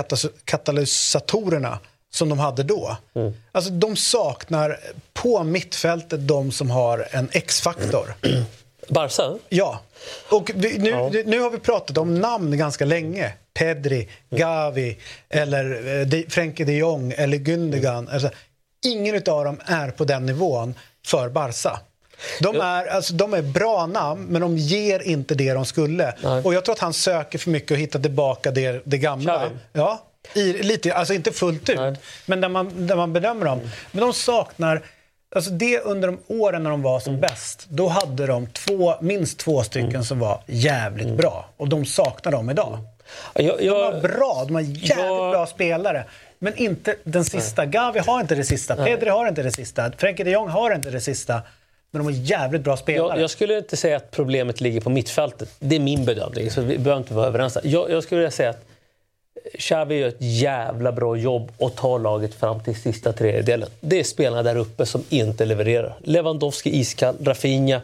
katalysatorerna 0.45 1.79
som 2.13 2.29
de 2.29 2.39
hade 2.39 2.63
då. 2.63 2.97
Alltså 3.51 3.71
de 3.71 3.95
saknar 3.95 4.79
på 5.13 5.43
mittfältet 5.43 6.27
de 6.27 6.51
som 6.51 6.71
har 6.71 7.07
en 7.11 7.29
X-faktor. 7.31 8.13
Barca? 8.87 9.37
Ja. 9.49 9.79
Och 10.29 10.51
nu, 10.55 11.23
nu 11.25 11.39
har 11.39 11.49
vi 11.49 11.59
pratat 11.59 11.97
om 11.97 12.15
namn 12.15 12.57
ganska 12.57 12.85
länge. 12.85 13.33
Pedri, 13.53 14.09
Gavi, 14.29 14.97
eller 15.29 15.99
eh, 15.99 16.07
de, 16.07 16.25
Frenkie 16.29 16.65
de 16.65 16.77
Jong 16.77 17.13
eller 17.17 17.37
Gündogan. 17.37 18.09
Alltså, 18.09 18.29
ingen 18.85 19.15
av 19.15 19.45
dem 19.45 19.59
är 19.65 19.91
på 19.91 20.05
den 20.05 20.25
nivån 20.25 20.73
för 21.05 21.29
Barca. 21.29 21.79
De 22.39 22.55
är, 22.55 22.85
alltså, 22.85 23.13
de 23.13 23.33
är 23.33 23.41
bra 23.41 23.85
namn, 23.85 24.25
men 24.25 24.41
de 24.41 24.57
ger 24.57 24.99
inte 24.99 25.35
det 25.35 25.53
de 25.53 25.65
skulle. 25.65 26.13
Nej. 26.23 26.43
Och 26.43 26.53
Jag 26.53 26.65
tror 26.65 26.75
att 26.75 26.79
han 26.79 26.93
söker 26.93 27.39
för 27.39 27.49
mycket 27.49 27.71
och 27.71 27.77
hittar 27.77 27.99
tillbaka 27.99 28.51
det, 28.51 28.81
det 28.85 28.97
gamla. 28.97 29.49
Ja, 29.73 30.03
i, 30.33 30.53
lite, 30.53 30.93
alltså 30.93 31.13
inte 31.13 31.31
fullt 31.31 31.69
ut, 31.69 31.77
Nej. 31.77 31.95
men 32.25 32.41
där 32.41 32.49
man, 32.49 32.87
där 32.87 32.95
man 32.95 33.13
bedömer 33.13 33.45
dem. 33.45 33.59
Men 33.91 34.01
de 34.01 34.13
saknar... 34.13 34.83
Alltså 35.35 35.51
det 35.51 35.79
under 35.79 36.07
de 36.07 36.17
åren 36.27 36.63
när 36.63 36.69
de 36.69 36.81
var 36.81 36.99
som 36.99 37.19
bäst, 37.19 37.65
då 37.69 37.87
hade 37.87 38.25
de 38.25 38.47
två, 38.47 38.93
minst 39.01 39.39
två 39.39 39.63
stycken 39.63 40.03
som 40.03 40.19
var 40.19 40.41
jävligt 40.47 41.13
bra. 41.17 41.45
Och 41.57 41.69
de 41.69 41.85
saknar 41.85 42.31
dem 42.31 42.49
idag. 42.49 42.79
Jag, 43.33 43.57
De 43.59 43.69
var 43.69 43.91
jag, 43.93 44.01
bra, 44.01 44.43
de 44.47 44.53
var 44.53 44.61
jävligt 44.61 44.89
jag- 44.97 45.31
bra 45.31 45.45
spelare. 45.45 46.05
Men 46.39 46.55
inte 46.55 46.95
den 47.03 47.25
sista. 47.25 47.65
Gavi 47.65 47.99
har 47.99 48.21
inte 48.21 48.35
det 48.35 48.43
sista, 48.43 48.75
Pedri 48.75 49.09
har 49.09 49.27
inte 49.27 49.43
det 49.43 49.51
sista, 49.51 49.91
Frenkie 49.97 50.25
de 50.25 50.31
Jong 50.31 50.47
har 50.49 50.75
inte 50.75 50.89
det 50.89 51.01
sista. 51.01 51.41
Men 51.91 51.99
de 51.99 52.05
var 52.05 52.11
jävligt 52.21 52.61
bra 52.61 52.77
spelare. 52.77 53.07
jag, 53.09 53.19
jag 53.23 53.29
skulle 53.29 53.57
inte 53.57 53.77
säga 53.77 53.97
att 53.97 54.11
problemet 54.11 54.61
ligger 54.61 54.81
på 54.81 54.89
mittfältet. 54.89 55.49
Det 55.59 55.75
är 55.75 55.79
min 55.79 56.05
bedömning, 56.05 56.51
så 56.51 56.61
vi 56.61 56.77
behöver 56.77 57.01
inte 57.01 57.13
vara 57.13 57.27
överens. 57.27 57.57
Jag, 57.63 57.89
jag 57.89 58.03
skulle 58.03 58.19
vilja 58.19 58.31
säga 58.31 58.49
att 58.49 58.65
Xavi 59.53 59.95
gör 59.95 60.07
ett 60.07 60.17
jävla 60.19 60.91
bra 60.91 61.17
jobb 61.17 61.51
och 61.57 61.75
tar 61.75 61.99
laget 61.99 62.33
fram 62.33 62.63
till 62.63 62.75
sista 62.75 63.13
tredjedelen. 63.13 63.69
Det 63.81 63.99
är 63.99 64.03
spelarna 64.03 64.43
där 64.43 64.57
uppe 64.57 64.85
som 64.85 65.03
inte 65.09 65.45
levererar. 65.45 65.95
Lewandowski 66.03 66.79
iskall, 66.79 67.15
Rafinha 67.23 67.81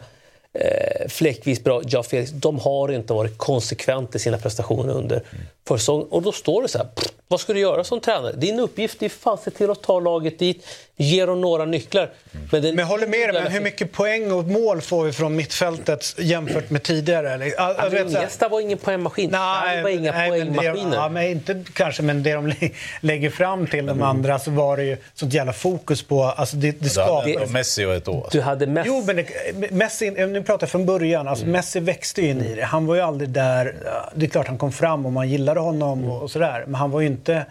eh, 0.58 1.08
fläckvis 1.08 1.64
bra, 1.64 1.82
Joao 1.84 2.02
Felix. 2.02 2.30
De 2.30 2.58
har 2.58 2.92
inte 2.92 3.12
varit 3.12 3.38
konsekventa 3.38 4.16
i 4.16 4.20
sina 4.20 4.38
prestationer 4.38 4.92
under 4.94 5.22
försäsongen. 5.68 6.06
Och 6.10 6.22
då 6.22 6.32
står 6.32 6.62
det 6.62 6.68
så 6.68 6.78
här, 6.78 6.84
pff, 6.96 7.08
vad 7.28 7.40
ska 7.40 7.52
du 7.52 7.60
göra 7.60 7.84
som 7.84 8.00
tränare? 8.00 8.32
Din 8.32 8.60
uppgift 8.60 9.02
är 9.02 9.08
fan 9.08 9.38
se 9.44 9.50
till 9.50 9.70
att 9.70 9.82
ta 9.82 10.00
laget 10.00 10.38
dit, 10.38 10.66
ge 10.96 11.26
dem 11.26 11.40
några 11.40 11.64
nycklar. 11.64 12.10
Men, 12.32 12.62
den 12.62 12.74
Men 12.74 12.78
jag 12.78 12.86
håller 12.86 13.06
med 13.06 13.34
dig, 13.34 13.42
men 13.42 13.52
hur 13.52 13.60
mycket 13.60 13.92
poäng 13.92 14.32
och 14.32 14.44
mål 14.44 14.80
får 14.80 15.04
vi 15.04 15.12
från 15.12 15.36
mittfältet 15.36 16.14
jämfört 16.18 16.70
med 16.70 16.82
tidigare? 16.82 17.32
Eller, 17.32 17.46
ja, 17.56 17.74
jag 17.78 17.90
vet 17.90 18.10
så 18.10 18.14
här- 18.16 18.20
Iniesta 18.22 18.48
var 18.48 18.60
ingen 18.60 18.78
poängmaskin. 18.78 19.30
Nej, 19.30 19.82
var 19.82 19.90
inga 19.90 20.12
nej, 20.12 20.30
men 20.30 20.38
det, 20.52 20.58
poängmaskiner. 20.58 20.96
ja, 20.96 21.08
men 21.08 21.22
inte 21.26 21.64
kanske, 21.74 22.02
men 22.02 22.22
det 22.22 22.32
de 22.32 22.46
lä- 22.46 22.54
lägger 23.00 23.30
fram 23.30 23.66
till 23.66 23.86
de 23.86 24.02
andra 24.02 24.38
så 24.38 24.50
var 24.50 24.76
det 24.76 24.84
ju 24.84 24.96
sånt 25.14 25.32
jävla 25.34 25.52
fokus 25.52 26.02
på... 26.02 26.22
Alltså 26.24 26.56
det, 26.56 26.70
det 26.70 26.94
Du 26.94 27.00
hade 27.00 27.30
skapar... 27.32 27.46
Messi 27.52 27.84
och 27.84 27.94
ett 27.94 28.08
år. 28.08 28.28
Du 28.32 28.40
hade 28.40 28.66
mest... 28.66 28.86
Jo, 28.86 29.02
men 29.06 29.16
det, 29.16 29.26
Messi, 29.70 30.06
nu 30.42 30.46
pratar 30.46 30.66
från 30.66 30.86
början. 30.86 31.28
Alltså 31.28 31.46
Messi 31.46 31.80
växte 31.80 32.22
ju 32.22 32.28
in 32.30 32.40
i 32.40 32.54
det. 32.54 32.62
Han 32.64 32.86
var 32.86 32.94
ju 32.94 33.00
aldrig 33.00 33.30
där... 33.30 33.74
Det 34.14 34.26
är 34.26 34.30
klart 34.30 34.46
han 34.48 34.58
kom 34.58 34.72
fram 34.72 35.06
och 35.06 35.12
man 35.12 35.28
gillade 35.28 35.60
honom 35.60 36.04
och, 36.04 36.22
och 36.22 36.30
sådär. 36.30 36.64
Men 36.66 36.74
han 36.74 36.90
var 36.90 37.00
ju 37.00 37.06
inte... 37.06 37.46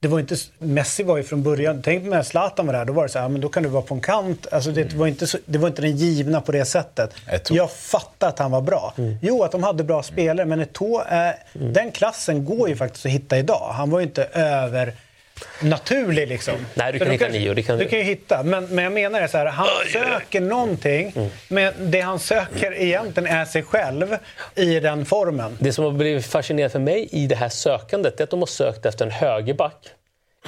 det 0.00 0.08
var 0.08 0.20
inte, 0.20 0.36
Messi 0.58 1.02
var 1.02 1.16
ju 1.16 1.22
från 1.22 1.42
början, 1.42 1.82
tänk 1.84 2.04
när 2.04 2.22
Zlatan 2.22 2.66
var 2.66 2.72
där, 2.74 2.84
då 2.84 2.92
var 2.92 3.02
det 3.02 3.08
så 3.08 3.18
här, 3.18 3.28
men 3.28 3.40
då 3.40 3.48
kan 3.48 3.62
du 3.62 3.68
vara 3.68 3.82
på 3.82 3.94
en 3.94 4.00
kant. 4.00 4.46
Alltså 4.52 4.70
det, 4.70 4.82
Mm. 4.82 4.98
var 4.98 5.06
inte 5.06 5.26
så, 5.26 5.38
det 5.46 5.58
var 5.58 5.68
inte 5.68 5.82
den 5.82 5.96
givna 5.96 6.40
på 6.40 6.52
det 6.52 6.64
sättet. 6.64 7.14
Jag 7.50 7.70
fattar 7.70 8.28
att 8.28 8.38
han 8.38 8.50
var 8.50 8.60
bra. 8.60 8.94
Mm. 8.98 9.16
Jo, 9.22 9.42
att 9.42 9.52
de 9.52 9.62
hade 9.62 9.84
bra 9.84 10.02
spelare, 10.02 10.46
men 10.46 10.60
Eto'o, 10.64 11.02
den 11.52 11.90
klassen 11.92 12.44
går 12.44 12.68
ju 12.68 12.76
faktiskt 12.76 13.06
att 13.06 13.12
hitta 13.12 13.38
idag. 13.38 13.70
Han 13.72 13.90
var 13.90 13.98
ju 14.00 14.06
inte 14.06 14.24
över 14.32 14.92
naturlig 15.62 16.28
liksom. 16.28 16.54
Nej, 16.74 16.92
du 16.92 16.98
Så 16.98 17.04
kan 17.04 17.08
då 17.08 17.12
hitta 17.12 17.28
nio, 17.28 17.54
det 17.54 17.62
kan 17.62 17.78
du 17.78 17.84
du. 17.84 17.90
kan 17.90 17.98
ju 17.98 18.04
hitta. 18.04 18.42
Men, 18.42 18.64
men 18.66 18.84
jag 18.84 18.92
menar 18.92 19.20
det 19.20 19.28
så 19.28 19.38
här, 19.38 19.46
han 19.46 19.66
söker 19.92 20.40
någonting, 20.40 21.12
Mm. 21.16 21.28
men 21.48 21.72
det 21.90 22.00
han 22.00 22.18
söker 22.18 22.74
egentligen 22.82 23.26
är 23.36 23.44
sig 23.44 23.62
själv 23.62 24.16
i 24.54 24.80
den 24.80 25.04
formen. 25.04 25.56
Det 25.60 25.72
som 25.72 25.84
har 25.84 25.90
blivit 25.92 26.26
fascinerande 26.26 26.72
för 26.72 26.78
mig 26.78 27.08
i 27.12 27.26
det 27.26 27.36
här 27.36 27.48
sökandet 27.48 28.20
är 28.20 28.24
att 28.24 28.30
de 28.30 28.38
har 28.40 28.46
sökt 28.46 28.86
efter 28.86 29.04
en 29.04 29.10
högerback 29.10 29.88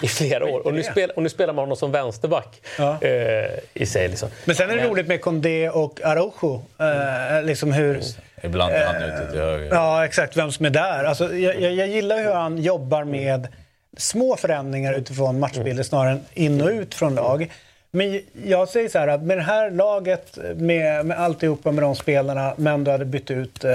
i 0.02 0.08
flera 0.08 0.44
år. 0.46 0.66
Och 0.66 0.74
nu, 0.74 0.82
spel, 0.82 1.10
och 1.10 1.22
nu 1.22 1.28
spelar 1.28 1.52
man 1.52 1.62
honom 1.62 1.76
som 1.76 1.92
vänsterback 1.92 2.60
Ja. 2.78 2.98
eh, 3.02 3.50
i 3.74 3.86
sig. 3.86 4.08
Liksom. 4.08 4.28
Men 4.44 4.56
sen 4.56 4.70
är 4.70 4.76
det 4.76 4.84
roligt 4.88 5.06
med 5.06 5.20
Condé 5.20 5.68
och 5.70 6.00
Araujo. 6.04 6.62
Eh, 6.80 7.42
liksom 7.42 7.72
hur... 7.72 8.00
Ibland 8.42 8.72
är 8.74 8.84
han 8.86 9.02
ute 9.02 9.30
till 9.30 9.40
höger. 9.40 9.68
Ja, 9.72 10.04
exakt. 10.04 10.36
Vem 10.36 10.52
som 10.52 10.66
är 10.66 10.70
där. 10.70 11.04
Alltså, 11.04 11.34
jag, 11.34 11.60
jag, 11.60 11.72
jag 11.72 11.88
gillar 11.88 12.16
hur 12.22 12.32
han 12.32 12.58
jobbar 12.58 13.04
med 13.04 13.48
små 13.96 14.36
förändringar 14.36 14.92
utifrån 14.94 15.40
matchbilder 15.40 15.82
snarare 15.82 16.10
än 16.12 16.20
in 16.34 16.60
och 16.60 16.68
ut 16.70 16.94
från 16.94 17.14
lag. 17.14 17.52
Men 17.90 18.20
jag 18.44 18.68
säger 18.68 18.88
så 18.88 18.98
här 18.98 19.08
att 19.08 19.22
med 19.22 19.38
det 19.38 19.42
här 19.42 19.70
laget, 19.70 20.38
med, 20.56 21.06
med 21.06 21.18
alltihopa 21.20 21.72
med 21.72 21.84
de 21.84 21.94
spelarna, 21.96 22.54
men 22.56 22.84
du 22.84 22.90
hade 22.90 23.04
bytt 23.04 23.30
ut 23.30 23.64
eh, 23.64 23.70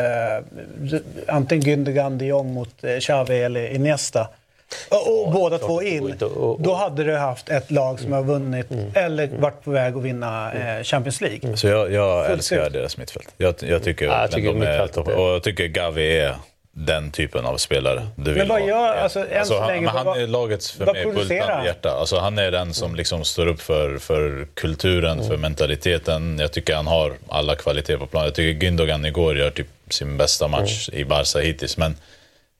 antingen 1.27 1.63
Gündogan 1.85 2.17
de 2.17 2.25
Jong 2.25 2.53
mot 2.53 2.83
eh, 2.83 2.97
Xavi 2.99 3.43
eller 3.43 3.67
Iniesta. 3.75 4.27
Och, 4.91 5.25
och 5.25 5.31
båda 5.31 5.57
två 5.57 5.81
in. 5.81 6.09
inte. 6.09 6.25
Och- 6.25 6.51
och- 6.51 6.61
Då 6.61 6.73
hade 6.73 7.03
du 7.03 7.15
haft 7.15 7.49
ett 7.49 7.71
lag 7.71 7.99
som 7.99 8.11
har 8.11 8.23
vunnit 8.23 8.67
eller 8.93 9.27
varit 9.27 9.63
på 9.63 9.71
väg 9.71 9.95
att 9.97 10.03
vinna 10.03 10.53
eh, 10.53 10.83
Champions 10.83 11.21
League. 11.21 11.57
Så 11.57 11.67
jag, 11.67 11.91
jag 11.91 12.31
älskar 12.31 12.67
ut. 12.67 12.73
deras 12.73 12.97
mittfält. 12.97 13.33
Jag, 13.37 13.55
jag 13.59 13.83
tycker 13.83 14.05
Ja, 14.05 14.21
jag 14.21 14.31
tycker 14.31 14.47
de 14.53 14.61
är- 14.61 15.17
Och 15.19 15.29
jag 15.33 15.43
tycker 15.43 15.67
Gavi 15.67 16.19
är 16.19 16.35
den 16.71 17.11
typen 17.11 17.45
av 17.45 17.57
spelare 17.57 18.07
du 18.15 18.33
vill 18.33 18.47
vad 18.47 18.61
ha. 18.61 18.67
gör- 18.67 18.95
alltså, 18.95 19.29
än 19.29 19.45
så 19.45 19.59
han, 19.59 19.67
länge, 19.67 19.81
men 19.85 19.95
han 19.95 20.05
vad- 20.05 20.21
är 20.21 20.27
lagets 20.27 20.71
för 20.71 20.85
vad 20.85 20.95
mig 20.95 21.05
bultande 21.05 21.65
hjärta. 21.65 21.89
Alltså, 21.91 22.19
han 22.19 22.37
är 22.37 22.51
den 22.51 22.73
som 22.73 22.95
liksom 22.95 23.25
står 23.25 23.47
upp 23.47 23.61
för, 23.61 23.97
för 23.97 24.47
kulturen, 24.53 25.11
Mm. 25.17 25.27
för 25.27 25.37
mentaliteten. 25.37 26.39
Jag 26.39 26.51
tycker 26.51 26.75
han 26.75 26.87
har 26.87 27.13
alla 27.29 27.55
kvaliteter 27.55 27.97
på 27.97 28.07
plan. 28.07 28.23
Jag 28.23 28.35
tycker 28.35 28.65
Gündogan 28.67 29.05
igår 29.07 29.37
gör 29.37 29.49
typ 29.49 29.67
sin 29.89 30.17
bästa 30.17 30.47
match 30.47 30.89
Mm. 30.89 31.01
i 31.01 31.05
Barca 31.05 31.39
hittills. 31.39 31.77
Men 31.77 31.95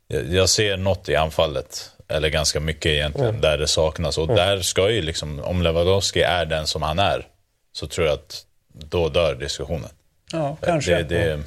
jag, 0.08 0.34
jag 0.34 0.50
ser 0.50 0.78
något 0.78 1.10
i 1.10 1.16
anfallet, 1.16 1.92
eller 2.08 2.30
ganska 2.30 2.60
mycket 2.60 2.86
egentligen, 2.86 3.30
Mm. 3.30 3.42
där 3.42 3.58
det 3.58 3.68
saknas. 3.68 4.18
Och 4.18 4.28
där 4.28 4.62
ska 4.62 4.90
ju 4.90 5.02
liksom, 5.02 5.40
om 5.40 5.62
Lewandowski 5.62 6.22
är 6.22 6.46
den 6.46 6.68
som 6.68 6.82
han 6.82 7.00
är, 7.00 7.28
så 7.74 7.88
tror 7.88 8.08
jag 8.08 8.14
att 8.14 8.42
då 8.74 9.10
dör 9.10 9.36
diskussionen. 9.36 9.90
Ja, 10.32 10.58
kanske. 10.62 10.96
Det, 10.96 11.04
det, 11.04 11.40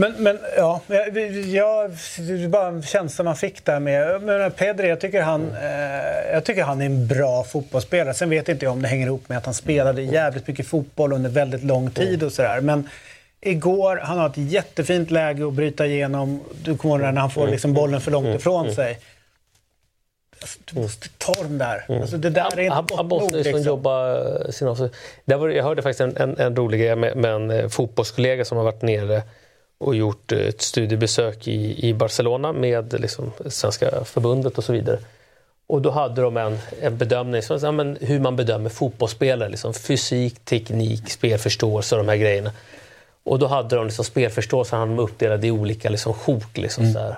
Men, 0.00 0.12
men 0.18 0.38
ja, 0.56 0.80
jag, 0.88 1.90
det 2.18 2.32
är 2.32 2.48
bara 2.48 2.66
en 2.68 2.82
känsla 2.82 3.24
man 3.24 3.36
fick 3.36 3.64
där 3.64 3.80
med... 3.80 4.22
Men 4.22 4.50
Pedri, 4.50 4.88
jag 4.88 5.00
tycker, 5.00 5.22
han, 5.22 5.50
eh, 5.50 6.32
jag 6.32 6.44
tycker 6.44 6.62
han 6.62 6.80
är 6.80 6.86
en 6.86 7.06
bra 7.06 7.44
fotbollsspelare. 7.44 8.14
Sen 8.14 8.30
vet 8.30 8.48
inte 8.48 8.64
jag 8.64 8.72
om 8.72 8.82
det 8.82 8.88
hänger 8.88 9.06
ihop 9.06 9.28
med 9.28 9.38
att 9.38 9.44
han 9.44 9.54
spelade 9.54 10.02
jävligt 10.02 10.48
mycket 10.48 10.66
fotboll 10.66 11.12
under 11.12 11.30
väldigt 11.30 11.64
lång 11.64 11.90
tid 11.90 12.22
och 12.22 12.32
sådär. 12.32 12.60
Men 12.60 12.88
igår, 13.40 13.96
han 14.02 14.18
har 14.18 14.26
ett 14.26 14.36
jättefint 14.36 15.10
läge 15.10 15.46
att 15.46 15.52
bryta 15.52 15.86
igenom. 15.86 16.40
Du 16.62 16.76
kommer 16.76 16.94
ihåg 16.94 17.14
när 17.14 17.20
han 17.20 17.30
får 17.30 17.48
liksom 17.48 17.74
bollen 17.74 18.00
för 18.00 18.10
långt 18.10 18.40
ifrån 18.40 18.74
sig. 18.74 18.98
Alltså, 20.40 20.58
Du 20.64 20.80
måste 20.80 21.08
ta 21.18 21.34
dem 21.34 21.58
där. 21.58 21.84
Alltså, 21.88 22.16
det 22.16 22.30
där 22.30 22.58
är 22.58 22.62
inte 22.62 22.76
gott 22.76 22.96
han 22.96 23.06
måste 23.08 23.36
nog, 23.36 23.44
liksom 23.44 23.62
jobba 23.62 24.16
sin 24.52 24.68
avslut. 24.68 24.94
Där 25.24 25.36
var, 25.36 25.48
jag 25.48 25.64
hörde 25.64 25.82
faktiskt 25.82 26.00
en, 26.00 26.16
en, 26.16 26.38
en 26.38 26.56
rolig 26.56 26.80
grej 26.80 26.96
med, 26.96 27.16
med 27.16 27.30
en 27.30 27.50
eh, 27.50 27.68
fotbollskollega 27.68 28.44
som 28.44 28.58
har 28.58 28.64
varit 28.64 28.82
nere 28.82 29.22
och 29.78 29.94
gjort 29.94 30.32
eh, 30.32 30.38
ett 30.38 30.62
studiebesök 30.62 31.48
i, 31.48 31.88
i 31.88 31.94
Barcelona 31.94 32.52
med 32.52 33.00
liksom, 33.00 33.32
Svenska 33.46 34.04
förbundet 34.04 34.58
och 34.58 34.64
så 34.64 34.72
vidare. 34.72 34.98
Och 35.66 35.82
då 35.82 35.90
hade 35.90 36.22
de 36.22 36.36
en, 36.36 36.58
en 36.80 36.96
bedömning, 36.96 37.42
som, 37.42 37.58
ja, 37.62 37.72
men 37.72 37.98
hur 38.00 38.20
man 38.20 38.36
bedömer 38.36 38.70
fotbollsspelare. 38.70 39.48
Liksom, 39.48 39.74
fysik, 39.74 40.44
teknik, 40.44 41.10
spelförståelse 41.10 41.94
och 41.94 42.04
de 42.04 42.10
här 42.10 42.16
grejerna. 42.16 42.52
Och 43.24 43.38
då 43.38 43.46
hade 43.46 43.76
de 43.76 43.86
liksom, 43.86 44.04
spelförståelsen 44.04 44.78
hade 44.78 44.92
de 44.92 44.98
uppdelad 44.98 45.44
i 45.44 45.50
olika 45.50 45.90
liksom, 45.90 46.14
sjok. 46.14 46.56
Liksom, 46.56 46.92
så 46.92 46.98
här. 46.98 47.16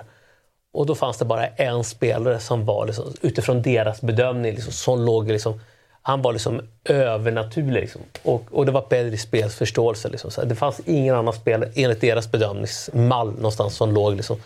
Och 0.73 0.85
då 0.85 0.95
fanns 0.95 1.17
det 1.17 1.25
bara 1.25 1.47
en 1.47 1.83
spelare 1.83 2.39
som 2.39 2.65
var 2.65 2.85
liksom, 2.85 3.13
utifrån 3.21 3.61
deras 3.61 4.01
bedömning, 4.01 4.55
liksom, 4.55 4.73
som 4.73 5.05
låg 5.05 5.27
liksom, 5.27 5.59
han 6.01 6.21
var 6.21 6.33
liksom 6.33 6.61
övernaturlig. 6.83 7.81
Liksom. 7.81 8.01
Och, 8.23 8.43
och 8.51 8.65
det 8.65 8.71
var 8.71 8.81
Pedris 8.81 9.21
spelförståelse. 9.21 10.09
Liksom. 10.09 10.31
Så 10.31 10.45
det 10.45 10.55
fanns 10.55 10.81
ingen 10.85 11.15
annan 11.15 11.33
spelare 11.33 11.71
enligt 11.75 12.01
deras 12.01 12.31
bedömningsmall 12.31 13.31
någonstans 13.31 13.75
som 13.75 13.93
låg 13.93 14.15
liksom, 14.15 14.37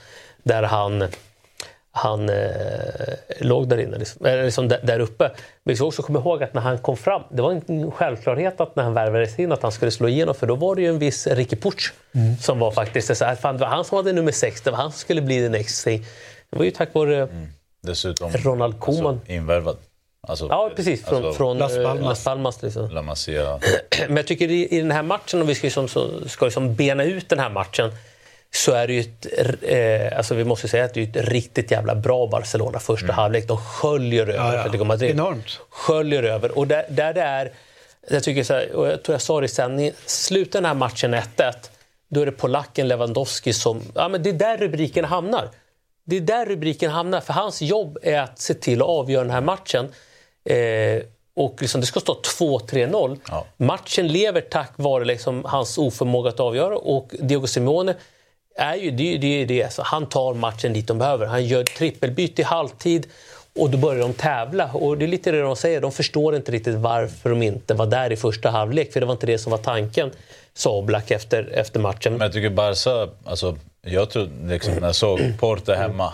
där 0.43 0.64
han, 0.64 1.08
han 1.91 2.30
eh, 2.30 2.36
låg 3.39 3.68
där 3.68 3.78
inne. 3.78 3.97
Liksom, 3.97 4.26
eller 4.26 4.43
liksom 4.43 4.68
där, 4.68 4.80
där 4.84 4.99
uppe. 4.99 5.24
Men 5.64 5.72
vi 5.72 5.76
ska 5.76 5.86
också 5.86 6.01
komma 6.01 6.20
ihåg 6.20 6.43
att 6.43 6.53
när 6.53 6.62
han 6.62 6.78
kom 6.78 6.97
fram, 6.97 7.22
det 7.30 7.41
var 7.41 7.51
en 7.51 7.91
självklarhet 7.91 8.62
att 8.62 8.76
när 8.76 8.84
han 8.84 8.93
värvades 8.93 9.39
in 9.39 9.51
att 9.51 9.64
han 9.64 9.72
skulle 9.72 9.91
slå 9.91 10.08
igenom. 10.08 10.36
För 10.36 10.47
då 10.47 10.56
var 10.56 10.76
det 10.76 10.82
ju 10.82 10.89
en 10.89 10.99
viss 10.99 11.28
Ricky 11.28 11.56
Puch 11.56 11.93
som 12.41 12.60
var 12.60 12.72
faktiskt 12.72 13.18
så 13.18 13.26
här, 13.26 13.36
fan, 13.36 13.56
det 13.56 13.62
var 13.62 13.68
han 13.68 13.86
som 13.86 13.95
hade 13.95 14.14
nummer 14.14 14.32
sex, 14.32 14.62
det 14.62 14.72
var 14.72 14.78
han 14.78 14.91
som 14.91 14.99
skulle 14.99 15.22
bli 15.22 15.41
the 15.41 15.49
next 15.49 15.84
thing. 15.84 16.06
Det 16.49 16.58
var 16.58 16.66
ju 16.66 16.72
tack 16.72 16.93
vare 16.93 17.28
dessutom 17.82 18.32
Ronald 18.32 18.80
Koeman. 18.80 19.14
alltså, 19.14 19.32
invärvad. 19.32 19.78
Alltså, 20.28 20.47
Ja, 20.49 20.71
precis. 20.76 21.05
Från, 21.05 21.26
alltså, 21.26 21.38
från 21.38 21.57
Las 21.57 21.78
eh, 21.78 21.84
Palmas. 21.84 22.05
Las 22.05 22.23
Palmas. 22.23 22.61
Liksom. 22.61 22.89
La 22.89 23.01
Masia. 23.01 23.59
Men 24.07 24.17
jag 24.17 24.28
tycker 24.28 24.51
i, 24.51 24.67
i 24.67 24.82
den 24.82 24.91
här 24.91 25.03
matchen, 25.03 25.41
om 25.41 25.47
vi 25.47 25.55
ska, 25.55 25.67
liksom, 25.67 25.88
så, 25.88 26.30
ska 26.30 26.45
liksom 26.45 26.76
bena 26.76 27.03
ut 27.03 27.30
den 27.30 27.39
här 27.39 27.49
matchen, 27.49 27.91
så 28.53 28.71
är 28.71 28.88
det 28.88 28.93
ju 28.93 28.99
ett, 28.99 29.28
eh, 29.61 30.17
alltså 30.17 30.36
vi 30.36 30.43
måste 30.43 30.67
säga 30.67 30.86
att 30.86 30.93
det 30.93 31.15
är 31.15 31.21
ett 31.21 31.30
riktigt 31.30 31.71
jävla 31.71 31.95
bra 31.95 32.28
Barcelona 32.28 32.80
första 32.80 33.13
halvlek. 33.13 33.47
De 33.47 33.57
sköljer 33.57 34.21
över 34.21 34.34
Ja, 34.34 34.53
ja. 34.53 34.59
Atletico 34.59 34.84
Madrid. 34.84 35.11
Enormt. 35.11 35.59
Sköljer 35.69 36.23
över. 36.23 36.57
Och 36.57 36.67
där, 36.67 36.86
där 36.89 37.13
det 37.13 37.21
är, 37.21 37.51
jag 38.09 38.23
tycker 38.23 38.43
så 38.43 38.53
här, 38.53 38.71
och 38.76 38.88
jag 38.88 39.03
tror 39.03 39.13
jag 39.13 39.21
sa 39.21 39.39
det 39.39 39.45
i 39.45 39.49
sändningen, 39.49 39.93
slutar 40.05 40.61
den 40.61 40.65
här 40.65 40.73
matchen 40.73 41.15
1-1, 41.15 41.53
då 42.09 42.21
är 42.21 42.26
det 42.26 42.32
polacken 42.32 42.88
Lewandowski 42.88 43.53
som, 43.53 43.82
ja 43.95 44.07
men 44.07 44.23
det 44.23 44.30
är 44.30 44.34
där 44.34 44.57
rubriken 44.57 45.05
hamnar. 45.05 45.49
Det 46.03 46.15
är 46.17 46.21
där 46.21 46.45
rubriken 46.45 46.91
hamnar, 46.91 47.21
för 47.21 47.34
hans 47.34 47.61
jobb 47.61 47.97
är 48.01 48.19
att 48.19 48.39
se 48.39 48.53
till 48.53 48.82
att 48.82 48.88
avgöra 48.88 49.23
den 49.23 49.32
här 49.32 49.41
matchen. 49.41 49.88
Eh, 50.45 51.03
och 51.35 51.61
liksom, 51.61 51.81
det 51.81 51.87
ska 51.87 51.99
stå 51.99 52.21
2-3-0. 52.39 53.17
Ja. 53.29 53.45
Matchen 53.57 54.07
lever 54.07 54.41
tack 54.41 54.71
vare 54.75 55.05
liksom 55.05 55.45
hans 55.45 55.77
oförmåga 55.77 56.29
att 56.29 56.39
avgöra 56.39 56.77
och 56.77 57.15
Diego 57.19 57.47
Simone 57.47 57.95
är 58.55 58.75
ju 58.75 58.91
det, 58.91 59.17
det, 59.17 59.45
det. 59.45 59.73
Så 59.73 59.81
han 59.83 60.05
tar 60.05 60.33
matchen 60.33 60.73
dit 60.73 60.87
de 60.87 60.97
behöver. 60.97 61.25
Han 61.25 61.45
gör 61.45 61.63
trippelbyte 61.63 62.41
i 62.41 62.45
halvtid 62.45 63.07
och 63.59 63.69
då 63.69 63.77
börjar 63.77 64.01
de 64.01 64.13
tävla. 64.13 64.71
Och 64.73 64.97
det 64.97 65.05
är 65.05 65.07
lite 65.07 65.31
det 65.31 65.41
de 65.41 65.55
säger, 65.55 65.81
de 65.81 65.91
förstår 65.91 66.35
inte 66.35 66.51
riktigt 66.51 66.75
varför 66.75 67.29
de 67.29 67.41
inte 67.41 67.73
var 67.73 67.85
där 67.85 68.11
i 68.11 68.15
första 68.15 68.49
halvlek, 68.49 68.93
för 68.93 68.99
det 68.99 69.05
var 69.05 69.13
inte 69.13 69.27
det 69.27 69.37
som 69.37 69.51
var 69.51 69.57
tanken, 69.57 70.11
sa 70.58 70.70
Oblak 70.70 71.12
efter, 71.12 71.49
efter 71.53 71.80
matchen. 71.80 72.14
Men 72.14 72.22
jag 72.22 72.34
tycker 72.34 72.49
Barca, 72.49 73.08
alltså, 73.26 73.58
jag 73.82 74.10
tror 74.10 74.30
liksom 74.47 74.74
när 74.74 74.88
jag 74.88 74.95
såg 74.95 75.20
Porto 75.39 75.74
hemma, 75.74 76.14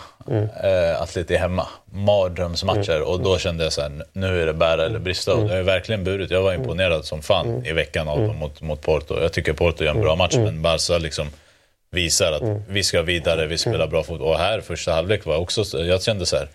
eh, 0.64 1.02
Atleti 1.02 1.36
hemma, 1.36 1.68
mardrömsmatcher 1.92 3.02
och 3.02 3.20
då 3.22 3.38
kände 3.38 3.64
jag 3.64 3.74
så 3.74 3.82
här, 3.82 3.92
nu 4.14 4.42
är 4.42 4.46
det 4.46 4.54
bära 4.54 4.86
eller 4.86 5.00
brista. 5.00 5.34
Och 5.36 5.48
det 5.50 5.56
har 5.56 5.62
verkligen 5.64 6.04
burit. 6.04 6.32
Jag 6.32 6.42
var 6.42 6.54
imponerad 6.54 7.06
som 7.06 7.22
fan 7.22 7.66
i 7.66 7.72
veckan 7.74 8.08
av 8.08 8.20
dem 8.20 8.36
mot, 8.38 8.62
mot 8.62 8.82
Porto. 8.82 9.22
Jag 9.22 9.34
tycker 9.34 9.54
Porto 9.54 9.84
gör 9.84 9.92
en 9.96 10.02
bra 10.02 10.16
match, 10.16 10.36
men 10.36 10.62
Barca 10.62 10.98
liksom 10.98 11.28
visar 11.92 12.32
att 12.32 12.42
vi 12.70 12.84
ska 12.84 13.02
vidare, 13.02 13.46
vi 13.48 13.58
spelar 13.58 13.88
bra 13.88 14.04
fotboll. 14.04 14.28
Och 14.28 14.38
här, 14.38 14.62
första 14.62 14.92
halvlek 14.94 15.26
var 15.26 15.38
också, 15.38 15.64
så- 15.66 15.86
jag 15.86 16.04
kände 16.04 16.26
så 16.26 16.36
här, 16.38 16.48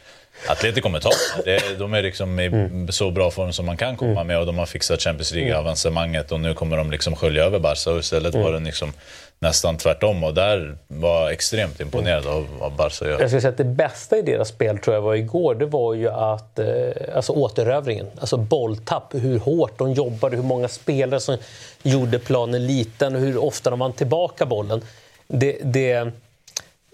Atleti 0.48 0.80
kommer 0.80 1.00
ta 1.00 1.10
det. 1.44 1.78
De 1.78 1.94
är 1.94 2.02
liksom 2.02 2.40
i 2.40 2.86
så 2.90 3.10
bra 3.10 3.30
form 3.30 3.52
som 3.52 3.66
man 3.66 3.76
kan 3.76 3.96
komma 3.96 4.24
med 4.24 4.38
och 4.38 4.46
de 4.46 4.58
har 4.58 4.66
fixat 4.66 5.02
Champions 5.02 5.32
League-avancemanget 5.32 6.32
och 6.32 6.40
nu 6.40 6.54
kommer 6.54 6.76
de 6.76 6.90
liksom 6.90 7.16
skölja 7.16 7.44
över 7.44 7.58
Barca 7.58 7.90
och 7.90 7.98
istället 7.98 8.34
var 8.34 8.52
det 8.52 8.60
liksom 8.60 8.92
nästan 9.38 9.76
tvärtom 9.76 10.24
och 10.24 10.34
där 10.34 10.78
var 10.88 11.22
jag 11.22 11.32
extremt 11.32 11.80
imponerad 11.80 12.26
av 12.26 12.46
vad 12.60 12.72
Barca 12.72 13.04
gör. 13.04 13.20
Jag 13.20 13.28
skulle 13.30 13.40
säga 13.40 13.50
att 13.50 13.56
det 13.56 13.64
bästa 13.64 14.18
i 14.18 14.22
deras 14.22 14.48
spel 14.48 14.78
tror 14.78 14.94
jag 14.94 15.02
var 15.02 15.14
igår, 15.14 15.54
det 15.54 15.66
var 15.66 15.94
ju 15.94 16.08
att, 16.10 16.58
eh, 16.58 16.66
alltså 17.14 17.32
återövringen, 17.32 18.06
alltså 18.20 18.36
bolltapp, 18.36 19.14
hur 19.14 19.38
hårt 19.38 19.78
de 19.78 19.92
jobbade, 19.92 20.36
hur 20.36 20.42
många 20.42 20.68
spelare 20.68 21.20
som 21.20 21.36
gjorde 21.82 22.18
planen 22.18 22.66
liten 22.66 23.14
och 23.14 23.20
hur 23.20 23.44
ofta 23.44 23.70
de 23.70 23.78
vann 23.78 23.92
tillbaka 23.92 24.46
bollen. 24.46 24.82
Det, 25.28 25.58
det, 25.62 26.12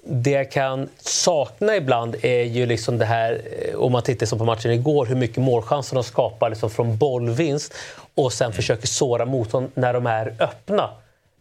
det 0.04 0.30
jag 0.30 0.50
kan 0.50 0.88
sakna 0.98 1.76
ibland 1.76 2.16
är 2.22 2.42
ju 2.42 2.66
liksom 2.66 2.98
det 2.98 3.04
här, 3.04 3.42
eh, 3.58 3.74
om 3.74 3.92
man 3.92 4.02
tittar 4.02 4.26
som 4.26 4.38
på 4.38 4.44
matchen 4.44 4.70
igår, 4.70 5.06
hur 5.06 5.16
mycket 5.16 5.36
målchanser 5.36 5.94
de 5.94 6.04
skapar 6.04 6.50
liksom 6.50 6.70
från 6.70 6.96
bollvinst 6.96 7.74
och 8.14 8.32
sen 8.32 8.52
försöker 8.52 8.86
såra 8.86 9.24
motstånd 9.24 9.70
när 9.74 9.94
de 9.94 10.06
är 10.06 10.34
öppna. 10.38 10.90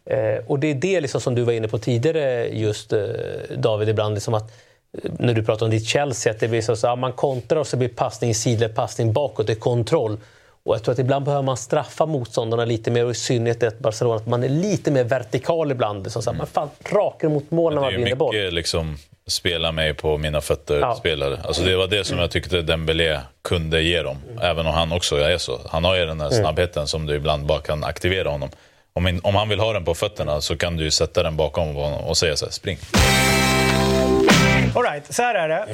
Eh, 0.04 0.44
och 0.46 0.58
det 0.58 0.70
är 0.70 0.74
det 0.74 1.00
liksom 1.00 1.20
som 1.20 1.34
du 1.34 1.42
var 1.42 1.52
inne 1.52 1.68
på 1.68 1.78
tidigare, 1.78 2.48
just 2.48 2.92
eh, 2.92 3.00
David, 3.56 3.88
ibland. 3.88 4.14
Liksom 4.14 4.34
att 4.34 4.52
när 5.18 5.34
du 5.34 5.44
pratar 5.44 5.66
om 5.66 5.70
ditt 5.70 5.86
Chelsea, 5.86 6.32
att 6.32 6.40
det 6.40 6.48
blir 6.48 6.60
så 6.60 6.86
att 6.86 6.98
man 6.98 7.12
kontrar 7.12 7.60
och 7.60 7.66
så 7.66 7.76
blir 7.76 7.88
passning 7.88 8.30
i 8.30 8.34
sidled, 8.34 8.74
passning 8.74 9.12
bakåt, 9.12 9.46
det 9.46 9.52
är 9.52 9.56
kontroll. 9.56 10.18
Och 10.64 10.74
jag 10.74 10.82
tror 10.82 10.92
att 10.92 10.98
ibland 10.98 11.24
behöver 11.24 11.42
man 11.42 11.56
straffa 11.56 12.06
motståndarna 12.06 12.64
lite 12.64 12.90
mer 12.90 13.04
och 13.04 13.10
i 13.10 13.14
synnerhet 13.14 13.62
ett 13.62 13.78
Barcelona 13.78 14.16
att 14.16 14.26
man 14.26 14.44
är 14.44 14.48
lite 14.48 14.90
mer 14.90 15.04
vertikal 15.04 15.70
ibland. 15.70 16.12
Så 16.12 16.18
att 16.18 16.36
man 16.36 16.46
fan 16.46 16.68
rakar 16.84 17.28
mot 17.28 17.50
mål 17.50 17.74
när 17.74 17.80
man 17.80 17.94
vinner 17.94 18.14
boll. 18.14 18.34
Det 18.34 18.40
är 18.40 18.42
mycket 18.42 18.54
liksom, 18.54 18.96
spela 19.26 19.72
mig 19.72 19.94
på 19.94 20.18
mina 20.18 20.40
fötter-spelare. 20.40 21.38
Ja. 21.42 21.46
Alltså 21.46 21.62
det 21.62 21.76
var 21.76 21.86
det 21.86 22.04
som 22.04 22.18
jag 22.18 22.30
tyckte 22.30 22.62
Dembélé 22.62 23.20
kunde 23.42 23.82
ge 23.82 24.02
dem. 24.02 24.16
Även 24.40 24.66
om 24.66 24.74
han 24.74 24.92
också 24.92 25.16
är 25.16 25.38
så. 25.38 25.60
Han 25.68 25.84
har 25.84 25.96
ju 25.96 26.06
den 26.06 26.18
där 26.18 26.26
mm. 26.26 26.38
snabbheten 26.40 26.86
som 26.86 27.06
du 27.06 27.14
ibland 27.14 27.46
bara 27.46 27.60
kan 27.60 27.84
aktivera 27.84 28.28
honom. 28.28 28.50
Om, 28.92 29.08
in, 29.08 29.20
om 29.22 29.34
han 29.34 29.48
vill 29.48 29.60
ha 29.60 29.72
den 29.72 29.84
på 29.84 29.94
fötterna 29.94 30.40
så 30.40 30.56
kan 30.56 30.76
du 30.76 30.90
sätta 30.90 31.22
den 31.22 31.36
bakom 31.36 31.76
och 31.76 32.16
säga 32.16 32.36
så 32.36 32.44
här, 32.44 32.52
spring. 32.52 32.78
Alright, 34.74 35.14
så 35.14 35.22
här 35.22 35.34
är 35.34 35.48
det. 35.48 35.66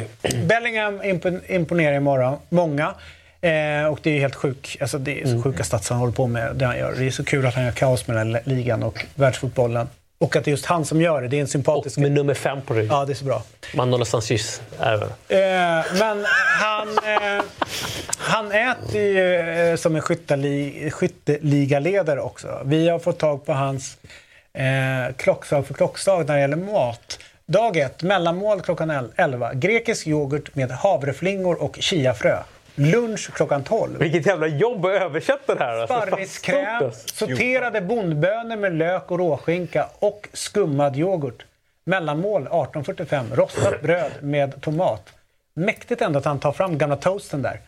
Bellingham 0.47 1.03
imponerar 1.49 1.97
imorgon. 1.97 2.39
Många. 2.49 2.95
Eh, 3.41 3.87
och 3.87 3.99
det 4.03 4.11
är 4.11 4.21
helt 4.21 4.35
sjuk, 4.35 4.77
alltså 4.81 4.99
det 4.99 5.21
är 5.21 5.25
så 5.25 5.31
mm. 5.31 5.43
sjuka 5.43 5.65
stats 5.65 5.91
han 5.91 5.99
håller 5.99 6.13
på 6.13 6.27
med, 6.27 6.57
det 6.57 6.67
han 6.67 6.79
gör. 6.79 6.95
Det 6.99 7.07
är 7.07 7.11
så 7.11 7.25
kul 7.25 7.47
att 7.47 7.55
han 7.55 7.65
gör 7.65 7.73
kaos 7.73 8.07
med 8.07 8.17
den 8.17 8.35
här 8.35 8.43
ligan 8.45 8.83
och 8.83 9.07
världsfotbollen. 9.15 9.89
Och 10.21 10.37
att 10.37 10.45
det 10.45 10.49
är 10.49 10.53
just 10.53 10.67
han 10.67 10.85
som 10.85 11.01
gör 11.01 11.23
det. 11.23 11.29
Det 11.29 11.37
är 11.37 11.41
en 11.41 11.47
sympatisk... 11.47 11.97
Och 11.97 12.03
med 12.03 12.13
nummer 12.13 12.35
fem 12.35 12.63
på 12.63 12.75
ryggen. 12.75 12.91
Ja, 12.91 13.05
det 13.05 13.13
är 13.13 13.15
så 13.15 13.25
bra. 13.25 13.43
Manolo 13.75 14.05
Sanchez 14.05 14.63
även. 14.81 15.09
Eh, 15.09 15.87
men 15.99 16.25
han, 16.61 16.89
eh, 16.89 17.45
han 18.19 18.53
äter 18.53 19.01
ju 19.01 19.35
eh, 19.35 19.77
som 19.77 19.97
en 19.97 20.03
skytteli, 20.03 20.91
skytteligaledare 20.91 22.21
också. 22.21 22.63
Vi 22.65 22.89
har 22.89 22.99
fått 22.99 23.19
tag 23.19 23.47
på 23.47 23.53
hans 23.53 23.99
eh, 24.53 25.15
klockslag 25.17 25.67
för 25.67 25.75
klockslag 25.75 26.27
när 26.27 26.35
det 26.35 26.41
gäller 26.41 26.57
mat. 26.57 27.19
Dag 27.47 27.77
ett, 27.77 28.03
mellanmål 28.03 28.61
klockan 28.61 29.11
11. 29.17 29.55
Grekisk 29.55 30.07
yoghurt 30.07 30.55
med 30.55 30.71
havreflingor 30.71 31.63
och 31.63 31.77
chiafrö. 31.81 32.39
Lunch 32.79 33.31
klockan 33.33 33.65
12. 33.65 33.99
Vilket 33.99 34.27
jävla 34.27 34.47
jobb 34.47 34.87
att 34.87 35.03
översätta 35.03 35.55
det 35.55 35.65
här. 35.65 35.79
Alltså. 35.79 35.95
Sparriskräm, 36.07 36.91
sorterade 36.93 37.81
bondbönor 37.81 38.57
med 38.57 38.73
lök 38.73 39.11
och 39.11 39.19
råskinka 39.19 39.87
och 39.99 40.29
skummad 40.33 40.97
yoghurt. 40.97 41.45
Mellanmål 41.85 42.49
18.45. 42.49 43.35
Rostat 43.35 43.83
bröd 43.83 44.13
med 44.21 44.61
tomat. 44.61 45.13
Mäktigt 45.55 46.03
ändå 46.03 46.19
att 46.19 46.25
han 46.25 46.39
tar 46.39 46.53
fram 46.53 46.79
gamla 46.79 46.97
toasten 46.97 47.43
där. 47.43 47.61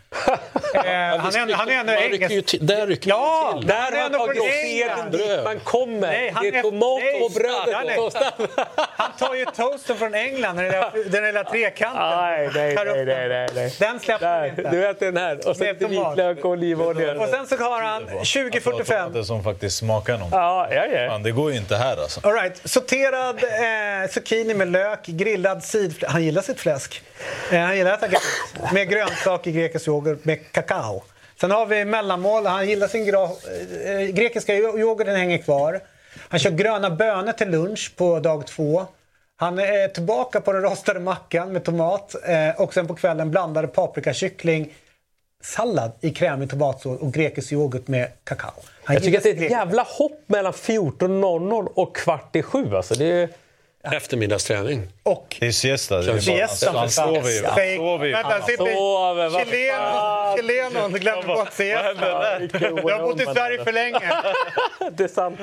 Eh, 0.74 0.82
han, 1.18 1.34
är, 1.34 1.54
han 1.54 1.68
är 1.68 1.72
ändå 1.72 1.92
engelsk. 1.92 2.56
Där 2.60 2.86
rycker 2.86 3.08
ja, 3.08 3.54
till. 3.58 3.66
Där 3.66 3.92
har 3.92 3.98
han 4.02 4.12
tagit 4.12 4.42
stegen 4.42 5.10
dit 5.10 5.44
man 5.44 5.60
kommer. 5.60 6.00
Nej, 6.00 6.34
det 6.42 6.48
är 6.48 6.62
tomat 6.62 7.00
nej, 7.02 7.22
och 7.22 7.30
brödet 7.30 7.74
han, 7.74 7.88
är, 7.88 8.72
han 8.76 9.10
tar 9.18 9.34
ju 9.34 9.44
toasten 9.44 9.96
från 9.96 10.14
England, 10.14 10.56
den 10.56 10.64
lilla, 10.64 10.92
den 11.10 11.24
lilla 11.24 11.44
trekanten. 11.44 12.02
Nej, 12.02 12.50
nej, 12.54 12.76
nej, 12.84 13.28
nej, 13.28 13.48
nej, 13.54 13.74
Den 13.78 14.00
släpper 14.00 14.38
han 14.38 14.46
inte. 14.46 14.70
Du 14.70 14.76
vet 14.76 15.00
den 15.00 15.16
här. 15.16 15.48
Och 15.48 15.60
lite 15.60 15.86
vitlök 15.86 16.44
och 16.44 16.50
olivolja. 16.50 17.20
Och 17.20 17.28
sen 17.28 17.46
så 17.46 17.56
har 17.56 17.82
han 17.82 18.08
20.45. 18.08 19.12
Det 19.12 19.24
som 19.24 19.44
faktiskt 19.44 19.76
smakar 19.76 20.18
något. 20.18 20.28
Ja, 20.32 20.68
ja, 20.70 20.86
ja. 20.86 21.08
Fan, 21.08 21.22
det 21.22 21.30
går 21.30 21.50
ju 21.50 21.56
inte 21.56 21.76
här 21.76 21.96
alltså. 21.96 22.20
All 22.28 22.34
right. 22.34 22.60
Sorterad 22.64 23.36
eh, 23.44 24.10
zucchini 24.10 24.54
med 24.54 24.68
lök, 24.68 25.06
grillad 25.06 25.64
sidfläsk. 25.64 26.12
Han 26.12 26.24
gillar 26.24 26.42
sitt 26.42 26.60
fläsk. 26.60 27.02
Eh, 27.50 27.60
han 27.60 27.76
gillar 27.76 27.92
att 27.92 28.02
äta 28.02 28.18
Med 28.72 28.88
grönsaker, 28.88 29.50
grekisk 29.50 29.88
yoghurt 29.88 29.99
med 30.22 30.52
kakao. 30.52 31.02
Sen 31.40 31.50
har 31.50 31.66
vi 31.66 31.84
mellanmål. 31.84 32.46
Han 32.46 32.68
gillar 32.68 32.88
sin 32.88 33.14
eh, 33.14 34.14
grekiska 34.14 34.54
yoghurten 34.56 35.16
hänger 35.16 35.38
kvar. 35.38 35.80
Han 36.28 36.40
kör 36.40 36.50
gröna 36.50 36.90
bönor 36.90 37.32
till 37.32 37.50
lunch 37.50 37.92
på 37.96 38.20
dag 38.20 38.46
två. 38.46 38.86
Han 39.36 39.58
är 39.58 39.88
tillbaka 39.88 40.40
på 40.40 40.52
den 40.52 40.62
rostade 40.62 41.00
mackan 41.00 41.52
med 41.52 41.64
tomat 41.64 42.14
eh, 42.24 42.60
och 42.60 42.74
sen 42.74 42.86
på 42.86 42.94
kvällen 42.94 43.30
blandade 43.30 43.68
paprikakyckling 43.68 44.72
sallad 45.42 45.92
i 46.00 46.10
krämig 46.10 46.50
tomatsås 46.50 47.00
och 47.00 47.12
grekisk 47.12 47.52
yoghurt 47.52 47.88
med 47.88 48.08
kakao. 48.24 48.50
Han 48.84 48.94
jag 48.94 49.02
tycker 49.02 49.18
att 49.18 49.24
det 49.24 49.30
är 49.30 49.44
ett 49.44 49.50
jävla 49.50 49.82
hopp 49.82 50.22
mellan 50.26 50.52
14.00 50.52 51.68
och 51.74 51.96
kvart 51.96 52.36
i 52.36 52.42
sju. 52.42 52.76
Alltså 52.76 52.94
det 52.94 53.04
är... 53.04 53.28
Eftermiddagsträning. 53.82 54.88
Och 55.02 55.36
det 55.40 55.46
är 55.46 55.52
siesta. 55.52 56.02
Det 56.02 56.12
är 56.12 56.18
siesta 56.18 56.72
han 56.72 56.90
sover 56.90 57.30
ju. 57.30 57.44
Han 57.46 57.76
sover 57.76 58.06
ju. 58.06 58.12
Vänta, 58.12 58.42
sitter 58.42 58.66
chilenon 60.36 60.92
glömde 60.92 61.26
bort 61.26 61.52
siesta. 61.52 62.38
Du 62.38 62.92
har 62.92 63.02
bott 63.02 63.20
i 63.20 63.24
Sverige 63.24 63.64
för 63.64 63.72
länge. 63.72 64.00
det 64.92 65.04
är 65.04 65.08
sant. 65.08 65.40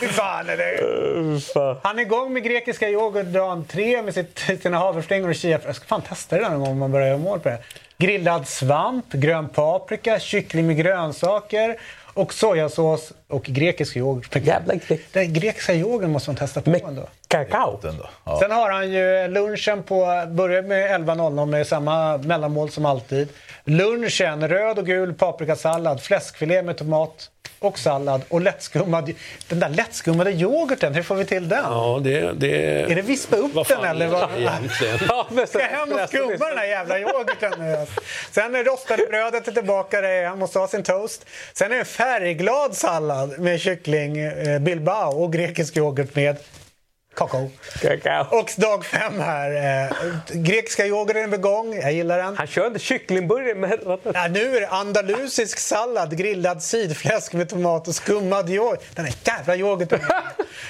Fy 0.00 0.06
fan 0.06 0.48
är 0.48 0.56
det. 0.56 1.80
Han 1.82 1.98
är 1.98 2.02
igång 2.02 2.32
med 2.32 2.42
grekiska 2.44 2.88
yoghurt 2.88 3.26
dagen 3.26 3.64
tre 3.64 4.02
med 4.02 4.14
sitt, 4.14 4.38
sina 4.62 4.78
havreflingor 4.78 5.28
och 5.28 5.36
chia. 5.36 5.60
Jag 5.66 5.76
ska 5.76 5.86
fan 5.86 6.02
testa 6.02 6.36
det 6.36 6.48
någon 6.48 6.60
gång 6.60 6.68
om 6.68 6.78
man 6.78 6.92
börjar 6.92 7.06
göra 7.06 7.18
mål 7.18 7.40
på 7.40 7.48
det. 7.48 7.58
Grillad 7.98 8.48
svamp, 8.48 9.12
grön 9.12 9.48
paprika, 9.48 10.18
kyckling 10.18 10.66
med 10.66 10.76
grönsaker 10.76 11.76
och 12.20 12.34
sojasås 12.34 13.12
och 13.28 13.42
grekisk 13.42 13.96
yoghurt. 13.96 14.36
Jävla 14.36 14.74
grek. 14.74 15.00
Den 15.12 15.32
grekiska 15.32 15.74
yoghurten 15.74 16.10
måste 16.10 16.30
man 16.30 16.36
testa 16.36 16.60
på 16.60 16.70
med 16.70 16.82
ändå. 16.84 17.08
Kakao. 17.28 17.80
Ja. 18.24 18.38
Sen 18.42 18.50
har 18.50 18.70
han 18.70 18.92
ju 18.92 19.28
lunchen 19.28 19.82
på, 19.82 20.24
börjar 20.28 20.62
med 20.62 21.00
11.00 21.00 21.46
med 21.46 21.66
samma 21.66 22.18
mellanmål 22.18 22.70
som 22.70 22.86
alltid. 22.86 23.28
Lunchen, 23.64 24.48
röd 24.48 24.78
och 24.78 24.86
gul 24.86 25.14
paprikasallad, 25.14 26.00
fläskfilé 26.00 26.62
med 26.62 26.76
tomat 26.76 27.30
och 27.60 27.78
sallad 27.78 28.22
och 28.28 28.40
lättskummad. 28.40 29.12
Den 29.48 29.60
där 29.60 29.68
lättskummade 29.68 30.32
yoghurten, 30.32 30.94
hur 30.94 31.02
får 31.02 31.14
vi 31.14 31.24
till 31.24 31.48
den? 31.48 31.64
Ja, 31.64 32.00
det, 32.04 32.32
det... 32.32 32.82
Är 32.82 32.94
det 32.94 33.02
vispa 33.02 33.36
upp 33.36 33.54
vad 33.54 33.68
den 33.68 33.84
eller? 33.84 34.08
Vad? 34.08 34.30
Egentligen. 34.38 34.98
ja, 35.08 35.26
Ska 35.46 35.60
jag 35.60 35.68
hem 35.68 35.92
och 35.92 36.08
skumma 36.08 36.48
den 36.48 36.58
här 36.58 36.66
jävla 36.66 36.98
yoghurten 36.98 37.52
nu? 37.58 37.86
Sen 38.30 38.54
är 38.54 38.64
rostade 38.64 39.06
brödet 39.10 39.48
är 39.48 39.52
tillbaka, 39.52 40.00
det 40.00 40.26
han 40.28 40.38
måste 40.38 40.58
ha 40.58 40.68
sin 40.68 40.82
toast. 40.82 41.26
Sen 41.52 41.66
är 41.66 41.74
det 41.74 41.80
en 41.80 41.86
färgglad 41.86 42.76
sallad 42.76 43.38
med 43.38 43.60
kyckling, 43.60 44.18
eh, 44.18 44.58
bilbao 44.58 45.22
och 45.22 45.32
grekisk 45.32 45.76
yoghurt 45.76 46.14
med 46.14 46.36
Kakao. 47.14 47.50
Kakao. 47.80 48.38
Och 48.38 48.50
dag 48.56 48.84
fem 48.84 49.20
här. 49.20 49.84
Eh, 49.84 49.96
grekiska 50.32 50.86
yoghurten 50.86 51.32
är 51.32 51.38
igång. 51.38 51.74
Jag 51.74 51.92
gillar 51.92 52.18
den. 52.18 52.36
Han 52.36 52.46
kör 52.46 52.66
inte 52.66 52.78
kycklingburgare 52.78 53.54
med 53.54 53.78
ja, 54.14 54.28
Nu 54.30 54.56
är 54.56 54.60
det 54.60 54.68
andalusisk 54.68 55.58
sallad, 55.58 56.16
grillad 56.16 56.62
sidfläsk 56.62 57.32
med 57.32 57.48
tomat 57.48 57.88
och 57.88 57.94
skummad 57.94 58.50
yoghurt. 58.50 58.80
Den 58.94 59.06
är 59.06 59.12
jävla 59.24 59.56
yoghurten. 59.56 60.00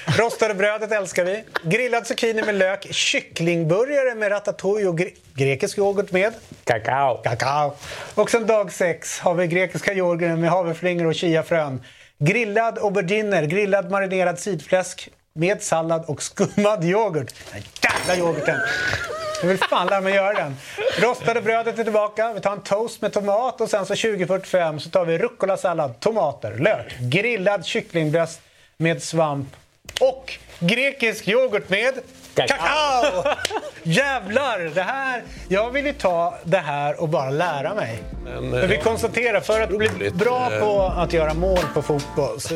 Rostade 0.05 0.53
brödet 0.53 0.91
älskar 0.91 1.25
vi. 1.25 1.43
Grillad 1.63 2.07
zucchini 2.07 2.41
med 2.41 2.55
lök. 2.55 2.87
Kycklingburgare 2.91 4.15
med 4.15 4.31
ratatouille 4.31 4.89
och 4.89 4.97
gre 4.97 5.09
grekisk 5.35 5.77
yoghurt 5.77 6.11
med 6.11 6.33
kakao. 6.63 7.17
kakao. 7.23 7.75
Och 8.15 8.31
sen 8.31 8.47
dag 8.47 8.71
sex 8.71 9.19
har 9.19 9.33
vi 9.33 9.47
grekiska 9.47 9.93
yoghurten 9.93 10.41
med 10.41 10.49
havreflingor 10.49 11.05
och 11.05 11.15
chiafrön. 11.15 11.83
Grillad 12.19 12.79
auberginer, 12.79 13.43
grillad 13.43 13.91
marinerad 13.91 14.39
sidfläsk 14.39 15.09
med 15.33 15.61
sallad 15.61 16.03
och 16.07 16.23
skummad 16.23 16.83
yoghurt. 16.83 17.33
Den 17.53 17.61
jävla 17.81 18.23
yoghurten! 18.23 18.59
Jag 19.41 19.47
vill 19.47 19.57
fan 19.57 19.87
lära 19.87 20.01
mig 20.01 20.13
göra 20.13 20.33
den. 20.33 20.57
Rostade 20.99 21.41
brödet 21.41 21.79
är 21.79 21.83
tillbaka. 21.83 22.33
Vi 22.33 22.41
tar 22.41 22.51
en 22.51 22.61
toast 22.61 23.01
med 23.01 23.13
tomat 23.13 23.61
och 23.61 23.69
sen 23.69 23.85
så 23.85 23.93
20.45 23.93 24.79
så 24.79 24.89
tar 24.89 25.05
vi 25.05 25.17
rucola-sallad, 25.17 25.99
tomater, 25.99 26.57
lök, 26.57 26.97
grillad 26.99 27.65
kycklingbröst 27.65 28.41
med 28.77 29.03
svamp 29.03 29.47
och 30.01 30.33
grekisk 30.59 31.27
yoghurt 31.27 31.69
med 31.69 31.93
kakao! 32.33 33.23
Jävlar! 33.83 34.59
Det 34.59 34.81
här, 34.81 35.23
jag 35.47 35.71
vill 35.71 35.85
ju 35.85 35.93
ta 35.93 36.37
det 36.43 36.57
här 36.57 37.01
och 37.01 37.09
bara 37.09 37.29
lära 37.29 37.73
mig. 37.73 37.99
Men, 38.23 38.49
Men 38.49 38.69
vi 38.69 38.77
konstaterar, 38.77 39.41
för 39.41 39.61
att 39.61 39.77
bli 39.77 40.11
bra 40.11 40.49
på 40.59 40.93
att 40.97 41.13
göra 41.13 41.33
mål 41.33 41.63
på 41.73 41.81
fotboll 41.81 42.39
så 42.39 42.55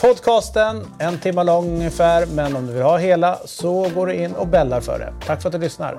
podcasten, 0.00 0.86
en 0.98 1.18
timme 1.18 1.44
lång 1.44 1.74
ungefär. 1.74 2.26
Men 2.26 2.56
om 2.56 2.66
du 2.66 2.72
vill 2.72 2.82
ha 2.82 2.98
hela 2.98 3.38
så 3.44 3.88
går 3.94 4.06
du 4.06 4.14
in 4.14 4.32
och 4.32 4.48
bällar 4.48 4.80
för 4.80 4.98
det. 4.98 5.12
Tack 5.26 5.42
för 5.42 5.48
att 5.48 5.52
du 5.52 5.58
lyssnar. 5.58 5.98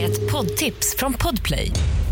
Ett 0.00 0.32
poddtips 0.32 0.96
från 0.98 1.12
Podplay. 1.12 1.72